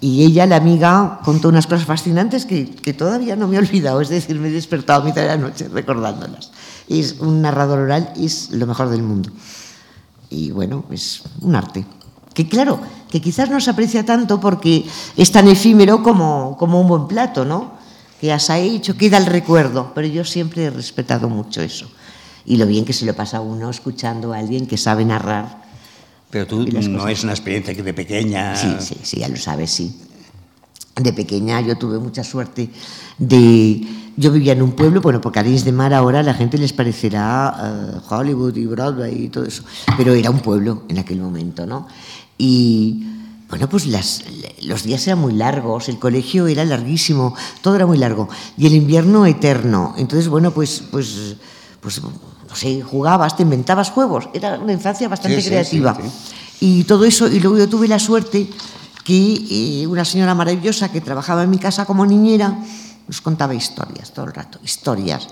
y 0.00 0.24
ella, 0.24 0.46
la 0.46 0.56
amiga, 0.56 1.20
contó 1.24 1.48
unas 1.50 1.66
cosas 1.66 1.84
fascinantes 1.84 2.46
que, 2.46 2.70
que, 2.70 2.94
todavía 2.94 3.36
no 3.36 3.46
me 3.48 3.56
he 3.56 3.58
olvidado, 3.58 4.00
es 4.00 4.08
decir, 4.08 4.38
me 4.38 4.48
he 4.48 4.50
despertado 4.50 5.02
a 5.02 5.04
mitad 5.04 5.20
de 5.20 5.28
la 5.28 5.36
noche 5.36 5.68
recordándolas. 5.68 6.50
Es 6.88 7.16
un 7.20 7.42
narrador 7.42 7.80
oral, 7.80 8.12
es 8.16 8.50
lo 8.50 8.66
mejor 8.66 8.88
del 8.88 9.02
mundo. 9.02 9.30
Y 10.30 10.52
bueno, 10.52 10.84
es 10.90 11.22
un 11.42 11.54
arte. 11.54 11.84
Que 12.32 12.48
claro, 12.48 12.80
que 13.10 13.20
quizás 13.20 13.50
no 13.50 13.60
se 13.60 13.70
aprecia 13.70 14.06
tanto 14.06 14.40
porque 14.40 14.86
es 15.16 15.32
tan 15.32 15.48
efímero 15.48 16.02
como, 16.02 16.56
como 16.58 16.80
un 16.80 16.88
buen 16.88 17.06
plato, 17.06 17.44
¿no? 17.44 17.72
Que 18.20 18.32
has 18.32 18.48
hecho, 18.50 18.96
queda 18.96 19.18
el 19.18 19.26
recuerdo, 19.26 19.92
pero 19.94 20.06
yo 20.06 20.24
siempre 20.24 20.64
he 20.64 20.70
respetado 20.70 21.28
mucho 21.28 21.60
eso. 21.60 21.90
Y 22.46 22.56
lo 22.56 22.66
bien 22.66 22.86
que 22.86 22.94
se 22.94 23.04
lo 23.04 23.14
pasa 23.14 23.38
a 23.38 23.40
uno 23.40 23.68
escuchando 23.68 24.32
a 24.32 24.38
alguien 24.38 24.66
que 24.66 24.78
sabe 24.78 25.04
narrar 25.04 25.59
pero 26.30 26.46
tú 26.46 26.64
no 26.64 27.08
es 27.08 27.24
una 27.24 27.32
experiencia 27.32 27.74
que 27.74 27.82
de 27.82 27.92
pequeña... 27.92 28.56
Sí, 28.56 28.76
sí, 28.80 28.96
sí, 29.02 29.18
ya 29.18 29.28
lo 29.28 29.36
sabes, 29.36 29.70
sí. 29.70 29.94
De 30.96 31.12
pequeña 31.12 31.60
yo 31.60 31.76
tuve 31.76 31.98
mucha 31.98 32.24
suerte 32.24 32.70
de... 33.18 33.96
Yo 34.16 34.30
vivía 34.32 34.52
en 34.52 34.62
un 34.62 34.72
pueblo, 34.72 35.00
bueno, 35.00 35.20
porque 35.20 35.38
a 35.38 35.42
de 35.42 35.72
Mar 35.72 35.94
ahora 35.94 36.20
a 36.20 36.22
la 36.22 36.34
gente 36.34 36.58
les 36.58 36.72
parecerá 36.72 38.00
uh, 38.08 38.14
Hollywood 38.14 38.54
y 38.56 38.66
Broadway 38.66 39.24
y 39.24 39.28
todo 39.28 39.44
eso, 39.44 39.64
pero 39.96 40.12
era 40.12 40.30
un 40.30 40.40
pueblo 40.40 40.82
en 40.88 40.98
aquel 40.98 41.20
momento, 41.20 41.64
¿no? 41.64 41.86
Y 42.36 43.06
bueno, 43.48 43.68
pues 43.68 43.86
las, 43.86 44.24
los 44.62 44.82
días 44.82 45.06
eran 45.06 45.20
muy 45.20 45.32
largos, 45.32 45.88
el 45.88 45.98
colegio 45.98 46.48
era 46.48 46.64
larguísimo, 46.64 47.34
todo 47.62 47.76
era 47.76 47.86
muy 47.86 47.98
largo, 47.98 48.28
y 48.58 48.66
el 48.66 48.74
invierno 48.74 49.24
eterno. 49.26 49.94
Entonces, 49.96 50.28
bueno, 50.28 50.50
pues, 50.50 50.82
pues, 50.90 51.36
pues 51.80 52.00
no 52.50 52.56
sé, 52.56 52.82
jugabas, 52.82 53.36
te 53.36 53.44
inventabas 53.44 53.90
juegos, 53.90 54.28
era 54.34 54.58
una 54.58 54.72
infancia 54.72 55.08
bastante 55.08 55.40
sí, 55.40 55.48
creativa. 55.48 55.94
Sí, 55.94 56.02
sí, 56.02 56.80
y 56.80 56.84
todo 56.84 57.04
eso, 57.04 57.28
y 57.28 57.38
luego 57.38 57.56
yo 57.56 57.68
tuve 57.68 57.86
la 57.86 58.00
suerte 58.00 58.50
que 59.04 59.82
eh, 59.82 59.86
una 59.86 60.04
señora 60.04 60.34
maravillosa 60.34 60.90
que 60.90 61.00
trabajaba 61.00 61.44
en 61.44 61.50
mi 61.50 61.58
casa 61.58 61.86
como 61.86 62.04
niñera 62.04 62.58
nos 63.06 63.20
contaba 63.20 63.54
historias 63.54 64.12
todo 64.12 64.26
el 64.26 64.32
rato, 64.32 64.58
historias, 64.64 65.28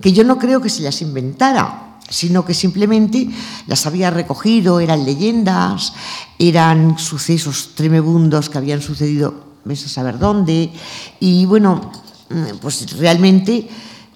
que 0.00 0.12
yo 0.12 0.24
no 0.24 0.38
creo 0.38 0.60
que 0.60 0.68
se 0.68 0.82
las 0.82 1.00
inventara, 1.02 1.98
sino 2.08 2.44
que 2.44 2.54
simplemente 2.54 3.28
las 3.68 3.86
había 3.86 4.10
recogido, 4.10 4.80
eran 4.80 5.04
leyendas, 5.04 5.92
eran 6.38 6.98
sucesos 6.98 7.70
tremebundos 7.76 8.50
que 8.50 8.58
habían 8.58 8.82
sucedido, 8.82 9.44
ves 9.64 9.86
a 9.86 9.88
saber 9.88 10.18
dónde, 10.18 10.72
y 11.20 11.46
bueno, 11.46 11.92
mm, 12.28 12.58
pues 12.60 12.98
realmente 12.98 13.68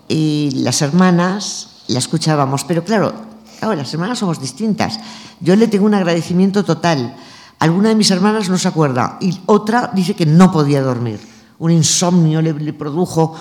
eh, 0.09 0.51
las 0.55 0.83
hermanas 0.83 1.74
la 1.88 1.99
escuchábamos, 1.99 2.64
pero 2.64 2.85
claro, 2.85 3.12
claro, 3.59 3.75
las 3.75 3.92
hermanas 3.92 4.18
somos 4.18 4.40
distintas. 4.40 4.99
Yo 5.40 5.57
le 5.57 5.68
tengo 5.68 5.87
un 5.87 5.94
agradecimiento 5.94 6.64
total. 6.64 7.16
Alguna 7.59 7.90
de 7.90 7.94
mis 7.94 8.11
hermanas 8.11 8.49
no 8.49 8.59
se 8.59 8.68
acuerda 8.68 9.18
y 9.20 9.40
otra 9.47 9.90
dice 9.94 10.14
que 10.14 10.27
no 10.27 10.51
podía 10.51 10.83
dormir. 10.83 11.20
Un 11.59 11.70
insomnio 11.70 12.42
le, 12.42 12.53
le 12.53 12.73
produjo. 12.73 13.35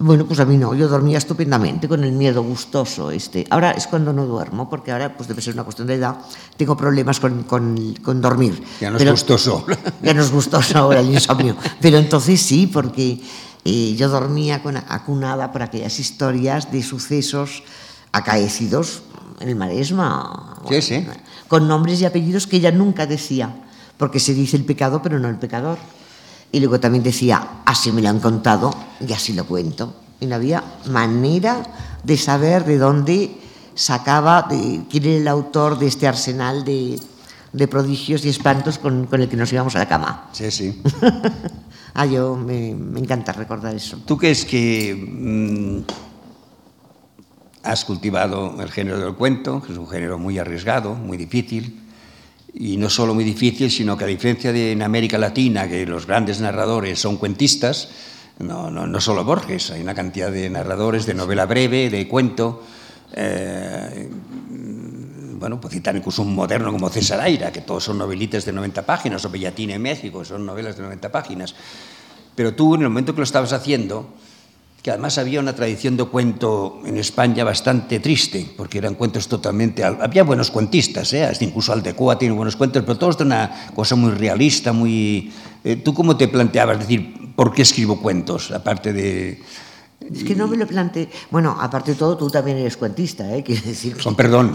Bueno, 0.00 0.26
pues 0.26 0.38
a 0.38 0.44
mí 0.44 0.56
no, 0.56 0.74
yo 0.74 0.86
dormía 0.86 1.18
estupendamente 1.18 1.88
con 1.88 2.04
el 2.04 2.12
miedo 2.12 2.42
gustoso 2.42 3.10
este. 3.10 3.44
Ahora 3.50 3.72
es 3.72 3.88
cuando 3.88 4.12
no 4.12 4.26
duermo, 4.26 4.70
porque 4.70 4.92
ahora 4.92 5.16
pues 5.16 5.28
debe 5.28 5.42
ser 5.42 5.54
una 5.54 5.64
cuestión 5.64 5.88
de 5.88 5.94
edad, 5.94 6.18
tengo 6.56 6.76
problemas 6.76 7.18
con, 7.18 7.42
con, 7.42 7.94
con 8.00 8.20
dormir. 8.20 8.62
Ya 8.80 8.90
no 8.90 8.98
es 8.98 9.10
gustoso. 9.10 9.66
Ya 10.02 10.14
no 10.14 10.22
es 10.22 10.30
gustoso 10.30 10.78
ahora 10.78 11.00
el 11.00 11.12
insomnio. 11.12 11.56
Pero 11.80 11.98
entonces 11.98 12.40
sí, 12.40 12.68
porque 12.68 13.20
eh, 13.64 13.94
yo 13.96 14.08
dormía 14.08 14.62
con, 14.62 14.76
acunada 14.76 15.50
por 15.52 15.62
aquellas 15.62 15.98
historias 15.98 16.70
de 16.70 16.82
sucesos 16.82 17.64
acaecidos 18.12 19.02
en 19.40 19.48
el 19.48 19.56
Maresma. 19.56 20.56
Sí, 20.68 20.82
sí. 20.82 21.06
Con 21.48 21.68
nombres 21.68 22.00
y 22.00 22.04
apellidos 22.04 22.46
que 22.46 22.56
ella 22.56 22.72
nunca 22.72 23.06
decía, 23.06 23.54
porque 23.96 24.20
se 24.20 24.34
dice 24.34 24.56
el 24.56 24.64
pecado, 24.64 25.02
pero 25.02 25.18
no 25.18 25.28
el 25.28 25.36
pecador. 25.36 25.78
Y 26.50 26.60
luego 26.60 26.80
también 26.80 27.04
decía, 27.04 27.62
así 27.64 27.92
me 27.92 28.02
lo 28.02 28.08
han 28.08 28.20
contado 28.20 28.74
y 29.06 29.12
así 29.12 29.32
lo 29.32 29.46
cuento. 29.46 29.94
Y 30.20 30.26
no 30.26 30.34
había 30.34 30.62
manera 30.86 31.62
de 32.02 32.16
saber 32.16 32.64
de 32.64 32.78
dónde 32.78 33.36
sacaba, 33.74 34.46
de, 34.48 34.82
quién 34.90 35.04
era 35.04 35.16
el 35.18 35.28
autor 35.28 35.78
de 35.78 35.86
este 35.86 36.08
arsenal 36.08 36.64
de, 36.64 36.98
de 37.52 37.68
prodigios 37.68 38.24
y 38.24 38.28
espantos 38.28 38.78
con, 38.78 39.06
con, 39.06 39.20
el 39.20 39.28
que 39.28 39.36
nos 39.36 39.52
íbamos 39.52 39.76
a 39.76 39.78
la 39.78 39.88
cama. 39.88 40.28
Sí, 40.32 40.50
sí. 40.50 40.82
ah, 41.94 42.06
yo 42.06 42.34
me, 42.34 42.74
me, 42.74 43.00
encanta 43.00 43.32
recordar 43.32 43.74
eso. 43.74 43.98
¿Tú 44.04 44.16
crees 44.16 44.44
que 44.44 44.94
mmm, 44.96 45.80
has 47.62 47.84
cultivado 47.84 48.56
el 48.60 48.70
género 48.70 48.98
del 48.98 49.14
cuento, 49.14 49.62
que 49.62 49.72
es 49.72 49.78
un 49.78 49.88
género 49.88 50.18
muy 50.18 50.38
arriesgado, 50.38 50.94
muy 50.94 51.16
difícil, 51.16 51.80
y 52.54 52.76
no 52.76 52.88
solo 52.88 53.14
muy 53.14 53.24
difícil, 53.24 53.70
sino 53.70 53.96
que 53.96 54.04
a 54.04 54.06
diferencia 54.06 54.52
de 54.52 54.72
en 54.72 54.82
América 54.82 55.18
Latina, 55.18 55.68
que 55.68 55.86
los 55.86 56.06
grandes 56.06 56.40
narradores 56.40 56.98
son 56.98 57.16
cuentistas, 57.16 57.88
no, 58.38 58.70
no, 58.70 58.86
no 58.86 59.00
solo 59.00 59.24
Borges, 59.24 59.70
hay 59.70 59.82
una 59.82 59.94
cantidad 59.94 60.30
de 60.30 60.48
narradores 60.48 61.06
de 61.06 61.14
novela 61.14 61.46
breve, 61.46 61.90
de 61.90 62.06
cuento, 62.06 62.62
eh, 63.12 64.08
bueno, 65.38 65.60
pues 65.60 65.74
citar 65.74 65.96
incluso 65.96 66.22
un 66.22 66.34
moderno 66.34 66.72
como 66.72 66.88
César 66.88 67.20
Aira, 67.20 67.52
que 67.52 67.60
todos 67.60 67.84
son 67.84 67.98
novelitas 67.98 68.44
de 68.44 68.52
90 68.52 68.84
páginas, 68.84 69.24
o 69.24 69.30
Bellatina 69.30 69.74
en 69.74 69.82
México, 69.82 70.24
son 70.24 70.44
novelas 70.44 70.76
de 70.76 70.82
90 70.82 71.12
páginas. 71.12 71.54
Pero 72.34 72.54
tú, 72.54 72.74
en 72.74 72.82
el 72.82 72.88
momento 72.88 73.14
que 73.14 73.18
lo 73.18 73.24
estabas 73.24 73.52
haciendo, 73.52 74.14
que 74.82 74.90
además 74.90 75.18
había 75.18 75.40
una 75.40 75.54
tradición 75.54 75.96
de 75.96 76.04
cuento 76.04 76.80
en 76.84 76.98
España 76.98 77.42
bastante 77.42 77.98
triste, 77.98 78.48
porque 78.56 78.78
eran 78.78 78.94
cuentos 78.94 79.26
totalmente... 79.26 79.82
Había 79.82 80.22
buenos 80.22 80.50
cuentistas, 80.50 81.12
¿eh? 81.12 81.30
incluso 81.40 81.72
Aldecoa 81.72 82.18
tiene 82.18 82.34
buenos 82.34 82.54
cuentos, 82.54 82.84
pero 82.86 82.96
todos 82.96 83.18
de 83.18 83.24
una 83.24 83.70
cosa 83.74 83.96
muy 83.96 84.12
realista, 84.12 84.72
muy... 84.72 85.32
Eh, 85.64 85.76
¿Tú 85.76 85.92
cómo 85.92 86.16
te 86.16 86.28
planteabas 86.28 86.78
decir, 86.78 87.34
por 87.34 87.52
qué 87.52 87.62
escribo 87.62 88.00
cuentos, 88.00 88.52
aparte 88.52 88.92
de... 88.92 89.42
Es 90.14 90.22
que 90.22 90.36
no 90.36 90.46
me 90.46 90.56
lo 90.56 90.66
planteé. 90.66 91.08
Bueno, 91.28 91.56
aparte 91.60 91.90
de 91.90 91.96
todo, 91.98 92.16
tú 92.16 92.30
también 92.30 92.56
eres 92.58 92.76
cuentista, 92.76 93.34
¿eh? 93.34 93.42
Quiero 93.42 93.62
decir 93.66 93.96
Con 94.00 94.14
perdón. 94.14 94.54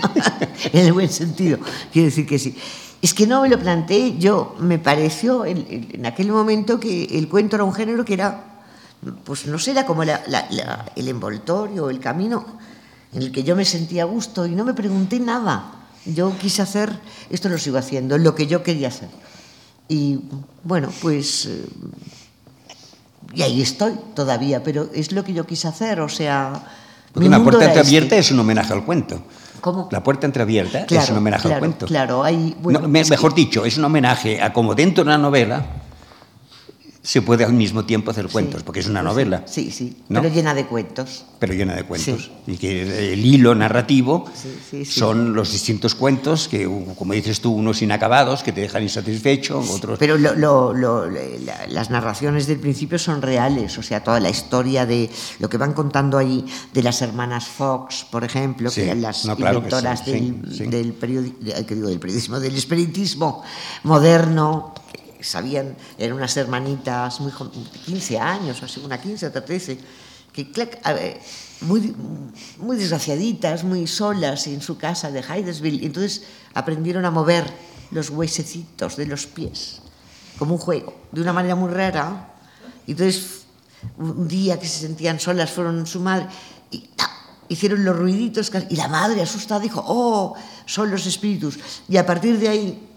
en 0.72 0.86
el 0.86 0.92
buen 0.94 1.10
sentido. 1.10 1.58
Quiero 1.92 2.06
decir 2.06 2.26
que 2.26 2.38
sí. 2.38 2.56
Es 3.02 3.12
que 3.12 3.26
no 3.26 3.42
me 3.42 3.50
lo 3.50 3.58
planteé. 3.58 4.16
Yo 4.18 4.56
me 4.58 4.78
pareció 4.78 5.44
en, 5.44 5.86
en 5.92 6.06
aquel 6.06 6.32
momento 6.32 6.80
que 6.80 7.04
el 7.04 7.28
cuento 7.28 7.56
era 7.56 7.64
un 7.64 7.74
género 7.74 8.06
que 8.06 8.14
era 8.14 8.53
pues 9.24 9.46
no 9.46 9.58
sé, 9.58 9.72
era 9.72 9.86
como 9.86 10.02
el 10.02 11.08
envoltorio, 11.08 11.90
el 11.90 12.00
camino 12.00 12.44
en 13.14 13.22
el 13.22 13.32
que 13.32 13.44
yo 13.44 13.54
me 13.56 13.64
sentía 13.64 14.02
a 14.02 14.06
gusto 14.06 14.46
y 14.46 14.50
no 14.50 14.64
me 14.64 14.74
pregunté 14.74 15.20
nada. 15.20 15.70
Yo 16.04 16.36
quise 16.36 16.62
hacer, 16.62 16.90
esto 17.30 17.48
lo 17.48 17.58
sigo 17.58 17.78
haciendo, 17.78 18.18
lo 18.18 18.34
que 18.34 18.46
yo 18.46 18.62
quería 18.62 18.88
hacer. 18.88 19.08
Y 19.88 20.20
bueno, 20.64 20.90
pues... 21.00 21.46
Eh, 21.46 21.64
y 23.32 23.42
ahí 23.42 23.62
estoy 23.62 23.94
todavía, 24.14 24.62
pero 24.62 24.90
es 24.92 25.12
lo 25.12 25.24
que 25.24 25.32
yo 25.32 25.46
quise 25.46 25.68
hacer, 25.68 26.00
o 26.00 26.08
sea... 26.08 26.66
Porque 27.12 27.28
una 27.28 27.42
puerta 27.42 27.64
entreabierta 27.64 28.16
este. 28.16 28.18
es 28.18 28.30
un 28.32 28.40
homenaje 28.40 28.72
al 28.72 28.84
cuento. 28.84 29.22
¿Cómo? 29.60 29.88
La 29.90 30.02
puerta 30.02 30.26
entreabierta 30.26 30.80
es 30.80 31.10
un 31.10 31.16
homenaje 31.16 31.52
al 31.52 31.58
cuento. 31.60 31.86
Claro, 31.86 32.22
hay... 32.22 32.54
mejor 33.08 33.34
dicho, 33.34 33.64
es 33.64 33.78
un 33.78 33.84
homenaje 33.84 34.42
a 34.42 34.52
como 34.52 34.74
dentro 34.74 35.04
de 35.04 35.08
una 35.08 35.18
novela 35.18 35.64
se 37.04 37.20
puede 37.20 37.44
al 37.44 37.52
mismo 37.52 37.84
tiempo 37.84 38.10
hacer 38.10 38.28
cuentos, 38.28 38.62
porque 38.62 38.80
es 38.80 38.86
una 38.86 39.02
pues 39.02 39.12
novela. 39.12 39.42
Sí, 39.46 39.70
sí, 39.70 39.94
pero 40.08 40.26
llena 40.30 40.54
de 40.54 40.64
cuentos. 40.64 41.26
Pero 41.38 41.52
llena 41.52 41.74
de 41.74 41.84
cuentos. 41.84 42.30
Y 42.46 42.56
que 42.56 43.12
el 43.12 43.24
hilo 43.26 43.54
narrativo 43.54 44.24
son 44.86 45.34
los 45.34 45.52
distintos 45.52 45.94
cuentos, 45.94 46.48
que 46.48 46.64
como 46.96 47.12
dices 47.12 47.42
tú, 47.42 47.52
unos 47.52 47.82
inacabados, 47.82 48.42
que 48.42 48.52
te 48.52 48.62
dejan 48.62 48.82
insatisfecho, 48.82 49.60
otros... 49.60 49.98
Pero 49.98 50.16
las 50.16 51.90
narraciones 51.90 52.46
del 52.46 52.58
principio 52.58 52.98
son 52.98 53.20
reales, 53.20 53.76
o 53.76 53.82
sea, 53.82 54.02
toda 54.02 54.18
la 54.18 54.30
historia 54.30 54.86
de 54.86 55.10
lo 55.40 55.50
que 55.50 55.58
van 55.58 55.74
contando 55.74 56.16
ahí 56.16 56.46
de 56.72 56.82
las 56.82 57.02
hermanas 57.02 57.44
Fox, 57.44 58.06
por 58.10 58.24
ejemplo, 58.24 58.70
que 58.70 58.82
eran 58.82 59.02
las 59.02 59.26
inventoras 59.26 60.06
del, 60.06 60.40
del, 60.40 60.70
del 60.70 60.92
periodismo, 62.00 62.40
del 62.40 62.56
espiritismo 62.56 63.42
moderno, 63.82 64.72
sabían, 65.24 65.76
eran 65.98 66.16
unas 66.16 66.36
hermanitas 66.36 67.20
muy 67.20 67.32
15 67.86 68.18
años, 68.18 68.62
así, 68.62 68.80
una 68.84 69.00
15, 69.00 69.26
otra 69.26 69.44
13, 69.44 69.78
que 70.32 70.50
muy, 71.60 71.94
muy 72.58 72.76
desgraciaditas, 72.76 73.64
muy 73.64 73.86
solas 73.86 74.46
en 74.46 74.60
su 74.60 74.76
casa 74.76 75.10
de 75.10 75.20
Hydesville. 75.20 75.86
Entonces 75.86 76.24
aprendieron 76.54 77.04
a 77.04 77.10
mover 77.10 77.44
los 77.90 78.10
huesecitos 78.10 78.96
de 78.96 79.06
los 79.06 79.26
pies, 79.26 79.80
como 80.38 80.54
un 80.54 80.60
juego, 80.60 80.94
de 81.12 81.20
una 81.20 81.32
manera 81.32 81.54
muy 81.54 81.70
rara. 81.70 82.34
Entonces, 82.86 83.44
un 83.96 84.26
día 84.26 84.58
que 84.58 84.66
se 84.66 84.80
sentían 84.80 85.20
solas, 85.20 85.50
fueron 85.50 85.86
su 85.86 86.00
madre 86.00 86.26
y 86.70 86.90
hicieron 87.48 87.84
los 87.84 87.96
ruiditos 87.96 88.50
y 88.70 88.76
la 88.76 88.88
madre 88.88 89.22
asustada 89.22 89.60
dijo, 89.60 89.82
oh, 89.86 90.34
son 90.66 90.90
los 90.90 91.06
espíritus. 91.06 91.58
Y 91.88 91.96
a 91.96 92.06
partir 92.06 92.38
de 92.38 92.48
ahí 92.48 92.88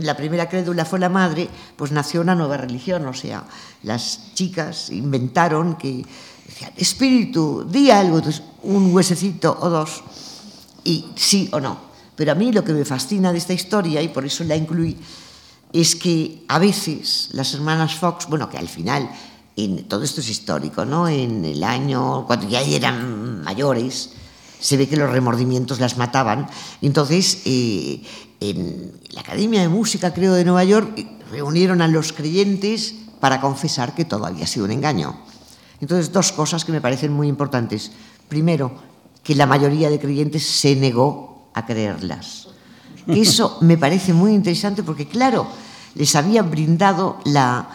la 0.00 0.16
primera 0.16 0.48
crédula 0.48 0.84
fue 0.84 0.98
la 0.98 1.08
madre, 1.08 1.48
pues 1.76 1.92
nació 1.92 2.20
una 2.20 2.34
nueva 2.34 2.56
religión, 2.56 3.06
o 3.06 3.14
sea, 3.14 3.44
las 3.82 4.34
chicas 4.34 4.90
inventaron 4.90 5.76
que 5.76 6.04
decían, 6.46 6.72
espíritu, 6.76 7.66
di 7.68 7.90
algo, 7.90 8.18
entonces 8.18 8.42
un 8.62 8.94
huesecito 8.94 9.56
o 9.60 9.68
dos, 9.68 10.02
y 10.84 11.06
sí 11.16 11.48
o 11.52 11.60
no. 11.60 11.92
Pero 12.16 12.32
a 12.32 12.34
mí 12.34 12.52
lo 12.52 12.64
que 12.64 12.72
me 12.72 12.84
fascina 12.84 13.32
de 13.32 13.38
esta 13.38 13.52
historia, 13.52 14.00
y 14.02 14.08
por 14.08 14.24
eso 14.24 14.44
la 14.44 14.56
incluí, 14.56 14.96
es 15.72 15.96
que 15.96 16.44
a 16.48 16.58
veces 16.58 17.28
las 17.32 17.54
hermanas 17.54 17.94
Fox, 17.94 18.26
bueno, 18.28 18.48
que 18.48 18.58
al 18.58 18.68
final, 18.68 19.10
en, 19.56 19.84
todo 19.84 20.02
esto 20.02 20.20
es 20.20 20.28
histórico, 20.28 20.84
¿no? 20.84 21.08
En 21.08 21.44
el 21.44 21.64
año, 21.64 22.26
cuando 22.26 22.48
ya 22.48 22.60
eran 22.60 23.42
mayores, 23.42 24.10
se 24.60 24.76
ve 24.76 24.88
que 24.88 24.96
los 24.96 25.10
remordimientos 25.10 25.80
las 25.80 25.96
mataban. 25.96 26.48
Entonces, 26.82 27.42
eh, 27.46 28.02
en 28.50 28.92
la 29.10 29.20
Academia 29.20 29.60
de 29.60 29.68
Música, 29.68 30.12
creo, 30.12 30.34
de 30.34 30.44
Nueva 30.44 30.64
York, 30.64 31.06
reunieron 31.30 31.80
a 31.80 31.88
los 31.88 32.12
creyentes 32.12 32.94
para 33.20 33.40
confesar 33.40 33.94
que 33.94 34.04
todo 34.04 34.26
había 34.26 34.46
sido 34.46 34.64
un 34.64 34.72
engaño. 34.72 35.16
Entonces, 35.80 36.12
dos 36.12 36.32
cosas 36.32 36.64
que 36.64 36.72
me 36.72 36.80
parecen 36.80 37.12
muy 37.12 37.28
importantes. 37.28 37.92
Primero, 38.28 38.72
que 39.22 39.34
la 39.34 39.46
mayoría 39.46 39.90
de 39.90 40.00
creyentes 40.00 40.44
se 40.44 40.74
negó 40.74 41.50
a 41.54 41.64
creerlas. 41.64 42.48
Eso 43.06 43.58
me 43.60 43.78
parece 43.78 44.12
muy 44.12 44.32
interesante 44.32 44.82
porque, 44.82 45.06
claro, 45.06 45.46
les 45.94 46.14
habían 46.16 46.50
brindado 46.50 47.18
la, 47.24 47.68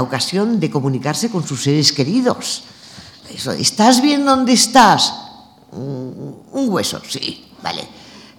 ocasión 0.00 0.58
de 0.60 0.70
comunicarse 0.70 1.30
con 1.30 1.46
sus 1.46 1.62
seres 1.62 1.92
queridos. 1.92 2.64
Eso, 3.32 3.52
¿Estás 3.52 4.00
bien 4.02 4.24
dónde 4.24 4.52
estás? 4.52 5.14
un 5.70 6.68
hueso, 6.70 7.02
sí, 7.06 7.52
vale. 7.62 7.97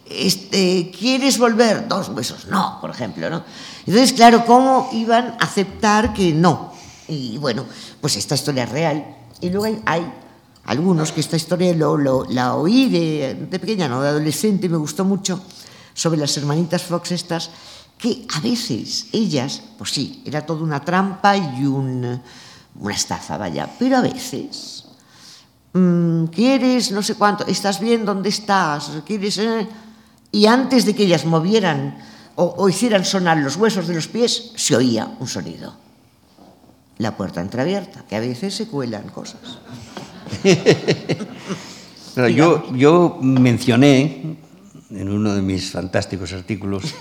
Este, 0.10 0.91
¿Quieres 0.97 1.38
volver? 1.38 1.88
Dos 1.88 2.10
huesos, 2.10 2.47
no, 2.47 2.80
por 2.82 2.89
ejemplo, 2.89 3.30
¿no? 3.30 3.43
Entonces, 3.86 4.14
claro, 4.14 4.43
¿cómo 4.45 4.89
iban 4.93 5.38
a 5.39 5.43
aceptar 5.43 6.14
que 6.14 6.34
no? 6.34 6.74
Y 7.07 7.38
bueno, 7.38 7.66
pues 8.01 8.16
esta 8.16 8.36
historia 8.36 8.64
es 8.64 8.70
real. 8.70 9.18
Y 9.41 9.49
luego 9.49 9.82
hay, 9.86 10.12
algunos 10.66 11.12
que 11.12 11.22
esta 11.22 11.38
historia 11.38 11.74
lo, 11.74 12.26
la 12.26 12.55
oí 12.55 12.89
de, 12.89 13.47
pequeña, 13.49 13.88
no, 13.88 14.01
de 14.01 14.10
adolescente, 14.10 14.68
me 14.68 14.78
gustó 14.78 15.05
mucho, 15.05 15.41
sobre 15.93 16.20
las 16.20 16.36
hermanitas 16.38 16.84
Fox 16.84 17.12
estas, 17.12 17.51
que 17.97 18.26
a 18.36 18.39
veces 18.39 19.07
ellas, 19.12 19.62
pues 19.78 19.91
sí, 19.91 20.24
era 20.26 20.45
toda 20.45 20.64
una 20.64 20.84
trampa 20.84 21.38
y 21.38 21.66
un, 21.66 22.22
una 22.80 22.93
estafa, 22.93 23.38
vaya, 23.38 23.70
pero 23.78 23.97
a 23.97 24.01
veces 24.01 24.80
Mm, 25.74 26.26
¿quieres 26.26 26.91
no 26.91 27.03
sé 27.03 27.14
cuánto? 27.16 27.45
¿Estás 27.45 27.80
bien? 27.80 28.03
¿Dónde 28.03 28.30
estás? 28.30 28.91
¿Quieres? 29.05 29.38
Eh? 29.38 29.68
Y 30.32 30.45
antes 30.45 30.86
de 30.86 30.95
que 30.95 31.03
ellas 31.03 31.25
movieran 31.25 31.97
o, 32.36 32.69
hicieran 32.69 33.03
sonar 33.03 33.38
los 33.38 33.57
huesos 33.57 33.88
de 33.88 33.95
los 33.95 34.07
pies, 34.07 34.53
se 34.55 34.75
oía 34.75 35.15
un 35.19 35.27
sonido. 35.27 35.73
La 36.97 37.17
puerta 37.17 37.41
entreabierta, 37.41 38.05
que 38.07 38.15
a 38.15 38.19
veces 38.19 38.55
se 38.55 38.67
cuelan 38.67 39.09
cosas. 39.09 39.41
yo, 42.36 42.73
yo 42.73 43.17
mencioné 43.21 44.38
en 44.89 45.09
uno 45.09 45.34
de 45.34 45.41
mis 45.41 45.71
fantásticos 45.71 46.32
artículos 46.34 46.84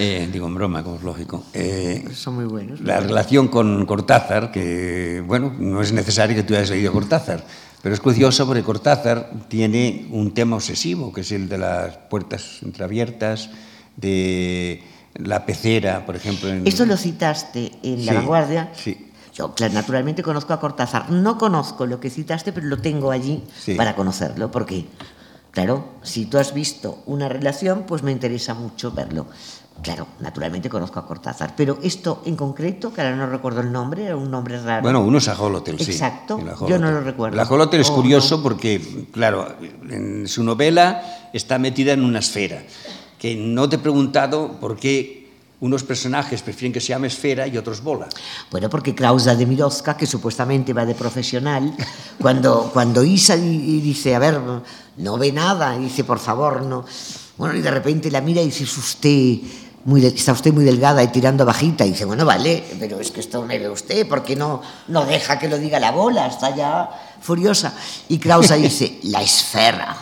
Eh, 0.00 0.28
digo 0.32 0.46
en 0.46 0.54
broma, 0.54 0.84
como 0.84 0.96
es 0.96 1.02
lógico. 1.02 1.44
Eh, 1.52 2.04
Son 2.14 2.36
muy 2.36 2.44
buenos. 2.44 2.80
La 2.80 3.00
relación 3.00 3.48
con 3.48 3.84
Cortázar, 3.84 4.52
que, 4.52 5.24
bueno, 5.26 5.52
no 5.58 5.82
es 5.82 5.92
necesario 5.92 6.36
que 6.36 6.44
tú 6.44 6.54
hayas 6.54 6.70
leído 6.70 6.92
Cortázar, 6.92 7.44
pero 7.82 7.94
es 7.94 8.00
curioso 8.00 8.46
porque 8.46 8.62
Cortázar 8.62 9.30
tiene 9.48 10.08
un 10.10 10.34
tema 10.34 10.56
obsesivo, 10.56 11.12
que 11.12 11.20
es 11.20 11.32
el 11.32 11.48
de 11.48 11.58
las 11.58 11.96
puertas 11.96 12.62
entreabiertas, 12.62 13.50
de 13.96 14.82
la 15.14 15.44
pecera, 15.46 16.04
por 16.06 16.16
ejemplo. 16.16 16.48
En... 16.48 16.66
Esto 16.66 16.86
lo 16.86 16.96
citaste 16.96 17.72
en 17.82 18.06
La 18.06 18.14
Vanguardia. 18.14 18.72
Sí. 18.74 19.06
Yo, 19.34 19.54
claro, 19.54 19.74
naturalmente 19.74 20.22
conozco 20.22 20.52
a 20.52 20.58
Cortázar. 20.58 21.10
No 21.10 21.38
conozco 21.38 21.86
lo 21.86 22.00
que 22.00 22.10
citaste, 22.10 22.52
pero 22.52 22.66
lo 22.66 22.78
tengo 22.78 23.12
allí 23.12 23.44
para 23.76 23.94
conocerlo, 23.94 24.50
porque, 24.50 24.86
claro, 25.52 25.84
si 26.02 26.26
tú 26.26 26.38
has 26.38 26.52
visto 26.52 27.02
una 27.06 27.28
relación, 27.28 27.84
pues 27.86 28.02
me 28.02 28.10
interesa 28.10 28.54
mucho 28.54 28.90
verlo. 28.90 29.26
Claro, 29.82 30.08
naturalmente 30.18 30.68
conozco 30.68 30.98
a 30.98 31.06
Cortázar, 31.06 31.54
pero 31.56 31.78
esto 31.82 32.22
en 32.24 32.34
concreto, 32.34 32.92
que 32.92 33.00
ahora 33.00 33.14
no 33.14 33.26
recuerdo 33.26 33.60
el 33.60 33.70
nombre, 33.70 34.06
era 34.06 34.16
un 34.16 34.30
nombre 34.30 34.60
raro. 34.60 34.82
Bueno, 34.82 35.00
uno 35.00 35.18
es 35.18 35.28
Ajolotel, 35.28 35.78
sí. 35.78 35.92
Exacto, 35.92 36.40
yo 36.66 36.78
no 36.78 36.90
lo 36.90 37.00
recuerdo. 37.00 37.34
El 37.34 37.40
Ajolotel 37.40 37.80
es 37.80 37.90
oh, 37.90 37.94
curioso 37.94 38.42
porque, 38.42 39.06
claro, 39.12 39.54
en 39.88 40.26
su 40.26 40.42
novela 40.42 41.30
está 41.32 41.58
metida 41.58 41.92
en 41.92 42.02
una 42.02 42.18
esfera, 42.18 42.62
que 43.18 43.36
no 43.36 43.68
te 43.68 43.76
he 43.76 43.78
preguntado 43.78 44.58
por 44.58 44.76
qué 44.76 45.28
unos 45.60 45.82
personajes 45.82 46.42
prefieren 46.42 46.72
que 46.72 46.80
se 46.80 46.88
llame 46.88 47.08
esfera 47.08 47.46
y 47.46 47.56
otros 47.56 47.82
bola. 47.82 48.08
Bueno, 48.50 48.68
porque 48.70 48.94
Klausa 48.94 49.34
de 49.34 49.46
Mirovska, 49.46 49.96
que 49.96 50.06
supuestamente 50.06 50.72
va 50.72 50.86
de 50.86 50.94
profesional, 50.94 51.74
cuando, 52.20 52.70
cuando 52.72 53.02
Isa 53.04 53.36
y 53.36 53.80
dice, 53.80 54.14
a 54.14 54.18
ver, 54.18 54.40
no 54.96 55.18
ve 55.18 55.32
nada, 55.32 55.76
dice, 55.78 56.04
por 56.04 56.18
favor, 56.18 56.62
no... 56.62 56.84
Bueno, 57.36 57.54
y 57.54 57.60
de 57.60 57.70
repente 57.70 58.10
la 58.10 58.20
mira 58.20 58.42
y 58.42 58.46
dice, 58.46 58.64
es 58.64 58.96
usted 59.86 60.14
está 60.14 60.32
usted 60.32 60.52
muy 60.52 60.64
delgada 60.64 61.02
y 61.02 61.08
tirando 61.08 61.44
bajita. 61.44 61.84
Y 61.86 61.90
dice, 61.90 62.04
bueno, 62.04 62.24
vale, 62.24 62.64
pero 62.78 63.00
es 63.00 63.10
que 63.10 63.20
esto 63.20 63.42
me 63.44 63.58
ve 63.58 63.68
usted, 63.68 64.06
porque 64.08 64.36
no, 64.36 64.60
no 64.88 65.04
deja 65.04 65.38
que 65.38 65.48
lo 65.48 65.58
diga 65.58 65.78
la 65.80 65.90
bola? 65.92 66.26
Está 66.26 66.54
ya 66.54 66.88
furiosa. 67.20 67.72
Y 68.08 68.18
Krausa 68.18 68.54
dice, 68.56 68.98
la 69.04 69.22
esfera. 69.22 69.96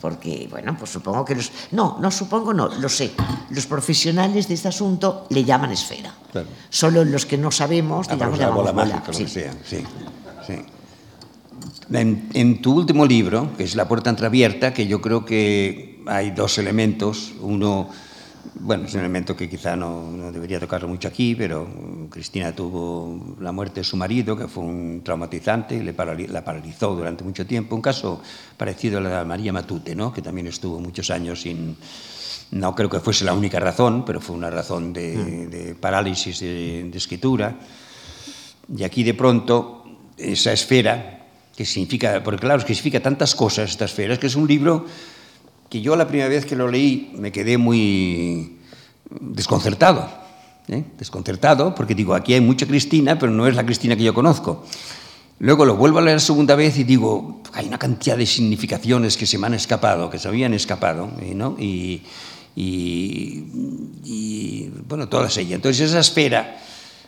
porque, 0.00 0.46
bueno, 0.50 0.76
pues 0.78 0.90
supongo 0.90 1.24
que 1.24 1.34
los... 1.34 1.50
No, 1.70 1.96
no 2.00 2.10
supongo, 2.10 2.52
no, 2.52 2.68
lo 2.68 2.88
sé. 2.88 3.12
Los 3.50 3.66
profesionales 3.66 4.48
de 4.48 4.54
este 4.54 4.68
asunto 4.68 5.26
le 5.30 5.44
llaman 5.44 5.70
esfera. 5.72 6.12
Claro. 6.30 6.48
Solo 6.68 7.04
los 7.04 7.24
que 7.24 7.38
no 7.38 7.50
sabemos, 7.50 8.06
Ah, 8.10 8.14
digamos, 8.14 8.38
pero 8.38 8.50
la 8.50 8.54
bola 8.56 8.70
llamamos 8.70 8.90
mágica, 8.92 9.06
lo 9.08 9.12
sí. 9.14 9.24
que 9.24 9.30
sea, 9.30 9.52
sí, 9.64 9.84
sí. 10.46 10.54
En, 11.92 12.28
en 12.34 12.60
tu 12.62 12.74
último 12.76 13.06
libro, 13.06 13.50
que 13.56 13.64
es 13.64 13.74
La 13.76 13.86
puerta 13.88 14.10
entreabierta, 14.10 14.72
que 14.74 14.86
yo 14.86 15.00
creo 15.00 15.24
que 15.24 16.02
hay 16.06 16.30
dos 16.32 16.58
elementos. 16.58 17.32
Uno, 17.40 17.88
bueno, 18.54 18.84
es 18.86 18.94
un 18.94 19.00
elemento 19.00 19.36
que 19.36 19.48
quizá 19.48 19.76
no, 19.76 20.10
no 20.10 20.30
debería 20.32 20.60
tocarlo 20.60 20.88
mucho 20.88 21.08
aquí, 21.08 21.34
pero 21.34 21.66
Cristina 22.10 22.54
tuvo 22.54 23.36
la 23.40 23.52
muerte 23.52 23.80
de 23.80 23.84
su 23.84 23.96
marido, 23.96 24.36
que 24.36 24.48
fue 24.48 24.64
un 24.64 25.02
traumatizante, 25.04 25.82
le 25.82 25.96
parali- 25.96 26.28
la 26.28 26.44
paralizó 26.44 26.94
durante 26.94 27.24
mucho 27.24 27.46
tiempo. 27.46 27.74
Un 27.74 27.82
caso 27.82 28.20
parecido 28.56 28.98
a 28.98 29.00
la 29.00 29.18
de 29.20 29.24
María 29.24 29.52
Matute, 29.52 29.94
¿no? 29.94 30.12
que 30.12 30.22
también 30.22 30.46
estuvo 30.46 30.78
muchos 30.80 31.10
años 31.10 31.40
sin... 31.42 31.76
No 32.50 32.74
creo 32.74 32.88
que 32.90 33.00
fuese 33.00 33.24
la 33.24 33.32
única 33.32 33.58
razón, 33.58 34.04
pero 34.04 34.20
fue 34.20 34.36
una 34.36 34.50
razón 34.50 34.92
de, 34.92 35.46
de 35.48 35.74
parálisis 35.74 36.38
de- 36.40 36.88
de 36.90 36.98
escritura. 36.98 37.56
Y 38.76 38.84
aquí 38.84 39.02
de 39.02 39.14
pronto 39.14 39.84
esa 40.16 40.52
esfera, 40.52 41.26
que 41.56 41.64
significa, 41.64 42.22
porque 42.22 42.40
claro, 42.40 42.58
es 42.60 42.64
que 42.64 42.74
significa 42.74 43.02
tantas 43.02 43.34
cosas 43.34 43.70
esta 43.70 43.86
esfera, 43.86 44.14
es 44.14 44.18
que 44.20 44.26
es 44.28 44.36
un 44.36 44.46
libro 44.46 44.84
que 45.74 45.80
yo 45.80 45.96
la 45.96 46.06
primera 46.06 46.28
vez 46.28 46.46
que 46.46 46.54
lo 46.54 46.68
leí 46.68 47.10
me 47.18 47.32
quedé 47.32 47.58
muy 47.58 48.58
desconcertado. 49.10 50.08
¿eh? 50.68 50.84
Desconcertado, 50.96 51.74
porque 51.74 51.96
digo, 51.96 52.14
aquí 52.14 52.32
hay 52.32 52.40
mucha 52.40 52.64
Cristina, 52.64 53.18
pero 53.18 53.32
no 53.32 53.48
es 53.48 53.56
la 53.56 53.66
Cristina 53.66 53.96
que 53.96 54.04
yo 54.04 54.14
conozco. 54.14 54.64
Luego 55.40 55.64
lo 55.64 55.74
vuelvo 55.74 55.98
a 55.98 56.02
leer 56.02 56.20
segunda 56.20 56.54
vez 56.54 56.78
y 56.78 56.84
digo, 56.84 57.42
hay 57.54 57.66
una 57.66 57.76
cantidad 57.76 58.16
de 58.16 58.24
significaciones 58.24 59.16
que 59.16 59.26
se 59.26 59.36
me 59.36 59.48
han 59.48 59.54
escapado, 59.54 60.10
que 60.10 60.20
se 60.20 60.28
habían 60.28 60.54
escapado, 60.54 61.10
¿eh? 61.20 61.34
¿no? 61.34 61.56
Y, 61.58 62.04
y, 62.54 63.44
y, 64.04 64.70
bueno, 64.88 65.08
todas 65.08 65.36
ellas. 65.38 65.56
Entonces 65.56 65.90
esa 65.90 65.98
esfera, 65.98 66.56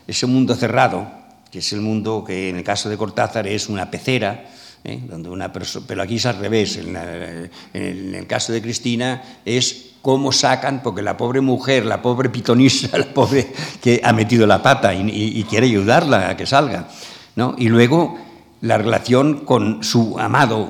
ese 0.09 0.27
mundo 0.27 0.57
cerrado, 0.57 1.07
que 1.53 1.61
es 1.61 1.73
el 1.73 1.83
mundo 1.83 2.25
que 2.27 2.49
en 2.49 2.57
el 2.57 2.65
caso 2.65 2.89
de 2.89 2.97
Cortázar 2.97 3.47
es 3.47 3.69
una 3.69 3.93
pecera, 3.93 4.45
¿eh? 4.87 5.01
donde 5.09 5.29
una 5.29 5.53
pero 5.53 6.03
aquí 6.03 6.17
es 6.17 6.27
al 6.27 6.39
revés, 6.39 6.77
en, 6.77 6.93
la- 6.93 7.49
en 7.75 8.15
el, 8.15 8.27
caso 8.27 8.53
de 8.53 8.63
Cristina 8.63 9.23
es 9.45 9.91
cómo 10.03 10.33
sacan, 10.33 10.83
porque 10.83 11.03
la 11.03 11.17
pobre 11.17 11.41
mujer, 11.41 11.85
la 11.85 12.01
pobre 12.01 12.31
pitonisa, 12.31 12.97
la 12.99 13.07
pobre 13.13 13.53
que 13.83 14.01
ha 14.03 14.13
metido 14.13 14.47
la 14.47 14.63
pata 14.63 14.95
y, 14.95 15.03
y- 15.11 15.41
y 15.41 15.45
quiere 15.45 15.67
ayudarla 15.67 16.31
a 16.31 16.37
que 16.37 16.47
salga, 16.47 16.89
¿no? 17.35 17.55
Y 17.59 17.69
luego 17.69 18.17
la 18.61 18.79
relación 18.79 19.45
con 19.45 19.83
su 19.85 20.19
amado, 20.19 20.69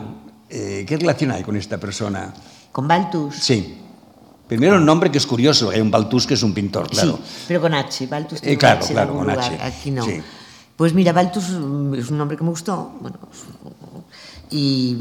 eh, 0.49 0.85
¿qué 0.89 0.97
relación 0.97 1.31
hay 1.31 1.43
con 1.43 1.57
esta 1.57 1.79
persona? 1.79 2.33
Con 2.73 2.89
Baltus. 2.89 3.37
Sí. 3.37 3.79
Primero 4.49 4.77
un 4.77 4.85
nombre 4.87 5.11
que 5.11 5.19
es 5.19 5.27
curioso, 5.27 5.71
hay 5.71 5.81
un 5.81 5.91
Baltus 5.91 6.27
que 6.27 6.35
es 6.35 6.43
un 6.43 6.55
pintor, 6.55 6.89
claro. 6.89 7.19
Sí, 7.25 7.45
pero 7.49 7.61
con 7.61 7.75
H. 7.75 8.07
Baltus 8.07 8.41
tiene 8.41 8.55
Eh, 8.55 8.59
claro, 8.59 8.79
H 8.85 8.93
claro, 8.93 9.13
con 9.15 9.27
lugar, 9.27 9.39
H, 9.41 9.59
Aquí 9.63 9.91
no. 9.91 10.05
sí. 10.05 10.21
Pues 10.77 10.93
mira, 10.95 11.13
Baltus 11.13 11.45
es 11.47 11.51
un 12.11 12.19
nombre 12.19 12.37
que 12.37 12.45
me 12.45 12.51
gustó. 12.51 12.93
Bueno, 13.01 13.19
y 14.51 14.97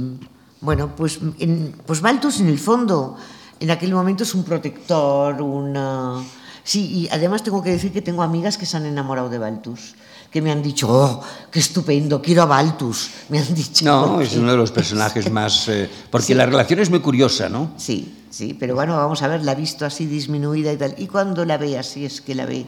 bueno, 0.61 0.95
pues, 0.95 1.19
en, 1.39 1.75
pues 1.85 2.01
Baltus 2.01 2.39
en 2.39 2.47
el 2.47 2.59
fondo, 2.59 3.15
en 3.59 3.71
aquel 3.71 3.93
momento 3.93 4.23
es 4.23 4.33
un 4.33 4.43
protector, 4.43 5.41
una... 5.41 6.23
Sí, 6.63 7.03
y 7.03 7.09
además 7.09 7.43
tengo 7.43 7.61
que 7.61 7.69
decir 7.69 7.91
que 7.91 8.01
tengo 8.01 8.23
amigas 8.23 8.57
que 8.57 8.65
se 8.65 8.75
han 8.75 8.87
enamorado 8.87 9.29
de 9.29 9.37
Baltus, 9.37 9.93
que 10.31 10.41
me 10.41 10.51
han 10.51 10.63
dicho, 10.63 10.87
oh, 10.89 11.21
qué 11.51 11.59
estupendo, 11.59 12.19
quiero 12.23 12.41
a 12.41 12.45
Baltus. 12.45 13.11
Me 13.29 13.37
han 13.37 13.53
dicho. 13.53 13.85
No, 13.85 14.19
es 14.21 14.35
uno 14.35 14.49
de 14.49 14.57
los 14.57 14.71
personajes 14.71 15.31
más... 15.31 15.67
eh, 15.67 15.87
porque 16.09 16.33
la 16.33 16.47
relación 16.47 16.79
es 16.79 16.89
muy 16.89 17.01
curiosa, 17.01 17.49
¿no? 17.49 17.73
Sí, 17.77 18.25
sí, 18.31 18.57
pero 18.59 18.73
bueno, 18.73 18.97
vamos 18.97 19.21
a 19.21 19.27
ver, 19.27 19.43
la 19.43 19.51
ha 19.51 19.55
visto 19.55 19.85
así 19.85 20.07
disminuida 20.07 20.73
y 20.73 20.77
tal. 20.77 20.95
Y 20.97 21.05
cuando 21.05 21.45
la 21.45 21.57
ve 21.57 21.77
así, 21.77 22.03
es 22.03 22.21
que 22.21 22.33
la 22.33 22.47
ve 22.47 22.65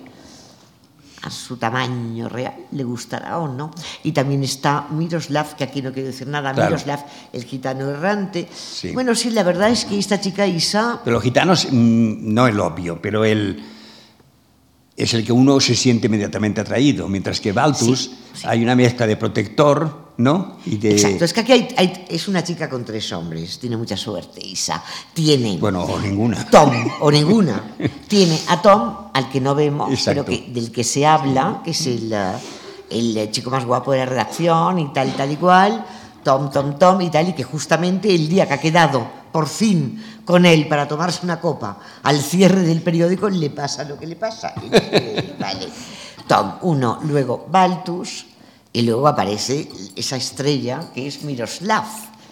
a 1.27 1.29
su 1.29 1.57
tamaño 1.57 2.29
real, 2.29 2.53
le 2.71 2.83
gustará 2.83 3.37
o 3.37 3.47
no. 3.47 3.71
Y 4.03 4.13
también 4.13 4.43
está 4.43 4.87
Miroslav, 4.91 5.55
que 5.55 5.63
aquí 5.65 5.81
no 5.81 5.91
quiero 5.91 6.07
decir 6.07 6.27
nada, 6.27 6.53
Claro. 6.53 6.69
Miroslav, 6.69 7.05
el 7.33 7.43
gitano 7.43 7.89
errante. 7.89 8.47
Sí. 8.53 8.91
Bueno, 8.93 9.13
sí, 9.13 9.29
la 9.31 9.43
verdad 9.43 9.69
es 9.69 9.85
que 9.85 9.99
esta 9.99 10.19
chica 10.21 10.47
Isa, 10.47 11.01
Pero 11.03 11.15
los 11.15 11.23
gitanos, 11.23 11.67
mm, 11.69 12.33
no 12.33 12.47
el 12.47 12.59
obvio, 12.59 13.01
pero 13.01 13.25
él 13.25 13.61
es 14.95 15.13
el 15.13 15.25
que 15.25 15.31
uno 15.33 15.59
se 15.59 15.75
siente 15.75 16.07
inmediatamente 16.07 16.61
atraído, 16.61 17.07
mientras 17.07 17.39
que 17.41 17.51
Baltus 17.51 17.99
Sí, 18.05 18.17
sí. 18.33 18.47
hay 18.47 18.63
una 18.63 18.75
mezcla 18.75 19.05
de 19.05 19.17
protector, 19.17 20.06
¿no? 20.17 20.57
Y 20.65 20.77
de... 20.77 20.91
exacto, 20.91 21.25
es 21.25 21.33
que 21.33 21.41
aquí 21.41 21.51
hay- 21.51 21.67
hay- 21.77 22.05
es 22.09 22.27
una 22.27 22.43
chica 22.43 22.69
con 22.69 22.83
tres 22.83 23.11
hombres, 23.13 23.59
tiene 23.59 23.77
mucha 23.77 23.95
suerte 23.97 24.45
Isa. 24.45 24.83
Tiene 25.13 25.57
Bueno, 25.57 25.83
o 25.83 25.99
ninguna. 25.99 26.49
Tom, 26.49 26.71
o 27.01 27.11
ninguna. 27.11 27.75
Tiene 28.07 28.39
a 28.47 28.61
Tom, 28.61 29.09
al 29.13 29.29
que 29.29 29.39
no 29.41 29.53
vemos, 29.55 29.91
Exacto. 29.91 30.25
pero 30.25 30.43
que, 30.45 30.51
del 30.51 30.71
que 30.71 30.83
se 30.83 31.05
habla, 31.05 31.61
que 31.63 31.71
es 31.71 31.85
el, 31.87 32.11
el 32.89 33.17
eh, 33.17 33.29
chico 33.31 33.49
más 33.49 33.65
guapo 33.65 33.91
de 33.91 33.99
la 33.99 34.05
redacción 34.05 34.79
y 34.79 34.91
tal, 34.93 35.13
tal 35.15 35.31
y 35.31 35.35
cual. 35.35 35.85
Tom, 36.23 36.51
Tom, 36.51 36.77
Tom 36.77 36.99
y 37.01 37.09
tal, 37.09 37.29
y 37.29 37.33
que 37.33 37.43
justamente 37.43 38.13
el 38.13 38.27
día 38.27 38.45
que 38.47 38.53
ha 38.55 38.59
quedado 38.59 39.07
por 39.31 39.47
fin 39.47 40.03
con 40.25 40.45
él 40.45 40.67
para 40.67 40.85
tomarse 40.87 41.21
una 41.23 41.39
copa 41.39 41.77
al 42.03 42.19
cierre 42.21 42.61
del 42.63 42.81
periódico 42.81 43.29
le 43.29 43.49
pasa 43.49 43.83
lo 43.85 43.97
que 43.97 44.07
le 44.07 44.15
pasa. 44.17 44.53
Vale. 45.39 45.69
Tom, 46.27 46.53
uno, 46.63 46.99
luego 47.03 47.45
Baltus, 47.49 48.25
y 48.77 48.83
luego 48.83 49.07
aparece 49.07 49.67
esa 49.95 50.17
estrella 50.17 50.91
que 50.93 51.07
es 51.07 51.23
Miroslav, 51.23 51.85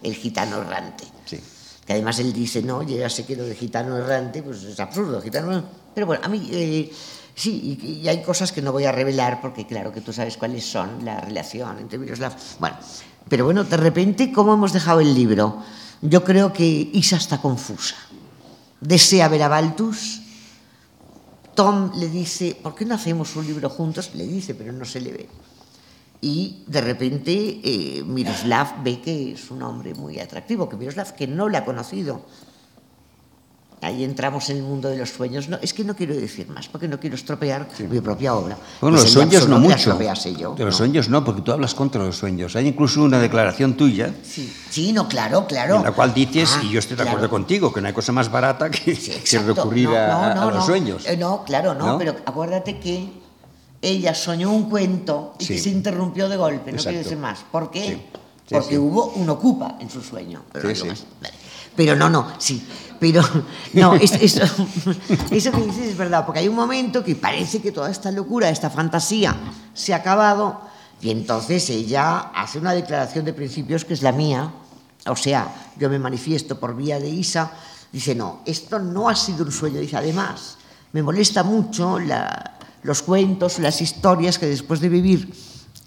el 0.04 0.14
gitano 0.14 0.62
errante 0.62 1.04
Sí. 1.26 1.40
que 1.84 1.94
además 1.94 2.20
él 2.20 2.32
dice, 2.34 2.62
no, 2.62 2.84
yo 2.84 2.96
ya 2.96 3.10
sé 3.10 3.26
que 3.26 3.36
lo 3.36 3.46
de 3.46 3.56
gitano 3.56 3.98
errante, 3.98 4.44
pues 4.44 4.62
es 4.62 4.80
absurdo, 4.80 5.20
gitano. 5.24 5.64
Pero 5.96 6.06
bueno, 6.06 6.24
a 6.24 6.28
mí 6.28 6.48
eh, 6.52 6.92
sí, 7.34 7.80
y, 7.82 7.94
y 8.04 8.08
hay 8.08 8.22
cosas 8.22 8.52
que 8.52 8.62
no 8.62 8.72
voy 8.72 8.84
a 8.86 8.92
revelar 8.92 9.42
porque 9.42 9.66
claro 9.66 9.92
que 9.92 10.02
tú 10.02 10.14
sabes 10.14 10.38
cuáles 10.38 10.64
son, 10.64 11.04
la 11.04 11.20
relación 11.20 11.80
entre 11.80 11.98
Miroslav. 11.98 12.36
Bueno, 12.60 12.78
pero 13.28 13.46
bueno, 13.46 13.64
de 13.64 13.78
repente, 13.78 14.32
¿cómo 14.32 14.54
hemos 14.54 14.72
dejado 14.72 15.00
el 15.00 15.16
libro? 15.16 15.64
Yo 16.04 16.24
creo 16.24 16.54
que 16.54 16.64
Isa 16.94 17.18
está 17.18 17.42
confusa. 17.42 17.96
Desea 18.82 19.28
ver 19.30 19.42
a 19.42 19.48
Baltus. 19.48 20.22
Tom 21.56 21.90
le 21.96 22.08
dice, 22.08 22.56
¿por 22.62 22.76
qué 22.76 22.86
no 22.86 22.94
hacemos 22.94 23.36
un 23.36 23.48
libro 23.48 23.68
juntos? 23.68 24.12
Le 24.14 24.28
dice, 24.28 24.54
pero 24.54 24.72
no 24.72 24.86
se 24.86 25.02
le 25.02 25.12
ve. 25.12 25.30
Y 26.28 26.64
de 26.66 26.82
repente 26.82 27.60
eh, 27.64 28.04
Miroslav 28.04 28.82
ve 28.84 29.00
que 29.00 29.34
es 29.34 29.52
un 29.52 29.62
hombre 29.62 29.94
muy 29.94 30.20
atractivo, 30.20 30.68
que 30.68 30.76
Miroslav 30.76 31.14
que 31.14 31.28
no 31.28 31.48
le 31.50 31.58
ha 31.60 31.64
conocido. 31.64 32.26
Ahí 33.82 34.04
entramos 34.04 34.50
en 34.50 34.58
el 34.58 34.64
mundo 34.64 34.90
de 34.90 34.98
los 34.98 35.12
sueños. 35.12 35.48
No, 35.50 35.58
es 35.62 35.72
que 35.72 35.84
no 35.84 35.96
quiero 35.96 36.16
decir 36.16 36.48
más, 36.50 36.68
porque 36.68 36.88
no 36.88 37.00
quiero 37.00 37.16
estropear 37.16 37.68
mi 37.88 38.00
propia 38.02 38.34
obra. 38.34 38.58
Bueno, 38.82 38.98
los 38.98 39.12
sería 39.12 39.40
sueños 39.40 39.48
no 39.48 39.60
mucho. 39.60 40.00
yo, 40.36 40.56
De 40.56 40.64
los 40.66 40.74
¿no? 40.74 40.78
sueños 40.80 41.10
no, 41.10 41.24
porque 41.24 41.42
tú 41.44 41.52
hablas 41.52 41.76
contra 41.76 42.04
los 42.04 42.16
sueños. 42.18 42.56
Hay 42.56 42.68
incluso 42.68 43.04
una 43.04 43.20
declaración 43.20 43.76
tuya 43.78 44.12
Sí, 44.24 44.52
sí, 44.72 44.94
no, 44.94 45.08
claro, 45.08 45.46
claro. 45.46 45.76
en 45.76 45.84
la 45.84 45.92
cual 45.92 46.12
dices, 46.12 46.56
Ah, 46.58 46.64
y 46.64 46.72
yo 46.72 46.80
estoy 46.80 46.96
de 46.98 47.04
claro. 47.04 47.18
acuerdo 47.18 47.30
contigo, 47.30 47.72
que 47.72 47.82
no 47.82 47.88
hay 47.88 47.94
cosa 47.94 48.12
más 48.12 48.32
barata 48.32 48.72
que, 48.72 48.96
Sí, 48.96 49.12
que 49.30 49.40
recurrir 49.40 49.90
No, 49.90 49.96
a, 49.96 50.34
no, 50.34 50.42
a- 50.50 50.52
los 50.54 50.66
sueños. 50.66 51.06
Eh, 51.06 51.18
no, 51.18 51.44
claro, 51.44 51.76
no, 51.76 51.86
¿No? 51.86 51.98
pero 52.00 52.16
acuérdate 52.26 52.80
que 52.80 53.10
ella 53.86 54.14
soñó 54.16 54.52
un 54.52 54.70
cuento 54.70 55.34
y 55.40 55.46
que 55.46 55.58
se 55.58 55.70
interrumpió 55.70 56.28
de 56.30 56.38
golpe, 56.38 56.72
no 56.72 56.78
Exacto. 56.78 56.90
quiero 56.90 57.04
decir 57.04 57.18
más. 57.18 57.40
¿Por 57.52 57.70
qué? 57.72 57.86
Sí. 57.88 58.02
Sí, 58.48 58.54
Porque 58.54 58.78
hubo 58.78 59.08
un 59.16 59.28
ocupa 59.30 59.78
en 59.80 59.90
su 59.90 60.02
sueño. 60.04 60.44
Pero, 60.52 60.66
no 60.68 60.70
digo 60.74 60.84
sí. 60.84 60.90
más. 60.90 61.04
Vale. 61.22 61.34
Pero 61.76 61.96
no, 61.96 62.10
no, 62.10 62.28
sí. 62.38 62.64
Pero 63.00 63.22
no, 63.74 63.96
es- 63.96 64.12
eso, 64.14 64.44
eso 65.32 65.52
que 65.52 65.62
dices 65.64 65.88
es 65.90 65.98
verdad, 65.98 66.26
porque 66.26 66.40
hay 66.42 66.48
un 66.48 66.56
momento 66.56 67.04
que 67.04 67.16
parece 67.16 67.60
que 67.62 67.72
toda 67.72 67.90
esta 67.90 68.12
locura, 68.12 68.50
esta 68.50 68.70
fantasía 68.70 69.36
se 69.74 69.94
ha 69.94 69.98
acabado 69.98 70.62
y 71.02 71.10
entonces 71.10 71.70
ella 71.72 72.18
hace 72.36 72.60
una 72.60 72.74
declaración 72.74 73.26
de 73.26 73.34
principios 73.34 73.84
que 73.84 73.94
es 73.96 74.02
la 74.04 74.12
mía. 74.12 74.52
O 75.08 75.16
sea, 75.16 75.72
yo 75.78 75.90
me 75.90 76.00
manifiesto 76.00 76.60
por 76.60 76.76
vía 76.76 77.00
de 77.00 77.10
Isa. 77.10 77.52
Dice, 77.92 78.14
no, 78.16 78.42
esto 78.46 78.80
no 78.80 79.10
ha 79.10 79.16
sido 79.16 79.44
un 79.44 79.52
sueño. 79.52 79.80
Dice, 79.80 79.98
además, 79.98 80.58
me 80.94 81.02
molesta 81.04 81.44
mucho 81.44 82.00
la- 82.00 82.55
los 82.86 83.02
cuentos, 83.02 83.60
las 83.60 83.82
historias 83.82 84.38
que 84.38 84.46
después 84.46 84.80
de 84.80 84.90
vivir 84.90 85.34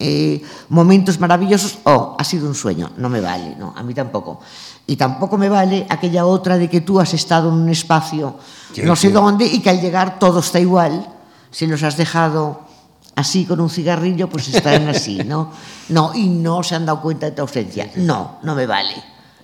eh, 0.00 0.42
momentos 0.68 1.18
maravillosos, 1.18 1.78
oh, 1.84 2.16
ha 2.18 2.24
sido 2.24 2.48
un 2.48 2.54
sueño. 2.54 2.90
No 2.96 3.08
me 3.08 3.20
vale, 3.20 3.56
no, 3.56 3.72
a 3.76 3.82
mí 3.82 3.94
tampoco. 3.94 4.40
Y 4.86 4.96
tampoco 4.96 5.38
me 5.38 5.48
vale 5.48 5.86
aquella 5.88 6.26
otra 6.26 6.58
de 6.58 6.68
que 6.68 6.80
tú 6.80 7.00
has 7.00 7.14
estado 7.14 7.48
en 7.48 7.54
un 7.54 7.68
espacio 7.68 8.36
Sí, 8.72 8.82
no 8.82 8.96
sé 8.96 9.08
sí. 9.08 9.12
dónde 9.12 9.46
y 9.46 9.60
que 9.60 9.70
al 9.70 9.80
llegar 9.80 10.18
todo 10.18 10.40
está 10.40 10.60
igual. 10.60 11.06
Si 11.50 11.66
los 11.66 11.82
has 11.82 11.96
dejado 11.96 12.62
así 13.14 13.44
con 13.44 13.60
un 13.60 13.70
cigarrillo, 13.70 14.28
pues 14.28 14.48
estarán 14.48 14.88
así, 14.94 15.18
¿no? 15.24 15.52
No, 15.88 16.12
y 16.14 16.28
no 16.28 16.62
se 16.62 16.74
han 16.74 16.86
dado 16.86 17.00
cuenta 17.00 17.26
de 17.26 17.32
tu 17.32 17.42
ausencia. 17.42 17.90
No, 17.96 18.38
no 18.42 18.54
me 18.54 18.66
vale. 18.66 18.94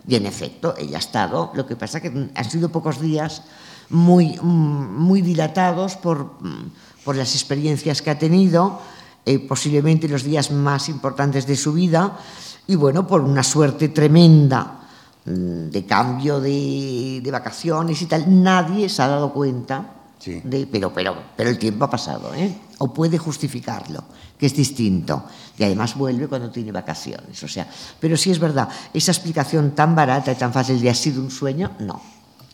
Y 0.07 0.17
en 0.17 0.27
efecto, 0.27 0.75
ella 0.77 0.97
ha 0.97 1.01
estado. 1.01 1.51
Lo 1.55 1.67
que 1.67 1.77
pasa 1.77 2.01
que 2.01 2.31
han 2.35 2.51
sido 2.51 2.69
pocos 2.69 3.01
días 3.01 3.43
muy, 3.91 4.39
mm, 4.41 4.99
muy 4.99 5.23
dilatados 5.23 5.97
por, 5.97 6.37
mm, 6.41 6.71
por 7.05 7.17
las 7.17 7.35
experiencias 7.35 8.03
que 8.03 8.11
ha 8.11 8.19
tenido, 8.19 8.81
eh, 9.27 9.39
posiblemente 9.39 10.09
los 10.09 10.23
días 10.25 10.51
más 10.51 10.89
importantes 10.89 11.47
de 11.47 11.57
su 11.57 11.73
vida, 11.73 12.19
y 12.67 12.77
bueno, 12.77 13.07
por 13.07 13.21
una 13.21 13.43
suerte 13.43 13.89
tremenda 13.91 14.81
mm, 15.25 15.69
de 15.71 15.85
cambio 15.87 16.41
de, 16.41 17.21
de 17.23 17.31
vacaciones 17.31 18.01
y 18.01 18.07
tal, 18.07 18.43
nadie 18.43 18.89
se 18.89 19.03
ha 19.03 19.09
dado 19.09 19.33
cuenta 19.33 19.91
Sí. 20.19 20.41
de, 20.43 20.67
pero, 20.67 20.91
pero, 20.95 21.15
pero 21.37 21.51
el 21.51 21.59
tiempo 21.59 21.85
ha 21.85 21.91
pasado, 21.91 22.33
¿eh? 22.35 22.57
O 22.79 22.95
puede 22.95 23.19
justificarlo, 23.19 24.05
que 24.39 24.47
es 24.47 24.57
distinto. 24.57 25.25
Y 25.59 25.65
además 25.65 25.95
vuelve 25.99 26.29
cuando 26.29 26.51
tiene 26.51 26.73
vacaciones. 26.73 27.43
O 27.43 27.49
sea, 27.49 27.69
pero 28.01 28.17
sí 28.17 28.31
es 28.31 28.39
verdad, 28.39 28.67
esa 28.95 29.13
explicación 29.13 29.73
tan 29.73 29.95
barata 29.95 30.33
y 30.33 30.37
tan 30.37 30.51
fácil 30.51 30.81
de 30.81 30.89
ha 30.89 30.95
sido 30.95 31.21
un 31.21 31.31
sueño, 31.31 31.73
no. 31.81 32.01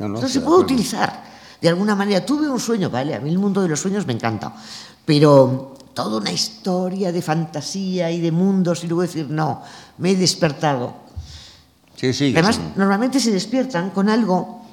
No, 0.01 0.09
no, 0.09 0.15
Esto 0.17 0.29
se 0.29 0.41
de 0.41 0.47
puede 0.47 0.59
utilizar. 0.63 1.30
De 1.61 1.69
alguna 1.69 1.95
manera, 1.95 2.25
tuve 2.25 2.49
un 2.49 2.59
sueño, 2.61 2.89
¿vale? 2.91 3.15
A 3.15 3.21
mí 3.21 3.29
el 3.31 3.39
mundo 3.39 3.61
de 3.63 3.69
los 3.69 3.81
sueños 3.81 4.07
me 4.07 4.13
encanta. 4.15 4.53
Pero 5.05 5.75
toda 5.95 6.19
una 6.19 6.33
historia 6.33 7.13
de 7.13 7.21
fantasía 7.23 8.11
y 8.11 8.21
de 8.21 8.33
mundos 8.33 8.83
y 8.85 8.87
luego 8.87 9.03
decir, 9.03 9.27
no, 9.29 9.63
me 9.99 10.13
he 10.13 10.17
despertado. 10.17 10.95
Sí, 11.97 12.13
sí. 12.15 12.33
Además, 12.35 12.57
sí. 12.57 12.63
normalmente 12.77 13.21
se 13.21 13.31
despiertan 13.31 13.91
con 13.91 14.09
algo, 14.09 14.65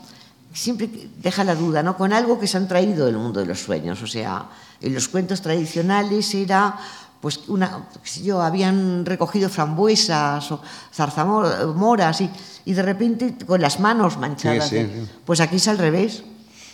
siempre 0.53 0.89
deja 1.21 1.43
la 1.43 1.55
duda, 1.55 1.83
¿no? 1.83 1.97
Con 1.97 2.13
algo 2.13 2.39
que 2.39 2.47
se 2.47 2.55
han 2.57 2.67
traído 2.69 3.05
del 3.05 3.17
mundo 3.17 3.41
de 3.41 3.47
los 3.47 3.59
sueños. 3.59 4.01
O 4.01 4.07
sea, 4.07 4.45
en 4.79 4.93
los 4.93 5.09
cuentos 5.09 5.41
tradicionales 5.41 6.33
era, 6.35 6.77
pues, 7.19 7.41
una, 7.49 7.89
qué 8.01 8.09
sé 8.09 8.23
yo, 8.23 8.41
habían 8.41 9.05
recogido 9.05 9.49
frambuesas 9.49 10.49
o 10.53 10.61
zarzamoras 10.93 12.21
y, 12.21 12.29
y 12.65 12.73
de 12.73 12.81
repente 12.81 13.35
con 13.45 13.59
las 13.61 13.79
manos 13.81 14.17
manchadas. 14.17 14.69
Sí, 14.69 14.75
de- 14.75 14.85
sí, 14.85 14.91
sí. 15.05 15.11
Pues 15.25 15.41
aquí 15.41 15.57
es 15.57 15.67
al 15.67 15.79
revés. 15.79 16.23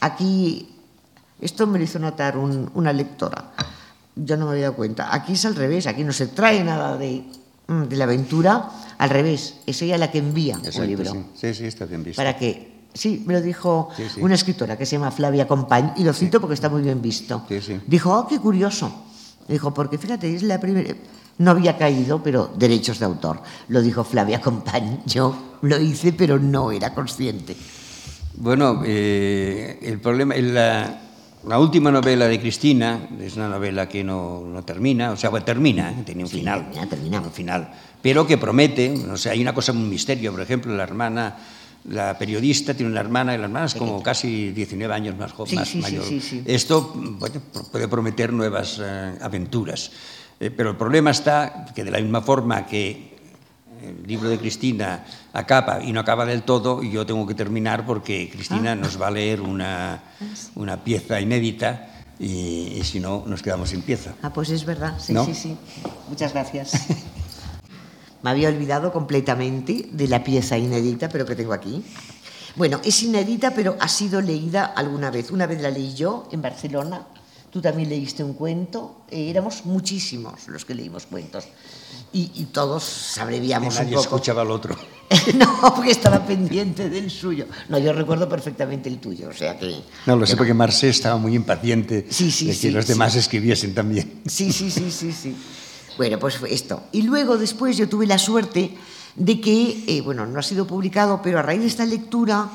Aquí, 0.03 0.67
esto 1.39 1.65
me 1.65 1.77
lo 1.77 1.83
hizo 1.85 1.97
notar 1.99 2.37
un- 2.37 2.69
una 2.75 2.91
lectora. 2.91 3.51
Yo 4.15 4.37
no 4.37 4.45
me 4.45 4.51
había 4.51 4.63
dado 4.65 4.75
cuenta. 4.75 5.13
Aquí 5.15 5.33
es 5.33 5.45
al 5.45 5.55
revés. 5.55 5.87
Aquí 5.87 6.03
no 6.03 6.11
se 6.13 6.27
trae 6.27 6.63
nada 6.63 6.97
de, 6.97 7.23
mm, 7.67 7.83
de 7.83 7.95
la 7.95 8.03
aventura. 8.03 8.69
Al 8.97 9.09
revés. 9.09 9.55
Es 9.65 9.81
ella 9.81 9.97
la 9.97 10.11
que 10.11 10.19
envía 10.19 10.55
Exacto, 10.55 10.81
un 10.81 10.87
libro. 10.87 11.11
sí. 11.11 11.19
sí, 11.35 11.53
sí, 11.53 11.65
está 11.65 11.85
bien 11.85 12.03
visto. 12.03 12.19
Para 12.19 12.35
que. 12.37 12.71
Sí, 12.93 13.23
me 13.25 13.33
lo 13.33 13.41
dijo 13.41 13.89
Sí, 13.97 14.03
sí. 14.13 14.21
una 14.21 14.35
escritora 14.35 14.77
que 14.77 14.85
se 14.85 14.97
llama 14.97 15.09
Flavia 15.09 15.47
Compañ, 15.47 15.93
y 15.97 16.03
lo 16.03 16.13
cito 16.13 16.39
porque 16.39 16.53
está 16.53 16.69
muy 16.69 16.83
bien 16.83 17.01
visto. 17.01 17.43
Dijo, 17.87 18.13
oh, 18.15 18.27
qué 18.27 18.37
curioso. 18.39 18.91
Dijo, 19.47 19.73
porque 19.73 19.97
fíjate, 19.97 20.35
es 20.35 20.43
la 20.43 20.59
primera. 20.59 20.93
No 21.39 21.51
había 21.51 21.75
caído, 21.75 22.21
pero 22.21 22.51
derechos 22.55 22.99
de 22.99 23.05
autor. 23.05 23.41
Lo 23.69 23.81
dijo 23.81 24.03
Flavia 24.03 24.39
Compañ. 24.39 24.99
Yo 25.07 25.57
lo 25.63 25.79
hice, 25.79 26.13
pero 26.13 26.37
no 26.37 26.71
era 26.71 26.93
consciente. 26.93 27.55
Bueno, 28.36 28.81
eh, 28.86 29.79
el 29.84 29.99
problema, 29.99 30.36
la, 30.36 31.01
la 31.47 31.59
última 31.59 31.91
novela 31.91 32.27
de 32.27 32.39
Cristina 32.39 33.07
es 33.21 33.36
una 33.36 33.47
novela 33.47 33.88
que 33.88 34.03
no, 34.03 34.41
no 34.45 34.63
termina, 34.63 35.11
o 35.11 35.17
sea, 35.17 35.29
bueno, 35.29 35.45
termina, 35.45 35.91
¿eh? 35.91 36.03
tiene 36.05 36.23
un 36.23 36.29
Sí, 36.29 36.38
final, 36.39 36.61
termina, 36.71 36.89
termina. 36.89 37.21
un 37.21 37.31
final, 37.31 37.71
pero 38.01 38.25
que 38.25 38.38
promete, 38.38 38.91
o 39.11 39.17
sea, 39.17 39.34
hay 39.34 39.41
una 39.41 39.53
cosa, 39.53 39.71
un 39.71 39.88
misterio, 39.89 40.31
por 40.31 40.41
ejemplo, 40.41 40.75
la 40.75 40.84
hermana, 40.84 41.38
la 41.89 42.17
periodista 42.17 42.73
tiene 42.73 42.91
una 42.91 43.01
hermana, 43.01 43.36
y 43.36 43.38
la 43.38 43.43
hermana 43.45 43.65
es 43.67 43.75
como 43.75 44.01
casi 44.01 44.51
19 44.51 44.93
años 44.93 45.15
más 45.17 45.31
joven, 45.31 45.49
Sí, 45.51 45.55
más 45.55 45.67
sí, 45.69 45.77
mayor. 45.79 46.03
sí, 46.03 46.19
sí. 46.19 46.41
Esto 46.45 46.91
bueno, 46.95 47.39
puede 47.71 47.88
prometer 47.88 48.34
nuevas 48.34 48.79
eh, 48.84 49.15
aventuras, 49.21 49.91
Eh, 50.39 50.49
pero 50.49 50.71
el 50.71 50.75
problema 50.75 51.11
está 51.11 51.67
que 51.75 51.84
de 51.84 51.91
la 51.91 51.99
misma 52.01 52.21
forma 52.21 52.65
que 52.65 53.12
el 53.84 54.07
libro 54.07 54.29
de 54.29 54.38
Cristina 54.38 55.05
acaba 55.34 55.84
y 55.84 55.91
no 55.91 55.99
acaba 55.99 56.25
del 56.25 56.43
todo, 56.43 56.81
y 56.84 56.91
yo 56.91 57.05
tengo 57.05 57.25
que 57.27 57.34
terminar 57.36 57.86
porque 57.86 58.29
Cristina 58.31 58.71
Ah. 58.71 58.75
nos 58.75 59.01
va 59.01 59.07
a 59.07 59.11
leer 59.11 59.41
una, 59.41 60.01
una 60.55 60.84
pieza 60.84 61.19
inédita 61.19 61.89
y, 62.19 62.75
y 62.79 62.84
si 62.84 62.99
no, 62.99 63.23
nos 63.27 63.41
quedamos 63.41 63.69
sin 63.69 63.81
pieza. 63.81 64.13
Ah, 64.21 64.31
pues 64.31 64.49
es 64.49 64.65
verdad. 64.65 64.95
Sí, 64.99 65.13
¿No? 65.13 65.25
sí, 65.25 65.34
sí. 65.34 65.57
Muchas 66.09 66.34
gracias. 66.34 66.71
Me 68.23 68.29
había 68.29 68.47
olvidado 68.47 68.93
completamente 68.93 69.89
de 69.91 70.07
la 70.07 70.23
pieza 70.23 70.57
inédita, 70.57 71.09
pero 71.09 71.25
que 71.25 71.36
tengo 71.36 71.51
aquí. 71.53 71.84
Bueno, 72.55 72.79
es 72.84 73.03
inédita, 73.03 73.51
pero 73.51 73.75
ha 73.79 73.88
sido 73.89 74.21
leída 74.21 74.63
alguna 74.65 75.11
vez. 75.11 75.31
Una 75.31 75.45
vez 75.47 75.61
la 75.61 75.69
leí 75.71 75.93
yo 75.93 76.29
en 76.31 76.41
Barcelona. 76.41 77.01
Tú 77.53 77.61
también 77.61 77.87
leíste 77.89 78.23
un 78.23 78.33
cuento. 78.33 79.03
Eh, 79.11 79.29
éramos 79.29 79.63
muchísimos 79.65 80.47
los 80.47 80.65
que 80.65 80.73
leímos 80.73 81.05
cuentos. 81.05 81.45
Y, 82.11 82.31
y 82.33 82.45
todos 82.45 83.17
abreviamos 83.19 83.75
Nadie 83.75 83.89
un 83.95 84.03
poco. 84.03 84.15
escuchaba 84.15 84.41
al 84.41 84.49
otro. 84.49 84.75
no, 85.35 85.73
porque 85.75 85.91
estaba 85.91 86.25
pendiente 86.25 86.89
del 86.89 87.11
suyo. 87.11 87.45
No, 87.69 87.77
yo 87.77 87.93
recuerdo 87.93 88.27
perfectamente 88.27 88.89
el 88.89 88.97
tuyo, 88.99 89.29
o 89.29 89.33
sea 89.33 89.57
que... 89.59 89.81
No, 90.07 90.15
lo 90.15 90.25
sé 90.25 90.33
que 90.33 90.37
porque 90.37 90.53
Marcé 90.55 90.89
estaba 90.89 91.17
muy 91.17 91.35
impaciente 91.35 92.07
Sí, 92.09 92.31
sí, 92.31 92.45
de 92.47 92.51
que 92.53 92.57
sí, 92.57 92.71
los 92.71 92.85
sí. 92.85 92.93
demás 92.93 93.15
escribiesen 93.15 93.75
también. 93.75 94.21
Sí, 94.25 94.51
sí, 94.51 94.71
sí, 94.71 94.89
sí, 94.89 95.11
sí. 95.11 95.35
Bueno, 95.97 96.17
pues 96.17 96.37
fue 96.37 96.51
esto. 96.51 96.83
Y 96.91 97.03
luego 97.03 97.37
después 97.37 97.77
yo 97.77 97.87
tuve 97.87 98.07
la 98.07 98.17
suerte 98.17 98.75
de 99.15 99.39
que, 99.39 99.83
eh, 99.87 100.01
bueno, 100.01 100.25
no 100.25 100.39
ha 100.39 100.43
sido 100.43 100.65
publicado, 100.65 101.21
pero 101.21 101.37
a 101.37 101.43
raíz 101.43 101.61
de 101.61 101.67
esta 101.67 101.85
lectura 101.85 102.49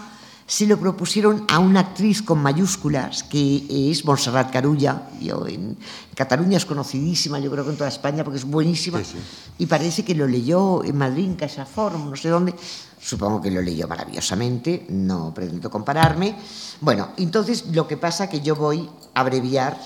se 0.49 0.67
lo 0.67 0.81
propusieron 0.81 1.45
a 1.49 1.59
una 1.59 1.81
actriz 1.81 2.23
con 2.23 2.39
mayúsculas, 2.39 3.23
que 3.23 3.91
es 3.91 4.03
Montserrat 4.07 4.51
Carulla. 4.51 5.03
Yo 5.21 5.47
en 5.47 5.77
Cataluña 6.15 6.57
es 6.57 6.65
conocidísima, 6.65 7.39
yo 7.39 7.51
creo 7.51 7.65
que 7.65 7.71
en 7.73 7.77
toda 7.77 7.91
España, 7.91 8.25
porque 8.25 8.39
es 8.39 8.47
buenísima. 8.47 8.99
Sí, 9.01 9.13
sí. 9.13 9.19
Y 9.59 9.67
parece 9.67 10.07
que 10.07 10.15
lo 10.15 10.27
leyó 10.27 10.83
en 10.85 10.97
Madrid, 10.97 11.27
en 11.27 11.35
Casa 11.35 11.67
Forum, 11.67 12.09
no 12.09 12.17
sé 12.17 12.31
dónde. 12.31 12.55
Supongo 12.99 13.43
que 13.43 13.51
lo 13.51 13.61
leyó 13.61 13.87
maravillosamente, 13.87 14.87
no 14.89 15.35
pretendo 15.35 15.71
compararme. 15.71 16.35
Bueno, 16.81 17.11
entonces 17.19 17.67
lo 17.67 17.87
que 17.87 17.99
pasa 17.99 18.31
que 18.31 18.41
yo 18.41 18.57
voy 18.57 18.89
a 19.13 19.21
abreviar, 19.21 19.79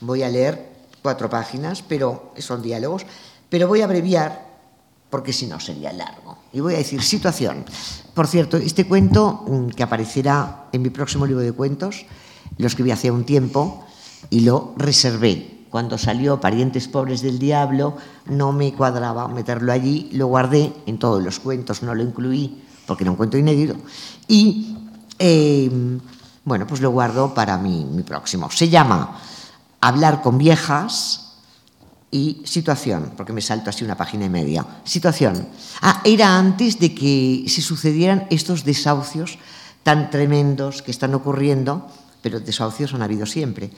voy 0.00 0.24
a 0.24 0.28
leer 0.28 0.72
cuatro 1.02 1.30
páginas, 1.30 1.82
pero 1.82 2.34
son 2.36 2.62
diálogos, 2.62 3.06
pero 3.48 3.68
voy 3.68 3.82
a 3.82 3.84
abreviar 3.84 4.44
porque 5.08 5.32
si 5.32 5.46
no 5.46 5.60
sería 5.60 5.92
largo. 5.92 6.29
Y 6.52 6.60
voy 6.60 6.74
a 6.74 6.78
decir 6.78 7.02
situación. 7.02 7.64
Por 8.14 8.26
cierto, 8.26 8.56
este 8.56 8.86
cuento 8.86 9.44
mm, 9.46 9.68
que 9.68 9.82
aparecerá 9.82 10.66
en 10.72 10.82
mi 10.82 10.90
próximo 10.90 11.26
libro 11.26 11.42
de 11.42 11.52
cuentos, 11.52 12.06
lo 12.58 12.66
escribí 12.66 12.90
hace 12.90 13.10
un 13.10 13.24
tiempo 13.24 13.84
y 14.30 14.40
lo 14.40 14.74
reservé. 14.76 15.58
Cuando 15.70 15.96
salió 15.98 16.40
Parientes 16.40 16.88
Pobres 16.88 17.22
del 17.22 17.38
Diablo, 17.38 17.96
no 18.26 18.52
me 18.52 18.72
cuadraba 18.72 19.28
meterlo 19.28 19.72
allí, 19.72 20.10
lo 20.12 20.26
guardé 20.26 20.72
en 20.86 20.98
todos 20.98 21.22
los 21.22 21.38
cuentos, 21.38 21.82
no 21.84 21.94
lo 21.94 22.02
incluí 22.02 22.62
porque 22.86 23.04
era 23.04 23.12
un 23.12 23.16
cuento 23.16 23.38
inédito. 23.38 23.76
Y 24.26 24.76
eh, 25.16 25.70
bueno, 26.44 26.66
pues 26.66 26.80
lo 26.80 26.90
guardo 26.90 27.32
para 27.32 27.56
mi 27.56 28.02
próximo. 28.02 28.50
Se 28.50 28.68
llama 28.68 29.20
Hablar 29.80 30.22
con 30.22 30.38
viejas, 30.38 31.29
y 32.10 32.42
situación, 32.44 33.12
porque 33.16 33.32
me 33.32 33.40
salto 33.40 33.70
así 33.70 33.84
una 33.84 33.96
página 33.96 34.26
y 34.26 34.30
media. 34.30 34.66
Situación. 34.84 35.46
Ah, 35.80 36.02
era 36.04 36.36
antes 36.36 36.78
de 36.78 36.94
que 36.94 37.44
se 37.46 37.62
sucedieran 37.62 38.26
estos 38.30 38.64
desahucios 38.64 39.38
tan 39.82 40.10
tremendos 40.10 40.82
que 40.82 40.90
están 40.90 41.14
ocurriendo, 41.14 41.86
pero 42.20 42.40
desahucios 42.40 42.94
han 42.94 43.02
habido 43.02 43.26
siempre. 43.26 43.70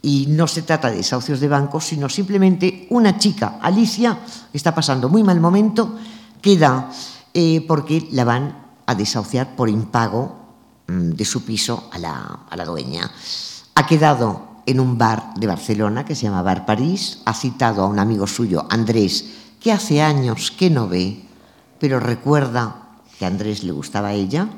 Y 0.00 0.26
no 0.28 0.46
se 0.46 0.62
trata 0.62 0.90
de 0.90 0.96
desahucios 0.96 1.40
de 1.40 1.48
bancos, 1.48 1.84
sino 1.84 2.08
simplemente 2.08 2.86
una 2.90 3.18
chica, 3.18 3.58
Alicia, 3.60 4.18
que 4.50 4.56
está 4.56 4.74
pasando 4.74 5.08
muy 5.08 5.22
mal 5.22 5.40
momento, 5.40 5.96
queda 6.40 6.90
eh, 7.32 7.64
porque 7.66 8.08
la 8.12 8.24
van 8.24 8.64
a 8.86 8.94
desahuciar 8.94 9.56
por 9.56 9.68
impago 9.68 10.36
mm, 10.86 11.10
de 11.10 11.24
su 11.24 11.44
piso 11.44 11.88
a 11.92 11.98
la, 11.98 12.40
a 12.48 12.56
la 12.56 12.64
dueña. 12.64 13.10
Ha 13.74 13.86
quedado 13.86 14.53
en 14.66 14.80
un 14.80 14.96
bar 14.96 15.34
de 15.36 15.46
Barcelona 15.46 16.04
que 16.04 16.14
se 16.14 16.22
llama 16.22 16.42
Bar 16.42 16.66
París, 16.66 17.20
ha 17.24 17.34
citado 17.34 17.82
a 17.82 17.86
un 17.86 17.98
amigo 17.98 18.26
suyo, 18.26 18.66
Andrés, 18.70 19.24
que 19.60 19.72
hace 19.72 20.02
años 20.02 20.50
que 20.50 20.70
no 20.70 20.88
ve, 20.88 21.24
pero 21.78 22.00
recuerda 22.00 22.76
que 23.18 23.24
a 23.24 23.28
Andrés 23.28 23.62
le 23.64 23.72
gustaba 23.72 24.08
a 24.08 24.14
ella, 24.14 24.48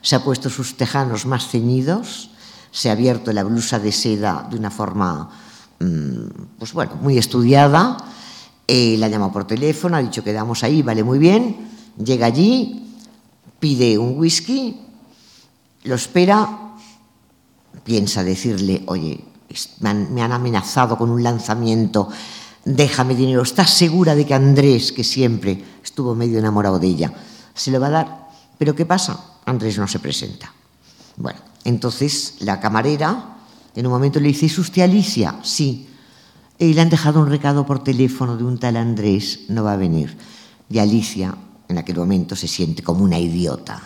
se 0.00 0.16
ha 0.16 0.24
puesto 0.24 0.50
sus 0.50 0.76
tejanos 0.76 1.26
más 1.26 1.48
ceñidos, 1.48 2.30
se 2.70 2.88
ha 2.88 2.92
abierto 2.92 3.32
la 3.32 3.44
blusa 3.44 3.78
de 3.78 3.92
seda 3.92 4.46
de 4.50 4.56
una 4.56 4.70
forma, 4.70 5.30
mm, 5.78 6.58
pues 6.58 6.72
bueno, 6.72 6.96
muy 7.00 7.18
estudiada, 7.18 7.96
eh, 8.66 8.96
la 8.98 9.08
llamado 9.08 9.32
por 9.32 9.46
teléfono, 9.46 9.96
ha 9.96 10.02
dicho 10.02 10.24
que 10.24 10.32
damos 10.32 10.64
ahí, 10.64 10.82
vale 10.82 11.04
muy 11.04 11.18
bien, 11.18 11.56
llega 12.02 12.26
allí, 12.26 12.96
pide 13.60 13.98
un 13.98 14.18
whisky, 14.18 14.80
lo 15.84 15.94
espera, 15.94 16.74
piensa 17.84 18.24
decirle, 18.24 18.82
oye, 18.86 19.31
me 19.80 19.90
han, 19.90 20.14
me 20.14 20.22
han 20.22 20.32
amenazado 20.32 20.96
con 20.96 21.10
un 21.10 21.22
lanzamiento, 21.22 22.08
déjame 22.64 23.14
dinero, 23.14 23.42
¿estás 23.42 23.70
segura 23.70 24.14
de 24.14 24.26
que 24.26 24.34
Andrés, 24.34 24.92
que 24.92 25.04
siempre 25.04 25.62
estuvo 25.82 26.14
medio 26.14 26.38
enamorado 26.38 26.78
de 26.78 26.86
ella, 26.86 27.12
se 27.54 27.70
lo 27.70 27.80
va 27.80 27.88
a 27.88 27.90
dar? 27.90 28.28
Pero 28.58 28.74
¿qué 28.74 28.86
pasa? 28.86 29.18
Andrés 29.44 29.78
no 29.78 29.88
se 29.88 29.98
presenta. 29.98 30.52
Bueno, 31.16 31.40
entonces 31.64 32.36
la 32.40 32.60
camarera 32.60 33.32
en 33.74 33.86
un 33.86 33.92
momento 33.92 34.20
le 34.20 34.28
dice, 34.28 34.46
¿es 34.46 34.58
usted 34.58 34.82
Alicia? 34.82 35.36
Sí. 35.42 35.88
Y 36.58 36.74
le 36.74 36.80
han 36.80 36.90
dejado 36.90 37.20
un 37.20 37.28
recado 37.28 37.66
por 37.66 37.82
teléfono 37.82 38.36
de 38.36 38.44
un 38.44 38.58
tal 38.58 38.76
Andrés, 38.76 39.40
no 39.48 39.64
va 39.64 39.72
a 39.72 39.76
venir. 39.76 40.16
Y 40.68 40.78
Alicia, 40.78 41.34
en 41.68 41.78
aquel 41.78 41.96
momento, 41.96 42.36
se 42.36 42.48
siente 42.48 42.82
como 42.82 43.02
una 43.02 43.18
idiota. 43.18 43.82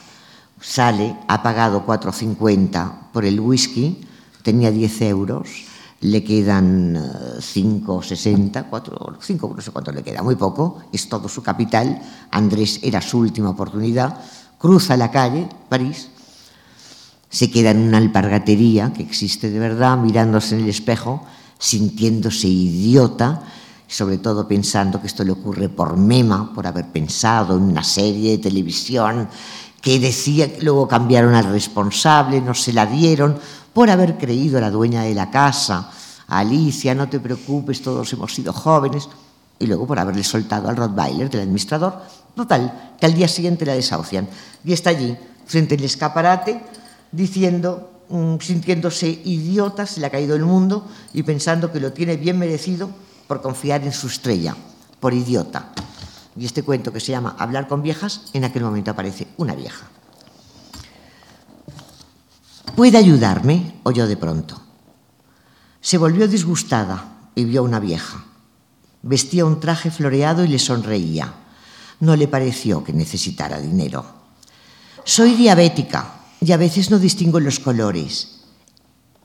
Sale, 0.61 1.17
ha 1.29 1.43
pagado 1.43 1.87
4,50 1.87 3.13
por 3.13 3.25
el 3.25 3.41
whisky, 3.41 4.01
tenía 4.47 4.71
10 4.71 5.03
euros, 5.03 5.49
le 6.03 6.23
quedan 6.23 6.95
eh, 6.95 7.01
5,60, 7.41 8.67
4, 8.71 9.19
5, 9.21 9.53
no 9.57 9.61
sé 9.61 9.73
cuánto 9.73 9.91
le 9.91 10.05
queda, 10.05 10.23
muy 10.23 10.37
poco, 10.37 10.79
es 10.93 11.09
todo 11.09 11.29
su 11.29 11.43
capital. 11.43 12.01
Andrés 12.31 12.79
era 12.85 13.03
su 13.03 13.19
última 13.19 13.51
oportunidad, 13.51 14.21
cruza 14.57 14.97
la 14.97 15.11
calle, 15.11 15.49
París, 15.69 16.11
se 17.29 17.51
queda 17.51 17.73
en 17.73 17.89
una 17.89 17.99
alpargatería 17.99 18.93
que 18.93 19.03
existe 19.03 19.51
de 19.51 19.59
verdad, 19.59 19.99
mirándose 19.99 20.55
en 20.55 20.63
el 20.63 20.71
espejo, 20.71 21.27
sintiéndose 21.59 22.47
idiota, 22.47 23.43
sobre 23.89 24.19
todo 24.19 24.47
pensando 24.47 25.01
que 25.01 25.09
esto 25.09 25.25
le 25.25 25.33
ocurre 25.33 25.69
por 25.69 25.97
mema, 25.97 26.55
por 26.55 26.69
haber 26.69 26.87
pensado 26.93 27.57
en 27.57 27.65
una 27.65 27.83
serie 27.83 28.31
de 28.31 28.39
televisión 28.39 29.29
que 29.83 29.99
decía 29.99 30.53
que 30.53 30.63
luego 30.63 30.87
cambiaron 30.87 31.35
al 31.35 31.45
responsable, 31.45 32.41
no 32.41 32.55
se 32.55 32.73
la 32.73 32.87
dieron, 32.87 33.39
por 33.77 33.91
haber 33.91 34.17
creído 34.17 34.57
a 34.57 34.63
la 34.63 34.71
dueña 34.71 35.03
de 35.03 35.13
la 35.13 35.31
casa, 35.31 35.91
Alicia, 36.29 36.95
no 36.95 37.11
te 37.11 37.21
preocupes, 37.21 37.83
todos 37.83 38.11
hemos 38.11 38.35
sido 38.35 38.51
jóvenes, 38.51 39.07
y 39.59 39.67
luego 39.67 39.87
por 39.87 39.99
haberle 39.99 40.25
soltado 40.25 40.71
al 40.71 40.79
Rottweiler 40.79 41.29
del 41.29 41.43
administrador, 41.43 42.01
total, 42.35 42.95
que 42.99 43.05
al 43.05 43.13
día 43.13 43.29
siguiente 43.29 43.67
la 43.67 43.75
desahucian. 43.75 44.27
Y 44.65 44.73
está 44.73 44.89
allí, 44.89 45.15
frente 45.45 45.75
al 45.75 45.85
escaparate, 45.85 46.59
diciendo, 47.13 48.01
mm, 48.09 48.37
sintiéndose 48.41 49.11
idiota, 49.11 49.85
se 49.85 50.01
le 50.01 50.07
ha 50.07 50.11
caído 50.11 50.37
el 50.37 50.47
mundo 50.47 50.89
y 51.13 51.23
pensando 51.23 51.71
que 51.71 51.79
lo 51.79 51.93
tiene 51.93 52.17
bien 52.17 52.39
merecido 52.39 52.89
por 53.29 53.43
confiar 53.43 53.85
en 53.85 53.93
su 53.93 54.07
estrella, 54.07 54.57
por 55.01 55.13
idiota. 55.13 55.73
Y 56.35 56.47
este 56.47 56.63
cuento 56.63 56.95
que 56.95 57.01
se 57.01 57.13
llama 57.13 57.37
Hablar 57.39 57.69
con 57.69 57.83
viejas, 57.83 58.23
en 58.33 58.45
aquel 58.45 58.63
momento 58.63 58.93
aparece 58.93 59.27
una 59.37 59.55
vieja. 59.55 59.87
¿Puede 62.75 62.99
ayudarme? 62.99 63.81
oyó 63.85 64.07
de 64.07 64.17
pronto. 64.17 64.61
Se 65.81 65.99
volvió 65.99 66.27
disgustada 66.27 67.31
y 67.35 67.45
vio 67.45 67.61
a 67.61 67.65
una 67.65 67.79
vieja. 67.79 68.25
Vestía 69.03 69.45
un 69.45 69.61
traje 69.61 69.91
floreado 69.91 70.45
y 70.45 70.49
le 70.49 70.59
sonreía. 70.59 71.33
No 72.01 72.17
le 72.17 72.27
pareció 72.29 72.83
que 72.83 72.93
necesitara 72.93 73.61
dinero. 73.61 74.05
Soy 75.05 75.35
diabética 75.35 76.15
y 76.41 76.53
a 76.53 76.57
veces 76.57 76.91
no 76.91 76.99
distingo 76.99 77.39
los 77.39 77.61
colores. 77.61 78.41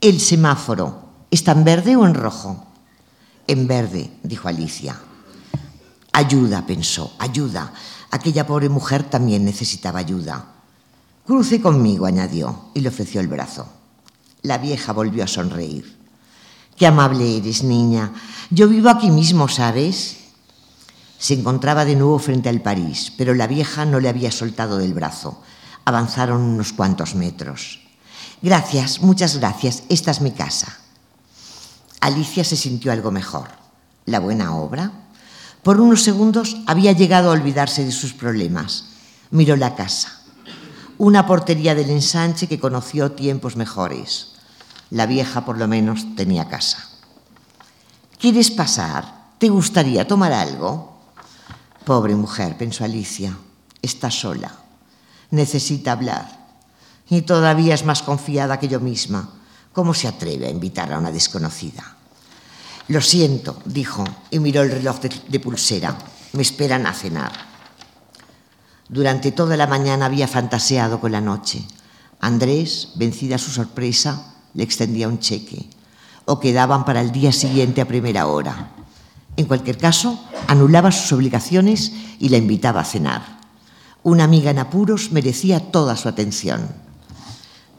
El 0.00 0.20
semáforo, 0.20 1.26
¿está 1.30 1.52
en 1.52 1.64
verde 1.64 1.96
o 1.96 2.06
en 2.06 2.14
rojo? 2.14 2.66
En 3.46 3.66
verde, 3.66 4.10
dijo 4.22 4.48
Alicia. 4.48 4.98
Ayuda, 6.12 6.64
pensó, 6.66 7.14
ayuda. 7.18 7.72
Aquella 8.10 8.46
pobre 8.46 8.68
mujer 8.68 9.04
también 9.04 9.44
necesitaba 9.44 9.98
ayuda. 9.98 10.51
Cruce 11.26 11.60
conmigo, 11.60 12.06
añadió, 12.06 12.70
y 12.74 12.80
le 12.80 12.88
ofreció 12.88 13.20
el 13.20 13.28
brazo. 13.28 13.68
La 14.42 14.58
vieja 14.58 14.92
volvió 14.92 15.22
a 15.22 15.28
sonreír. 15.28 15.96
Qué 16.76 16.86
amable 16.86 17.36
eres, 17.36 17.62
niña. 17.62 18.12
Yo 18.50 18.68
vivo 18.68 18.90
aquí 18.90 19.10
mismo, 19.10 19.48
¿sabes? 19.48 20.16
Se 21.18 21.34
encontraba 21.34 21.84
de 21.84 21.94
nuevo 21.94 22.18
frente 22.18 22.48
al 22.48 22.60
París, 22.60 23.12
pero 23.16 23.34
la 23.34 23.46
vieja 23.46 23.84
no 23.84 24.00
le 24.00 24.08
había 24.08 24.32
soltado 24.32 24.78
del 24.78 24.94
brazo. 24.94 25.40
Avanzaron 25.84 26.40
unos 26.40 26.72
cuantos 26.72 27.14
metros. 27.14 27.80
Gracias, 28.42 29.00
muchas 29.00 29.36
gracias. 29.36 29.84
Esta 29.88 30.10
es 30.10 30.20
mi 30.20 30.32
casa. 30.32 30.76
Alicia 32.00 32.42
se 32.42 32.56
sintió 32.56 32.90
algo 32.90 33.12
mejor. 33.12 33.48
¿La 34.06 34.18
buena 34.18 34.56
obra? 34.56 34.90
Por 35.62 35.80
unos 35.80 36.02
segundos 36.02 36.56
había 36.66 36.90
llegado 36.90 37.30
a 37.30 37.34
olvidarse 37.34 37.84
de 37.84 37.92
sus 37.92 38.12
problemas. 38.12 38.86
Miró 39.30 39.54
la 39.54 39.76
casa. 39.76 40.21
Una 40.98 41.26
portería 41.26 41.74
del 41.74 41.90
ensanche 41.90 42.46
que 42.46 42.60
conoció 42.60 43.12
tiempos 43.12 43.56
mejores. 43.56 44.32
La 44.90 45.06
vieja 45.06 45.44
por 45.44 45.58
lo 45.58 45.68
menos 45.68 46.16
tenía 46.16 46.48
casa. 46.48 46.88
¿Quieres 48.18 48.50
pasar? 48.50 49.32
¿Te 49.38 49.48
gustaría 49.48 50.06
tomar 50.06 50.32
algo? 50.32 51.00
Pobre 51.84 52.14
mujer, 52.14 52.56
pensó 52.56 52.84
Alicia, 52.84 53.36
está 53.80 54.10
sola. 54.10 54.52
Necesita 55.30 55.92
hablar. 55.92 56.28
Y 57.08 57.22
todavía 57.22 57.74
es 57.74 57.84
más 57.84 58.02
confiada 58.02 58.60
que 58.60 58.68
yo 58.68 58.78
misma 58.78 59.28
¿Cómo 59.72 59.94
se 59.94 60.06
atreve 60.06 60.46
a 60.46 60.50
invitar 60.50 60.92
a 60.92 60.98
una 60.98 61.10
desconocida? 61.10 61.96
Lo 62.88 63.00
siento, 63.00 63.62
dijo, 63.64 64.04
y 64.30 64.38
miró 64.38 64.62
el 64.62 64.70
reloj 64.70 65.00
de, 65.00 65.40
pulsera. 65.40 65.96
Me 66.32 66.42
esperan 66.42 66.86
a 66.86 66.92
cenar. 66.92 67.32
Durante 68.92 69.32
toda 69.32 69.56
la 69.56 69.66
mañana 69.66 70.06
había 70.06 70.28
fantaseado 70.28 71.00
con 71.00 71.10
la 71.10 71.20
noche. 71.20 71.66
Andrés, 72.20 72.90
vencida 72.94 73.38
su 73.38 73.50
sorpresa, 73.50 74.34
le 74.54 74.62
extendía 74.62 75.08
un 75.08 75.18
cheque, 75.18 75.68
o 76.24 76.38
quedaban 76.38 76.84
para 76.84 77.00
el 77.00 77.10
día 77.10 77.32
siguiente 77.32 77.80
a 77.80 77.88
primera 77.88 78.28
hora. 78.28 78.70
En 79.36 79.46
cualquier 79.46 79.78
caso, 79.78 80.22
anulaba 80.46 80.92
sus 80.92 81.10
obligaciones 81.12 81.92
y 82.20 82.28
la 82.28 82.36
invitaba 82.36 82.82
a 82.82 82.84
cenar. 82.84 83.40
Una 84.04 84.22
amiga 84.22 84.52
en 84.52 84.60
apuros 84.60 85.10
merecía 85.10 85.72
toda 85.72 85.96
su 85.96 86.08
atención 86.08 86.82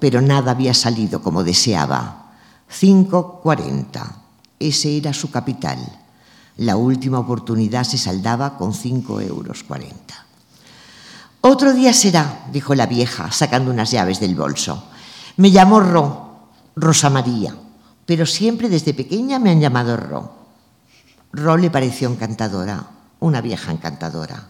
pero 0.04 0.20
nada 0.20 0.52
había 0.52 0.74
salido 0.74 1.22
como 1.22 1.46
deseaba. 1.46 2.34
5.40. 2.70 4.18
Ese 4.60 4.98
era 4.98 5.14
su 5.14 5.32
capital. 5.32 5.80
La 6.58 6.76
última 6.76 7.20
oportunidad 7.20 7.86
se 7.86 7.98
saldaba 7.98 8.58
con 8.58 8.74
5 8.74 9.22
euros 9.22 9.64
40. 9.64 10.23
Otro 11.46 11.74
día 11.74 11.94
será, 11.94 12.46
dijo 12.52 12.74
la 12.74 12.86
vieja, 12.86 13.32
sacando 13.32 13.70
unas 13.70 13.92
llaves 13.92 14.20
del 14.20 14.34
bolso. 14.34 14.86
Me 15.38 15.50
llamo 15.50 15.80
Ro, 15.80 16.50
Rosa 16.76 17.10
María, 17.10 17.56
pero 18.06 18.26
siempre 18.26 18.70
desde 18.70 18.94
pequeña 18.94 19.40
me 19.40 19.52
han 19.52 19.60
llamado 19.60 19.98
Ro. 19.98 20.34
Ro 21.34 21.58
le 21.58 21.70
pareció 21.70 22.10
encantadora, 22.10 22.88
una 23.20 23.42
vieja 23.42 23.72
encantadora. 23.72 24.48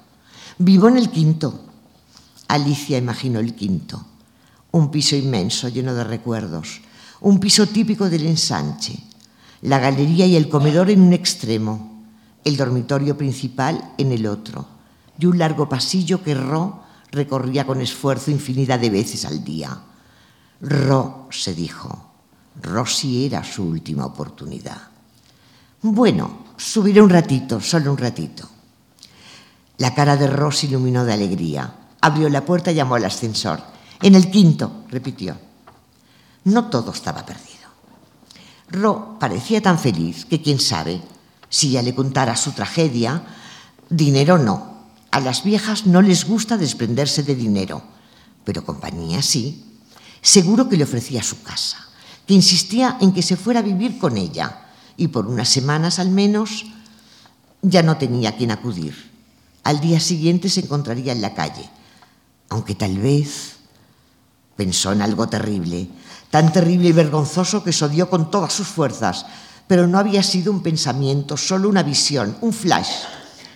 Vivo 0.60 0.88
en 0.88 0.98
el 0.98 1.10
quinto. 1.10 1.66
Alicia 2.48 2.98
imaginó 2.98 3.40
el 3.40 3.56
quinto 3.56 4.06
un 4.74 4.90
piso 4.90 5.16
inmenso 5.16 5.70
lleno 5.70 5.94
de 5.94 6.04
recuerdos, 6.04 6.82
un 7.22 7.40
piso 7.40 7.68
típico 7.68 8.10
del 8.10 8.26
ensanche, 8.26 8.98
la 9.62 9.78
galería 9.78 10.26
y 10.26 10.36
el 10.36 10.50
comedor 10.50 10.90
en 10.90 11.00
un 11.02 11.14
extremo, 11.14 12.02
el 12.44 12.58
dormitorio 12.58 13.16
principal 13.16 13.94
en 14.00 14.12
el 14.12 14.26
otro, 14.26 14.66
y 15.20 15.28
un 15.28 15.38
largo 15.38 15.70
pasillo 15.70 16.24
que 16.24 16.34
Ro 16.34 16.83
recorría 17.14 17.66
con 17.66 17.80
esfuerzo 17.80 18.32
infinidad 18.32 18.80
de 18.80 18.90
veces 18.90 19.24
al 19.24 19.44
día. 19.44 19.78
Ro, 20.60 21.28
se 21.30 21.54
dijo, 21.54 22.12
Rosy 22.62 23.26
era 23.26 23.44
su 23.44 23.64
última 23.64 24.06
oportunidad. 24.06 24.82
Bueno, 25.82 26.46
subiré 26.58 27.02
un 27.02 27.10
ratito, 27.10 27.62
solo 27.62 27.92
un 27.92 27.98
ratito. 27.98 28.50
La 29.78 29.94
cara 29.94 30.18
de 30.18 30.28
Ro 30.28 30.52
se 30.52 30.68
iluminó 30.68 31.06
de 31.06 31.14
alegría. 31.14 31.74
Abrió 32.02 32.30
la 32.30 32.46
puerta 32.46 32.72
y 32.72 32.76
llamó 32.76 32.96
al 32.96 33.06
ascensor. 33.06 33.62
En 34.02 34.16
el 34.16 34.30
quinto, 34.32 34.84
repitió. 34.90 35.38
No 36.46 36.66
todo 36.70 36.92
estaba 36.92 37.26
perdido. 37.26 37.54
Ro 38.70 39.18
parecía 39.20 39.62
tan 39.62 39.78
feliz 39.78 40.26
que 40.26 40.42
quién 40.42 40.60
sabe 40.60 41.02
si 41.50 41.72
ya 41.72 41.82
le 41.82 41.94
contara 41.94 42.36
su 42.36 42.52
tragedia. 42.52 43.24
Dinero 43.90 44.38
no. 44.38 44.73
A 45.14 45.20
las 45.20 45.44
viejas 45.44 45.86
no 45.86 46.02
les 46.02 46.26
gusta 46.26 46.58
desprenderse 46.58 47.22
de 47.22 47.36
dinero, 47.36 47.86
pero 48.44 48.66
compañía 48.66 49.22
sí. 49.22 49.78
Seguro 50.22 50.68
que 50.68 50.78
le 50.78 50.86
ofrecía 50.86 51.22
su 51.22 51.44
casa, 51.44 51.78
que 52.26 52.34
insistía 52.34 52.98
en 53.00 53.14
que 53.14 53.22
se 53.22 53.38
fuera 53.38 53.60
a 53.60 53.70
vivir 53.70 54.00
con 54.00 54.18
ella 54.18 54.74
y 54.98 55.10
por 55.10 55.28
unas 55.28 55.50
semanas 55.50 56.00
al 56.00 56.10
menos 56.10 56.66
ya 57.62 57.84
no 57.84 57.98
tenía 57.98 58.30
a 58.30 58.36
quien 58.36 58.50
acudir. 58.50 59.12
Al 59.64 59.82
día 59.82 60.00
siguiente 60.00 60.50
se 60.50 60.62
encontraría 60.62 61.14
en 61.14 61.22
la 61.22 61.36
calle, 61.36 61.70
aunque 62.50 62.74
tal 62.74 62.98
vez 62.98 63.54
Pensó 64.56 64.92
en 64.92 65.02
algo 65.02 65.28
terrible, 65.28 65.90
tan 66.30 66.54
terrible 66.54 66.90
y 66.90 66.92
vergonzoso 66.92 67.64
que 67.64 67.74
se 67.74 67.86
odió 67.86 68.10
con 68.10 68.30
todas 68.30 68.54
sus 68.54 68.68
fuerzas, 68.68 69.26
pero 69.68 69.88
no 69.88 69.98
había 69.98 70.22
sido 70.22 70.52
un 70.52 70.62
pensamiento, 70.62 71.38
solo 71.38 71.70
una 71.70 71.82
visión, 71.82 72.38
un 72.42 72.54
flash. 72.54 72.92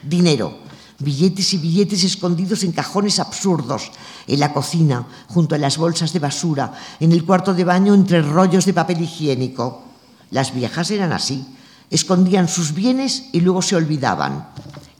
Dinero, 0.01 0.57
billetes 0.99 1.53
y 1.53 1.57
billetes 1.57 2.03
escondidos 2.03 2.63
en 2.63 2.71
cajones 2.71 3.19
absurdos, 3.19 3.91
en 4.27 4.39
la 4.39 4.53
cocina, 4.53 5.07
junto 5.27 5.55
a 5.55 5.57
las 5.57 5.77
bolsas 5.77 6.13
de 6.13 6.19
basura, 6.19 6.73
en 6.99 7.11
el 7.11 7.25
cuarto 7.25 7.53
de 7.53 7.63
baño 7.63 7.93
entre 7.93 8.21
rollos 8.21 8.65
de 8.65 8.73
papel 8.73 9.01
higiénico. 9.01 9.83
Las 10.31 10.53
viejas 10.53 10.91
eran 10.91 11.13
así, 11.13 11.45
escondían 11.89 12.47
sus 12.47 12.73
bienes 12.73 13.25
y 13.31 13.41
luego 13.41 13.61
se 13.61 13.75
olvidaban. 13.75 14.49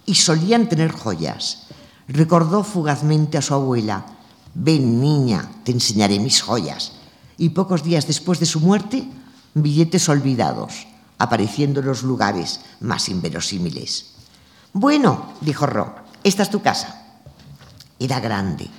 Y 0.06 0.16
solían 0.16 0.70
tener 0.70 0.91
joyas. 0.91 1.64
Recordó 2.08 2.64
fugazmente 2.64 3.38
a 3.38 3.41
su 3.41 3.54
abuela, 3.54 4.06
Ven, 4.60 5.00
niña, 5.00 5.48
te 5.64 5.72
enseñaré 5.72 6.20
mis 6.20 6.41
joyas. 6.41 6.93
Y 7.38 7.50
pocos 7.50 7.84
días 7.84 8.08
después 8.08 8.39
de 8.39 8.48
su 8.48 8.60
muerte, 8.60 9.08
billetes 9.54 10.10
olvidados, 10.10 10.88
apareciendo 11.20 11.82
en 11.82 11.86
los 11.86 12.02
lugares 12.02 12.62
más 12.80 13.08
inverosímiles. 13.10 14.16
Bueno, 14.74 15.34
dijo 15.41 15.65
Ro, 15.65 15.95
esta 16.24 16.43
es 16.43 16.49
tu 16.49 16.61
casa. 16.61 17.03
Era 17.99 18.20
grande, 18.20 18.70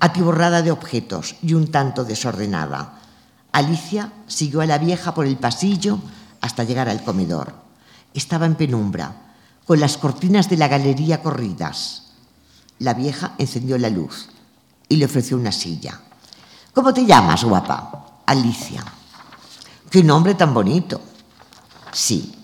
atiborrada 0.00 0.62
de 0.62 0.70
objetos 0.70 1.36
y 1.42 1.54
un 1.54 1.70
tanto 1.70 2.04
desordenada. 2.04 3.00
Alicia 3.52 4.12
siguió 4.26 4.60
a 4.60 4.66
la 4.66 4.78
vieja 4.78 5.14
por 5.14 5.26
el 5.26 5.36
pasillo 5.36 5.98
hasta 6.40 6.64
llegar 6.64 6.88
al 6.88 7.02
comedor. 7.02 7.54
Estaba 8.14 8.46
en 8.46 8.54
penumbra, 8.54 9.14
con 9.66 9.80
las 9.80 9.96
cortinas 9.96 10.48
de 10.48 10.56
la 10.56 10.68
galería 10.68 11.22
corridas. 11.22 12.12
La 12.78 12.94
vieja 12.94 13.34
encendió 13.38 13.76
la 13.78 13.90
luz 13.90 14.28
y 14.88 14.96
le 14.96 15.06
ofreció 15.06 15.36
una 15.36 15.52
silla. 15.52 16.00
¿Cómo 16.72 16.94
te 16.94 17.04
llamas, 17.04 17.44
guapa? 17.44 18.22
Alicia. 18.26 18.84
Qué 19.90 20.04
nombre 20.04 20.34
tan 20.34 20.54
bonito. 20.54 21.00
Sí, 21.92 22.34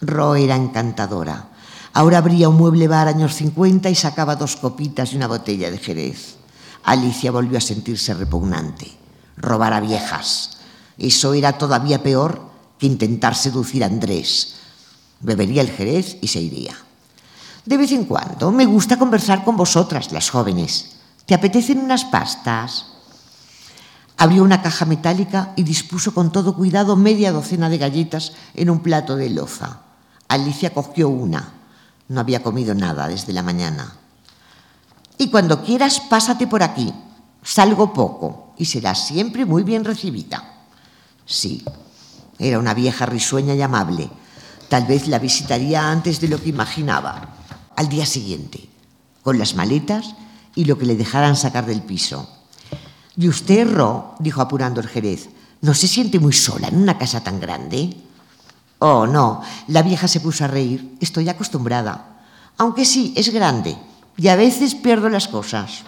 Ro 0.00 0.34
era 0.34 0.56
encantadora. 0.56 1.48
Ahora 1.96 2.18
abría 2.18 2.48
un 2.48 2.56
mueble 2.56 2.88
bar 2.88 3.06
años 3.06 3.36
50 3.36 3.88
y 3.88 3.94
sacaba 3.94 4.34
dos 4.34 4.56
copitas 4.56 5.12
y 5.12 5.16
una 5.16 5.28
botella 5.28 5.70
de 5.70 5.78
jerez. 5.78 6.34
Alicia 6.82 7.30
volvió 7.30 7.56
a 7.56 7.60
sentirse 7.60 8.12
repugnante. 8.14 8.90
Robar 9.36 9.72
a 9.72 9.80
viejas. 9.80 10.58
Eso 10.98 11.34
era 11.34 11.56
todavía 11.56 12.02
peor 12.02 12.50
que 12.80 12.86
intentar 12.86 13.36
seducir 13.36 13.84
a 13.84 13.86
Andrés. 13.86 14.56
Bebería 15.20 15.62
el 15.62 15.70
jerez 15.70 16.16
y 16.20 16.26
se 16.26 16.40
iría. 16.40 16.74
De 17.64 17.76
vez 17.76 17.92
en 17.92 18.06
cuando 18.06 18.50
me 18.50 18.66
gusta 18.66 18.98
conversar 18.98 19.44
con 19.44 19.56
vosotras, 19.56 20.10
las 20.10 20.30
jóvenes. 20.30 20.96
¿Te 21.26 21.34
apetecen 21.34 21.78
unas 21.78 22.04
pastas? 22.04 22.86
Abrió 24.16 24.42
una 24.42 24.62
caja 24.62 24.84
metálica 24.84 25.52
y 25.54 25.62
dispuso 25.62 26.12
con 26.12 26.32
todo 26.32 26.56
cuidado 26.56 26.96
media 26.96 27.30
docena 27.30 27.68
de 27.68 27.78
galletas 27.78 28.32
en 28.54 28.68
un 28.68 28.80
plato 28.80 29.14
de 29.14 29.30
loza. 29.30 29.78
Alicia 30.26 30.74
cogió 30.74 31.08
una. 31.08 31.63
No 32.08 32.20
había 32.20 32.42
comido 32.42 32.74
nada 32.74 33.08
desde 33.08 33.32
la 33.32 33.42
mañana. 33.42 33.94
Y 35.18 35.30
cuando 35.30 35.62
quieras, 35.62 36.00
pásate 36.00 36.46
por 36.46 36.62
aquí. 36.62 36.92
Salgo 37.42 37.92
poco 37.92 38.54
y 38.58 38.64
serás 38.64 39.06
siempre 39.06 39.44
muy 39.44 39.62
bien 39.62 39.84
recibida. 39.84 40.42
Sí, 41.26 41.64
era 42.38 42.58
una 42.58 42.74
vieja 42.74 43.06
risueña 43.06 43.54
y 43.54 43.62
amable. 43.62 44.10
Tal 44.68 44.86
vez 44.86 45.08
la 45.08 45.18
visitaría 45.18 45.90
antes 45.90 46.20
de 46.20 46.28
lo 46.28 46.42
que 46.42 46.48
imaginaba. 46.48 47.36
Al 47.76 47.88
día 47.88 48.06
siguiente, 48.06 48.68
con 49.22 49.38
las 49.38 49.54
maletas 49.54 50.14
y 50.54 50.64
lo 50.64 50.78
que 50.78 50.86
le 50.86 50.96
dejaran 50.96 51.36
sacar 51.36 51.66
del 51.66 51.82
piso. 51.82 52.28
¿Y 53.16 53.28
usted, 53.28 53.70
Ro? 53.70 54.14
dijo 54.18 54.40
apurando 54.40 54.80
el 54.80 54.88
Jerez. 54.88 55.28
¿No 55.60 55.74
se 55.74 55.88
siente 55.88 56.18
muy 56.18 56.32
sola 56.32 56.68
en 56.68 56.76
una 56.76 56.98
casa 56.98 57.22
tan 57.22 57.40
grande? 57.40 57.96
Oh, 58.78 59.06
no. 59.06 59.42
La 59.68 59.82
vieja 59.82 60.08
se 60.08 60.20
puso 60.20 60.44
a 60.44 60.48
reír. 60.48 60.96
Estoy 61.00 61.28
acostumbrada. 61.28 62.20
Aunque 62.58 62.84
sí, 62.84 63.12
es 63.16 63.30
grande 63.32 63.76
y 64.16 64.28
a 64.28 64.36
veces 64.36 64.74
pierdo 64.74 65.08
las 65.08 65.28
cosas. 65.28 65.82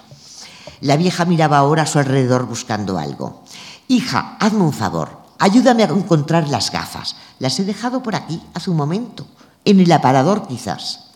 La 0.81 0.97
vieja 0.97 1.25
miraba 1.25 1.59
ahora 1.59 1.83
a 1.83 1.87
su 1.87 1.99
alrededor 1.99 2.47
buscando 2.47 2.99
algo. 2.99 3.45
Hija, 3.89 4.37
hazme 4.41 4.63
un 4.63 4.73
favor. 4.73 5.25
Ayúdame 5.39 5.85
a 5.85 5.89
encontrar 5.89 6.49
las 6.49 6.71
gafas. 6.71 7.17
Las 7.39 7.59
he 7.61 7.65
dejado 7.65 8.03
por 8.03 8.15
aquí 8.15 8.43
hace 8.55 8.71
un 8.71 8.77
momento. 8.77 9.27
En 9.65 9.81
el 9.81 9.93
aparador, 9.93 10.47
quizás. 10.47 11.11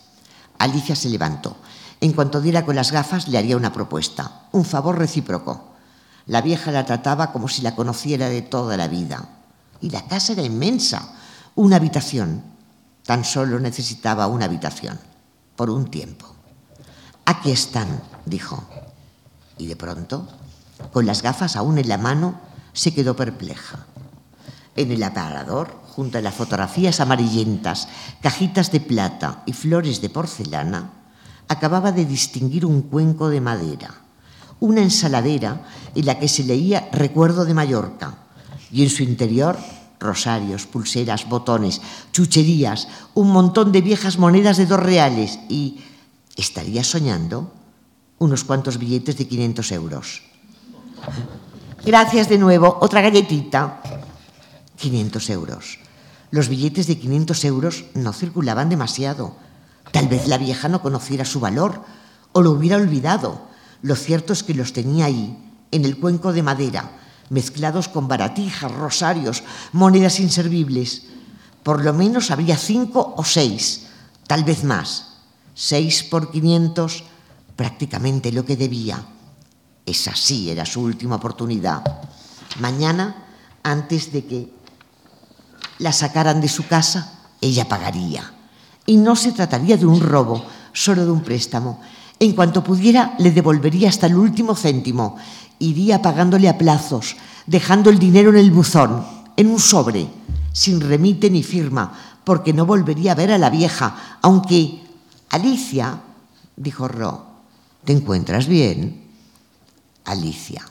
Alicia 0.59 0.95
se 0.95 1.09
levantó. 1.09 1.57
En 2.01 2.12
cuanto 2.12 2.41
diera 2.41 2.64
con 2.64 2.77
las 2.77 2.93
gafas, 2.93 3.29
le 3.29 3.39
haría 3.39 3.57
una 3.57 3.73
propuesta. 3.73 4.43
Un 4.53 4.64
favor 4.64 4.99
recíproco. 4.99 5.71
La 6.27 6.43
vieja 6.43 6.71
la 6.71 6.87
trataba 6.87 7.33
como 7.33 7.49
si 7.49 7.62
la 7.62 7.75
conociera 7.75 8.29
de 8.29 8.43
toda 8.43 8.77
la 8.77 8.89
vida. 8.89 9.29
Y 9.81 9.91
la 9.91 10.03
casa 10.03 10.33
era 10.33 10.43
inmensa. 10.43 11.14
Una 11.55 11.76
habitación. 11.76 12.42
Tan 13.05 13.24
solo 13.24 13.59
necesitaba 13.59 14.26
una 14.26 14.44
habitación. 14.44 14.98
Por 15.57 15.70
un 15.70 15.90
tiempo. 15.90 16.26
Aquí 17.24 17.51
están, 17.51 18.01
dijo. 18.24 18.64
Y 19.59 19.66
de 19.66 19.76
pronto, 19.76 20.26
con 20.92 21.07
las 21.07 21.22
gafas 21.22 21.57
aún 21.57 21.78
en 21.78 21.88
la 21.88 21.98
mano, 21.98 22.40
se 22.72 22.94
quedó 22.94 23.14
perpleja. 23.16 23.86
En 24.76 24.90
el 24.90 25.03
aparador, 25.03 25.80
junto 25.88 26.18
a 26.18 26.22
las 26.22 26.34
fotografías 26.34 27.01
amarillentas, 27.01 27.88
cajitas 28.22 28.72
de 28.72 28.80
plata 28.80 29.42
y 29.44 29.53
flores 29.53 30.01
de 30.01 30.09
porcelana, 30.09 30.92
acababa 31.48 31.92
de 31.92 32.05
distinguir 32.05 32.64
un 32.64 32.82
cuenco 32.82 33.28
de 33.28 33.40
madera, 33.40 33.94
una 34.61 34.82
ensaladera 34.82 35.66
en 35.94 36.07
la 36.07 36.18
que 36.18 36.28
se 36.28 36.44
leía 36.44 36.88
Recuerdo 36.92 37.44
de 37.44 37.55
Mallorca, 37.55 38.14
y 38.70 38.84
en 38.84 38.90
su 38.90 39.03
interior 39.03 39.59
rosarios, 40.01 40.66
pulseras, 40.66 41.28
botones, 41.28 41.80
chucherías, 42.12 42.88
un 43.14 43.30
montón 43.30 43.70
de 43.70 43.82
viejas 43.82 44.18
monedas 44.18 44.57
de 44.57 44.66
dos 44.66 44.80
reales 44.80 45.38
y 45.48 45.80
estaría 46.36 46.82
soñando 46.82 47.53
unos 48.18 48.44
cuantos 48.44 48.78
billetes 48.78 49.16
de 49.16 49.28
500 49.28 49.72
euros. 49.72 50.22
Gracias 51.84 52.28
de 52.28 52.38
nuevo, 52.38 52.78
otra 52.80 53.01
galletita. 53.01 53.80
500 54.76 55.30
euros. 55.30 55.78
Los 56.30 56.48
billetes 56.48 56.86
de 56.86 56.98
500 56.98 57.44
euros 57.44 57.84
no 57.94 58.12
circulaban 58.12 58.68
demasiado. 58.68 59.36
Tal 59.92 60.09
vez 60.09 60.28
la 60.28 60.38
vieja 60.38 60.68
no 60.68 60.80
conociera 60.82 61.24
su 61.24 61.40
valor 61.40 61.82
o 62.32 62.42
lo 62.42 62.53
hubiera 62.53 62.76
olvidado. 62.76 63.42
Lo 63.82 63.96
cierto 63.96 64.32
es 64.32 64.42
que 64.42 64.55
los 64.55 64.72
tenía 64.72 65.07
ahí, 65.07 65.36
en 65.70 65.84
el 65.84 65.98
cuenco 65.98 66.32
de 66.32 66.42
madera, 66.42 66.92
mezclados 67.31 67.89
con 67.89 68.07
baratijas, 68.07 68.70
rosarios, 68.70 69.43
monedas 69.72 70.20
inservibles. 70.20 71.05
Por 71.62 71.85
lo 71.85 71.95
menos 71.95 72.31
habría 72.31 72.59
cinco 72.59 73.14
o 73.16 73.24
seis, 73.24 73.87
tal 74.26 74.45
vez 74.45 74.64
más. 74.64 75.07
Seis 75.55 76.03
por 76.05 76.31
quinientos, 76.31 77.05
prácticamente 77.57 78.33
lo 78.33 78.45
que 78.45 78.57
debía. 78.57 79.03
Esa 79.87 80.14
sí 80.14 80.51
era 80.51 80.66
su 80.66 80.83
última 80.83 81.16
oportunidad. 81.16 81.83
Mañana, 82.59 83.26
antes 83.62 84.12
de 84.12 84.24
que 84.24 84.53
la 85.78 85.93
sacaran 85.93 86.41
de 86.41 86.49
su 86.49 86.66
casa, 86.66 87.31
ella 87.41 87.68
pagaría. 87.68 88.33
Y 88.87 88.97
no 88.97 89.16
se 89.16 89.33
trataría 89.33 89.76
de 89.76 89.87
un 89.87 90.01
robo, 90.01 90.45
solo 90.72 91.05
de 91.05 91.11
un 91.11 91.22
préstamo. 91.22 91.81
En 92.21 92.35
cuanto 92.35 92.62
pudiera, 92.62 93.14
le 93.18 93.33
devolvería 93.33 93.89
hasta 93.89 94.07
el 94.07 94.14
último 94.14 94.55
céntimo. 94.55 95.16
Iría 95.59 96.03
pagándole 96.03 96.51
a 96.51 96.59
plazos, 96.59 97.16
dejando 97.47 97.89
el 97.89 97.99
dinero 97.99 98.29
en 98.29 98.37
el 98.37 98.51
buzón, 98.51 99.03
en 99.39 99.47
un 99.47 99.59
sobre, 99.59 100.07
sin 100.53 100.83
remite 100.83 101.31
ni 101.31 101.43
firma, 101.43 102.21
porque 102.23 102.53
no 102.53 102.66
volvería 102.66 103.12
a 103.12 103.14
ver 103.14 103.33
a 103.33 103.39
la 103.39 103.49
vieja, 103.49 104.18
aunque 104.21 104.83
Alicia, 105.31 105.99
dijo 106.57 106.89
Ro, 106.89 107.25
¿te 107.85 107.93
encuentras 107.93 108.47
bien? 108.47 109.09
Alicia. 110.05 110.62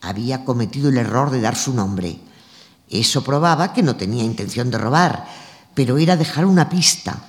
Había 0.00 0.46
cometido 0.46 0.88
el 0.88 0.96
error 0.96 1.30
de 1.30 1.42
dar 1.42 1.56
su 1.56 1.74
nombre. 1.74 2.18
Eso 2.88 3.22
probaba 3.22 3.74
que 3.74 3.82
no 3.82 3.96
tenía 3.96 4.24
intención 4.24 4.70
de 4.70 4.78
robar, 4.78 5.26
pero 5.74 5.98
era 5.98 6.16
dejar 6.16 6.46
una 6.46 6.70
pista. 6.70 7.22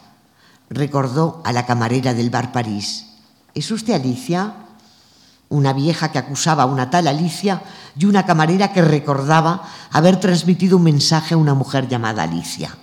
Recordó 0.70 1.42
a 1.44 1.52
la 1.52 1.66
camarera 1.66 2.14
del 2.14 2.30
bar 2.30 2.54
París. 2.54 3.11
¿Es 3.54 3.70
usted 3.72 3.94
Alicia? 3.94 4.54
Una 5.50 5.74
vieja 5.74 6.12
que 6.12 6.20
acusaba 6.20 6.64
a 6.64 6.68
una 6.68 6.90
tal 6.90 7.08
Alicia 7.08 7.62
y 7.98 8.06
una 8.06 8.26
camarera 8.26 8.72
que 8.72 8.82
recordaba 8.82 9.68
haber 9.92 10.20
transmitido 10.20 10.78
un 10.78 10.84
mensaje 10.84 11.34
a 11.34 11.38
una 11.38 11.54
mujer 11.54 11.90
llamada 11.90 12.24
Alicia. 12.24 12.78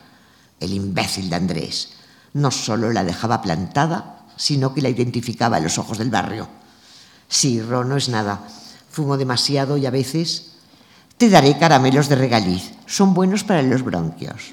El 0.61 0.75
imbécil 0.75 1.31
de 1.31 1.37
Andrés 1.37 1.91
no 2.35 2.51
solo 2.51 2.93
la 2.93 3.05
dejaba 3.05 3.41
plantada, 3.41 4.27
sino 4.37 4.75
que 4.75 4.83
la 4.83 4.91
identificaba 4.91 5.59
en 5.59 5.64
los 5.64 5.79
ojos 5.79 5.99
del 5.99 6.11
barrio. 6.11 6.49
Sí, 7.29 7.61
Ro, 7.61 7.85
no 7.85 7.97
es 7.97 8.09
nada. 8.09 8.41
Fumo 8.91 9.16
demasiado 9.16 9.77
y 9.77 9.87
a 9.87 9.91
veces 9.91 10.53
te 11.16 11.29
daré 11.29 11.59
caramelos 11.59 12.09
de 12.09 12.16
regaliz. 12.16 12.73
Son 12.87 13.14
buenos 13.14 13.45
para 13.45 13.62
los 13.62 13.83
bronquios. 13.83 14.53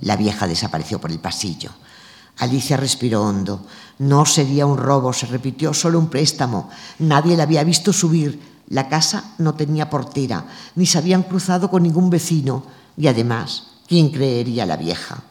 La 0.00 0.16
vieja 0.16 0.46
desapareció 0.46 1.00
por 1.00 1.10
el 1.10 1.18
pasillo. 1.18 1.70
Alicia 2.38 2.76
respiró 2.76 3.22
hondo. 3.22 3.66
No 3.98 4.24
sería 4.24 4.66
un 4.66 4.78
robo, 4.78 5.12
se 5.12 5.26
repitió, 5.26 5.74
solo 5.74 5.98
un 5.98 6.08
préstamo. 6.08 6.70
Nadie 7.00 7.36
la 7.36 7.42
había 7.42 7.64
visto 7.64 7.92
subir. 7.92 8.40
La 8.68 8.88
casa 8.88 9.34
no 9.38 9.54
tenía 9.54 9.90
portera, 9.90 10.46
ni 10.76 10.86
se 10.86 10.98
habían 10.98 11.24
cruzado 11.24 11.68
con 11.70 11.82
ningún 11.82 12.08
vecino. 12.08 12.64
Y 12.96 13.08
además, 13.08 13.66
¿quién 13.86 14.10
creería 14.10 14.64
la 14.64 14.76
vieja? 14.76 15.24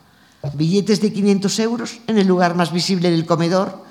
billetes 0.54 1.02
de 1.02 1.12
500 1.12 1.60
euros 1.60 2.00
en 2.08 2.18
el 2.18 2.28
lugar 2.28 2.56
más 2.56 2.72
visible 2.72 3.12
del 3.12 3.26
comedor. 3.26 3.84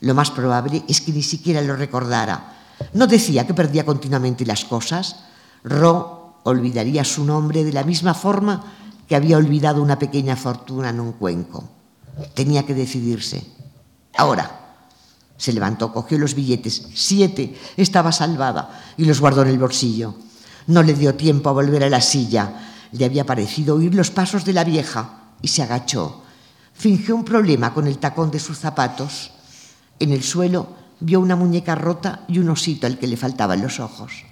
Lo 0.00 0.14
más 0.14 0.30
probable 0.30 0.84
es 0.88 1.00
que 1.00 1.12
ni 1.12 1.22
siquiera 1.22 1.62
lo 1.62 1.76
recordara. 1.76 2.54
No 2.92 3.06
decía 3.06 3.46
que 3.46 3.54
perdía 3.54 3.84
continuamente 3.84 4.46
las 4.46 4.64
cosas. 4.64 5.16
Ro 5.64 6.36
olvidaría 6.44 7.04
su 7.04 7.24
nombre 7.24 7.64
de 7.64 7.72
la 7.72 7.84
misma 7.84 8.14
forma 8.14 8.64
que 9.08 9.16
había 9.16 9.38
olvidado 9.38 9.82
una 9.82 9.98
pequeña 9.98 10.36
fortuna 10.36 10.90
en 10.90 11.00
un 11.00 11.12
cuenco. 11.12 11.64
Tenía 12.34 12.64
que 12.64 12.74
decidirse. 12.74 13.44
Ahora. 14.16 14.54
Se 15.36 15.52
levantó, 15.52 15.92
cogió 15.92 16.18
los 16.18 16.34
billetes. 16.34 16.88
Siete. 16.94 17.56
Estaba 17.76 18.10
salvada 18.10 18.82
y 18.96 19.04
los 19.04 19.20
guardó 19.20 19.42
en 19.42 19.48
el 19.48 19.58
bolsillo. 19.58 20.14
No 20.66 20.82
le 20.82 20.94
dio 20.94 21.14
tiempo 21.14 21.48
a 21.48 21.52
volver 21.52 21.84
a 21.84 21.88
la 21.88 22.00
silla. 22.00 22.88
Le 22.90 23.04
había 23.04 23.24
parecido 23.24 23.76
oír 23.76 23.94
los 23.94 24.10
pasos 24.10 24.44
de 24.44 24.52
la 24.52 24.64
vieja 24.64 25.20
y 25.40 25.48
se 25.48 25.62
agachó. 25.62 26.22
Fingió 26.74 27.14
un 27.14 27.24
problema 27.24 27.72
con 27.72 27.86
el 27.86 27.98
tacón 27.98 28.30
de 28.30 28.40
sus 28.40 28.58
zapatos. 28.58 29.30
En 30.00 30.12
el 30.12 30.22
suelo 30.24 30.68
vio 31.00 31.20
una 31.20 31.36
muñeca 31.36 31.74
rota 31.74 32.24
y 32.28 32.38
un 32.38 32.50
osito 32.50 32.86
al 32.86 32.98
que 32.98 33.06
le 33.06 33.16
faltaban 33.16 33.62
los 33.62 33.80
ojos. 33.80 34.24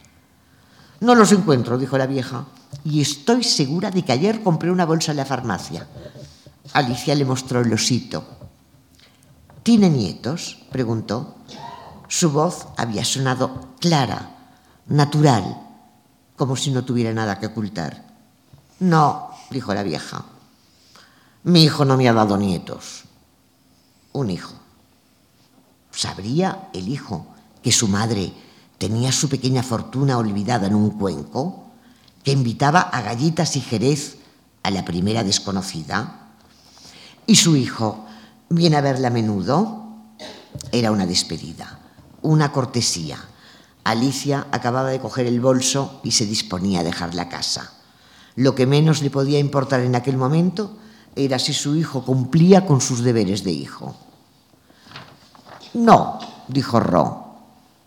No 1.01 1.14
los 1.14 1.32
encuentro, 1.32 1.78
dijo 1.78 1.99
la 1.99 2.07
vieja, 2.07 2.47
y 2.84 3.01
estoy 3.01 3.45
segura 3.45 3.91
de 3.91 4.03
que 4.03 4.12
ayer 4.12 4.43
compré 4.43 4.70
una 4.70 4.87
bolsa 4.87 5.12
en 5.12 5.18
la 5.18 5.26
farmacia. 5.26 5.87
Alicia 6.72 7.14
le 7.14 7.24
mostró 7.24 7.60
el 7.60 7.72
osito. 7.72 8.24
¿Tiene 9.62 9.90
nietos? 9.90 10.58
preguntó. 10.70 11.36
Su 12.08 12.30
voz 12.30 12.68
había 12.76 13.04
sonado 13.04 13.74
clara, 13.80 14.30
natural, 14.86 15.60
como 16.36 16.54
si 16.56 16.70
no 16.70 16.84
tuviera 16.84 17.12
nada 17.12 17.38
que 17.38 17.46
ocultar. 17.46 18.06
No, 18.78 19.30
dijo 19.50 19.74
la 19.74 19.82
vieja. 19.82 20.24
Mi 21.42 21.64
hijo 21.64 21.84
no 21.84 21.96
me 21.96 22.08
ha 22.08 22.12
dado 22.12 22.36
nietos. 22.36 23.04
Un 24.12 24.30
hijo. 24.30 24.54
¿Sabría 25.90 26.68
el 26.72 26.88
hijo 26.88 27.26
que 27.62 27.72
su 27.72 27.88
madre 27.88 28.32
tenía 28.78 29.12
su 29.12 29.28
pequeña 29.28 29.62
fortuna 29.62 30.18
olvidada 30.18 30.66
en 30.66 30.74
un 30.74 30.90
cuenco? 30.90 31.64
¿Que 32.22 32.32
invitaba 32.32 32.80
a 32.80 33.00
gallitas 33.00 33.56
y 33.56 33.60
jerez 33.60 34.18
a 34.62 34.70
la 34.70 34.84
primera 34.84 35.24
desconocida? 35.24 36.26
¿Y 37.27 37.37
su 37.37 37.57
hijo 37.57 38.07
viene 38.49 38.77
a 38.77 38.81
verla 38.81 39.09
a 39.09 39.11
menudo? 39.11 39.85
Era 40.70 40.93
una 40.93 41.07
despedida, 41.07 41.81
una 42.22 42.53
cortesía. 42.53 43.18
Alicia 43.85 44.47
acababa 44.53 44.91
de 44.91 45.01
coger 45.01 45.27
el 45.27 45.41
bolso 45.41 46.01
y 46.05 46.12
se 46.12 46.27
disponía 46.27 46.81
a 46.81 46.85
dejar 46.85 47.14
la 47.14 47.29
casa. 47.29 47.72
Lo 48.37 48.55
que 48.55 48.66
menos 48.66 49.03
le 49.03 49.11
podía 49.11 49.39
importar 49.39 49.81
en 49.81 49.95
aquel 49.95 50.16
momento 50.16 50.77
era 51.16 51.39
si 51.39 51.53
su 51.53 51.77
hijo 51.77 52.05
cumplía 52.05 52.66
con 52.66 52.81
sus 52.81 53.03
deberes 53.03 53.43
de 53.43 53.53
hijo. 53.53 53.97
No, 55.74 56.18
dijo 56.49 56.79
Ro, 56.79 57.37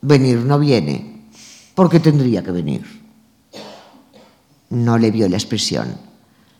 venir 0.02 0.40
no 0.40 0.60
viene. 0.60 1.28
¿Por 1.76 1.90
qué 1.90 2.00
tendría 2.00 2.44
que 2.44 2.52
venir? 2.52 2.86
No 4.70 4.98
le 4.98 5.12
vio 5.12 5.30
la 5.30 5.38
expresión. 5.38 6.09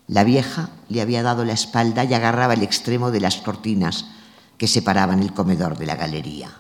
La 0.10 0.26
vieja 0.26 0.72
le 0.90 1.00
había 1.00 1.24
dado 1.24 1.46
la 1.46 1.54
espalda 1.54 2.04
y 2.04 2.14
agarraba 2.14 2.56
el 2.56 2.64
extremo 2.64 3.12
de 3.12 3.22
las 3.22 3.38
cortinas 3.38 4.08
que 4.58 4.68
separaban 4.68 5.22
el 5.22 5.34
comedor 5.34 5.78
de 5.78 5.86
la 5.86 5.96
galería. 5.96 6.52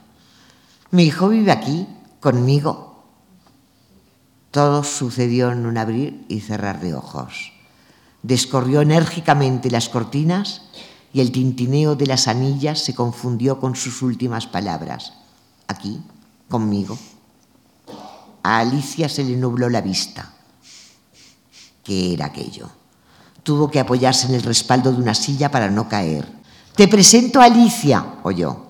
Mi 0.92 1.04
hijo 1.04 1.28
vive 1.28 1.52
aquí, 1.52 1.86
conmigo. 2.22 3.04
Todo 4.52 4.86
sucedió 4.86 5.52
en 5.52 5.66
un 5.66 5.78
abrir 5.78 6.24
y 6.30 6.40
cerrar 6.40 6.80
de 6.80 6.94
ojos 6.94 7.52
descorrió 8.22 8.82
enérgicamente 8.82 9.72
las 9.72 9.90
cortinas 9.90 10.62
y 11.14 11.22
el 11.22 11.32
tintineo 11.32 11.96
de 11.96 12.08
las 12.08 12.28
anillas 12.28 12.80
se 12.80 12.94
confundió 12.94 13.60
con 13.60 13.76
sus 13.76 14.02
últimas 14.02 14.48
palabras. 14.48 15.14
Aquí, 15.68 16.02
conmigo. 16.50 16.98
A 18.44 18.60
Alicia 18.60 19.10
se 19.10 19.24
le 19.24 19.36
nubló 19.36 19.70
la 19.70 19.82
vista. 19.82 20.34
¿Qué 21.84 22.14
era 22.14 22.28
aquello? 22.28 22.70
Tuvo 23.50 23.72
que 23.72 23.80
apoyarse 23.80 24.28
en 24.28 24.36
el 24.36 24.44
respaldo 24.44 24.92
de 24.92 25.02
una 25.02 25.16
silla 25.16 25.50
para 25.50 25.72
no 25.72 25.90
caer. 25.90 26.24
Te 26.76 26.88
presento 26.88 27.42
a 27.42 27.46
Alicia, 27.46 28.22
oyó. 28.22 28.68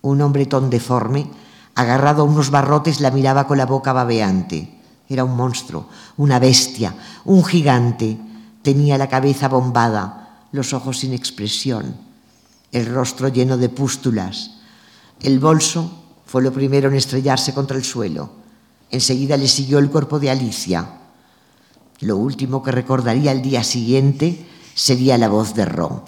Un 0.00 0.22
hombretón 0.22 0.70
deforme, 0.70 1.28
agarrado 1.74 2.22
a 2.22 2.24
unos 2.24 2.48
barrotes, 2.48 3.02
la 3.02 3.10
miraba 3.10 3.46
con 3.46 3.58
la 3.58 3.66
boca 3.66 3.92
babeante. 3.92 4.80
Era 5.06 5.22
un 5.22 5.36
monstruo, 5.36 5.86
una 6.16 6.38
bestia, 6.38 6.94
un 7.26 7.44
gigante. 7.44 8.16
Tenía 8.62 8.96
la 8.96 9.10
cabeza 9.10 9.48
bombada, 9.48 10.46
los 10.52 10.72
ojos 10.72 11.00
sin 11.00 11.12
expresión, 11.12 11.94
el 12.72 12.86
rostro 12.86 13.28
lleno 13.28 13.58
de 13.58 13.68
pústulas. 13.68 14.52
El 15.20 15.40
bolso 15.40 15.90
fue 16.24 16.42
lo 16.42 16.54
primero 16.54 16.88
en 16.88 16.94
estrellarse 16.94 17.52
contra 17.52 17.76
el 17.76 17.84
suelo. 17.84 18.30
Enseguida 18.90 19.36
le 19.36 19.46
siguió 19.46 19.78
el 19.78 19.90
cuerpo 19.90 20.18
de 20.18 20.30
Alicia. 20.30 20.88
Lo 22.00 22.16
último 22.16 22.62
que 22.62 22.72
recordaría 22.72 23.32
el 23.32 23.42
día 23.42 23.64
siguiente 23.64 24.46
sería 24.74 25.18
la 25.18 25.28
voz 25.28 25.54
de 25.54 25.64
Ron. 25.64 26.02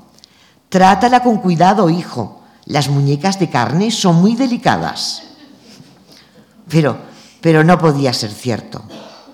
Trátala 0.69 1.23
con 1.23 1.39
cuidado, 1.39 1.89
hijo. 1.89 2.43
Las 2.67 2.89
muñecas 2.89 3.39
de 3.39 3.49
carne 3.49 3.91
son 3.91 4.17
muy 4.17 4.37
delicadas. 4.37 5.23
Pero 6.69 7.09
pero 7.41 7.65
no 7.65 7.79
podía 7.79 8.13
ser 8.13 8.31
cierto. 8.31 8.83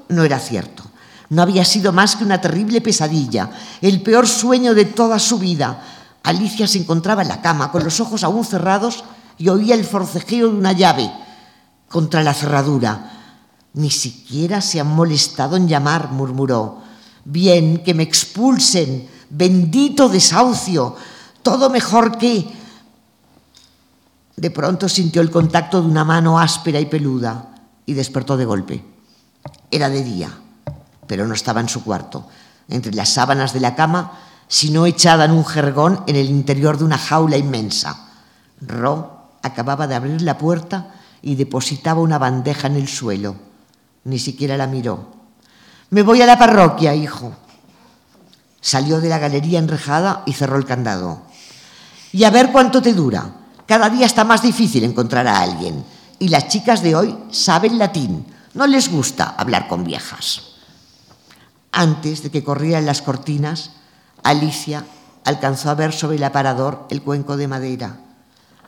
No 0.09 0.24
era 0.24 0.38
cierto. 0.38 0.82
No 1.30 1.42
había 1.42 1.64
sido 1.64 1.92
más 1.92 2.16
que 2.16 2.24
una 2.24 2.40
terrible 2.40 2.80
pesadilla, 2.80 3.50
el 3.80 4.02
peor 4.02 4.26
sueño 4.26 4.74
de 4.74 4.84
toda 4.84 5.18
su 5.18 5.38
vida. 5.38 5.82
Alicia 6.22 6.66
se 6.66 6.78
encontraba 6.78 7.22
en 7.22 7.28
la 7.28 7.40
cama, 7.40 7.72
con 7.72 7.82
los 7.82 8.00
ojos 8.00 8.22
aún 8.24 8.44
cerrados, 8.44 9.05
y 9.38 9.48
oía 9.48 9.74
el 9.74 9.84
forcejeo 9.84 10.50
de 10.50 10.57
una 10.57 10.72
llave 10.72 11.11
contra 11.88 12.22
la 12.22 12.34
cerradura. 12.34 13.14
Ni 13.75 13.91
siquiera 13.91 14.61
se 14.61 14.81
han 14.81 14.87
molestado 14.87 15.57
en 15.57 15.68
llamar, 15.68 16.11
murmuró. 16.11 16.83
Bien, 17.25 17.83
que 17.85 17.95
me 17.95 18.05
expulsen. 18.05 19.09
Bendito 19.31 20.09
desahucio. 20.09 20.97
Todo 21.43 21.70
mejor 21.70 22.16
que... 22.16 22.47
De 24.37 24.51
pronto 24.51 24.89
sintió 24.89 25.22
el 25.22 25.31
contacto 25.31 25.81
de 25.81 25.89
una 25.89 26.05
mano 26.05 26.39
áspera 26.39 26.81
y 26.81 26.87
peluda 26.87 27.55
y 27.87 27.95
despertó 27.95 28.37
de 28.37 28.45
golpe. 28.45 28.85
Era 29.70 29.89
de 29.89 30.03
día, 30.03 30.31
pero 31.07 31.27
no 31.27 31.35
estaba 31.35 31.61
en 31.61 31.68
su 31.68 31.85
cuarto, 31.85 32.27
entre 32.68 32.93
las 32.95 33.11
sábanas 33.11 33.53
de 33.53 33.61
la 33.61 33.75
cama, 33.77 34.18
sino 34.49 34.87
echada 34.87 35.25
en 35.25 35.33
un 35.33 35.45
jergón 35.45 36.03
en 36.07 36.16
el 36.16 36.31
interior 36.31 36.79
de 36.79 36.85
una 36.85 36.99
jaula 36.99 37.37
inmensa. 37.37 38.09
Ro 38.61 39.31
acababa 39.43 39.87
de 39.87 39.95
abrir 39.95 40.22
la 40.22 40.39
puerta 40.39 40.95
y 41.22 41.37
depositaba 41.37 42.01
una 42.01 42.18
bandeja 42.18 42.66
en 42.66 42.77
el 42.77 42.89
suelo. 42.89 43.37
Ni 44.05 44.18
siquiera 44.18 44.57
la 44.57 44.66
miró. 44.66 45.07
Me 45.90 46.02
voy 46.02 46.22
a 46.22 46.26
la 46.26 46.38
parroquia, 46.38 46.94
hijo. 46.94 47.32
Salió 48.61 49.00
de 49.00 49.09
la 49.09 49.18
galería 49.18 49.59
enrejada 49.59 50.22
y 50.26 50.32
cerró 50.32 50.57
el 50.57 50.64
candado. 50.64 51.22
Y 52.12 52.24
a 52.24 52.30
ver 52.30 52.52
cuánto 52.52 52.80
te 52.80 52.94
dura. 52.94 53.30
Cada 53.66 53.88
día 53.90 54.07
está 54.07 54.24
más 54.24 54.42
difícil 54.42 54.84
encontrar 54.84 55.26
a 55.26 55.40
alguien 55.40 55.84
y 56.18 56.28
las 56.28 56.48
chicas 56.48 56.82
de 56.82 56.94
hoy 56.94 57.18
saben 57.30 57.78
latín. 57.78 58.26
No 58.55 58.66
les 58.66 58.90
gusta 58.90 59.34
hablar 59.36 59.68
con 59.68 59.84
viejas. 59.84 60.42
Antes 61.72 62.22
de 62.22 62.30
que 62.30 62.44
corrieran 62.44 62.86
las 62.86 63.02
cortinas, 63.02 63.72
Alicia 64.22 64.84
alcanzó 65.24 65.70
a 65.70 65.74
ver 65.74 65.92
sobre 65.92 66.16
el 66.16 66.24
aparador 66.24 66.86
el 66.90 67.02
cuenco 67.02 67.36
de 67.36 67.48
madera. 67.48 67.98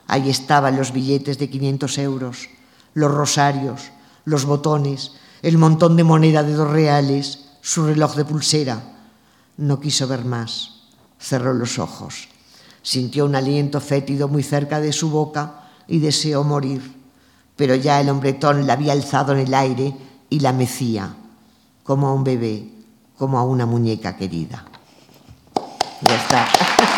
Ahí 0.07 0.29
estaban 0.29 0.77
los 0.77 0.91
billetes 0.91 1.37
de 1.37 1.49
500 1.49 1.97
euros, 1.99 2.49
los 2.93 3.11
rosarios, 3.11 3.91
los 4.25 4.45
botones, 4.45 5.13
el 5.41 5.57
montón 5.57 5.95
de 5.97 6.03
moneda 6.03 6.43
de 6.43 6.53
dos 6.53 6.69
reales, 6.69 7.45
su 7.61 7.85
reloj 7.85 8.15
de 8.15 8.25
pulsera. 8.25 8.81
No 9.57 9.79
quiso 9.79 10.07
ver 10.07 10.25
más. 10.25 10.83
Cerró 11.19 11.53
los 11.53 11.79
ojos. 11.79 12.29
Sintió 12.81 13.25
un 13.25 13.35
aliento 13.35 13.81
fétido 13.81 14.27
muy 14.27 14.43
cerca 14.43 14.79
de 14.79 14.93
su 14.93 15.09
boca 15.09 15.69
y 15.87 15.99
deseó 15.99 16.43
morir 16.43 16.97
pero 17.57 17.75
ya 17.75 17.99
el 17.99 18.09
hombretón 18.09 18.65
la 18.65 18.73
había 18.73 18.93
alzado 18.93 19.33
en 19.33 19.39
el 19.39 19.53
aire 19.53 19.93
y 20.29 20.39
la 20.39 20.53
mecía, 20.53 21.13
como 21.83 22.07
a 22.07 22.13
un 22.13 22.23
bebé, 22.23 22.69
como 23.17 23.39
a 23.39 23.43
una 23.43 23.65
muñeca 23.65 24.15
querida. 24.15 24.63
Ya 26.01 26.15
está. 26.15 26.47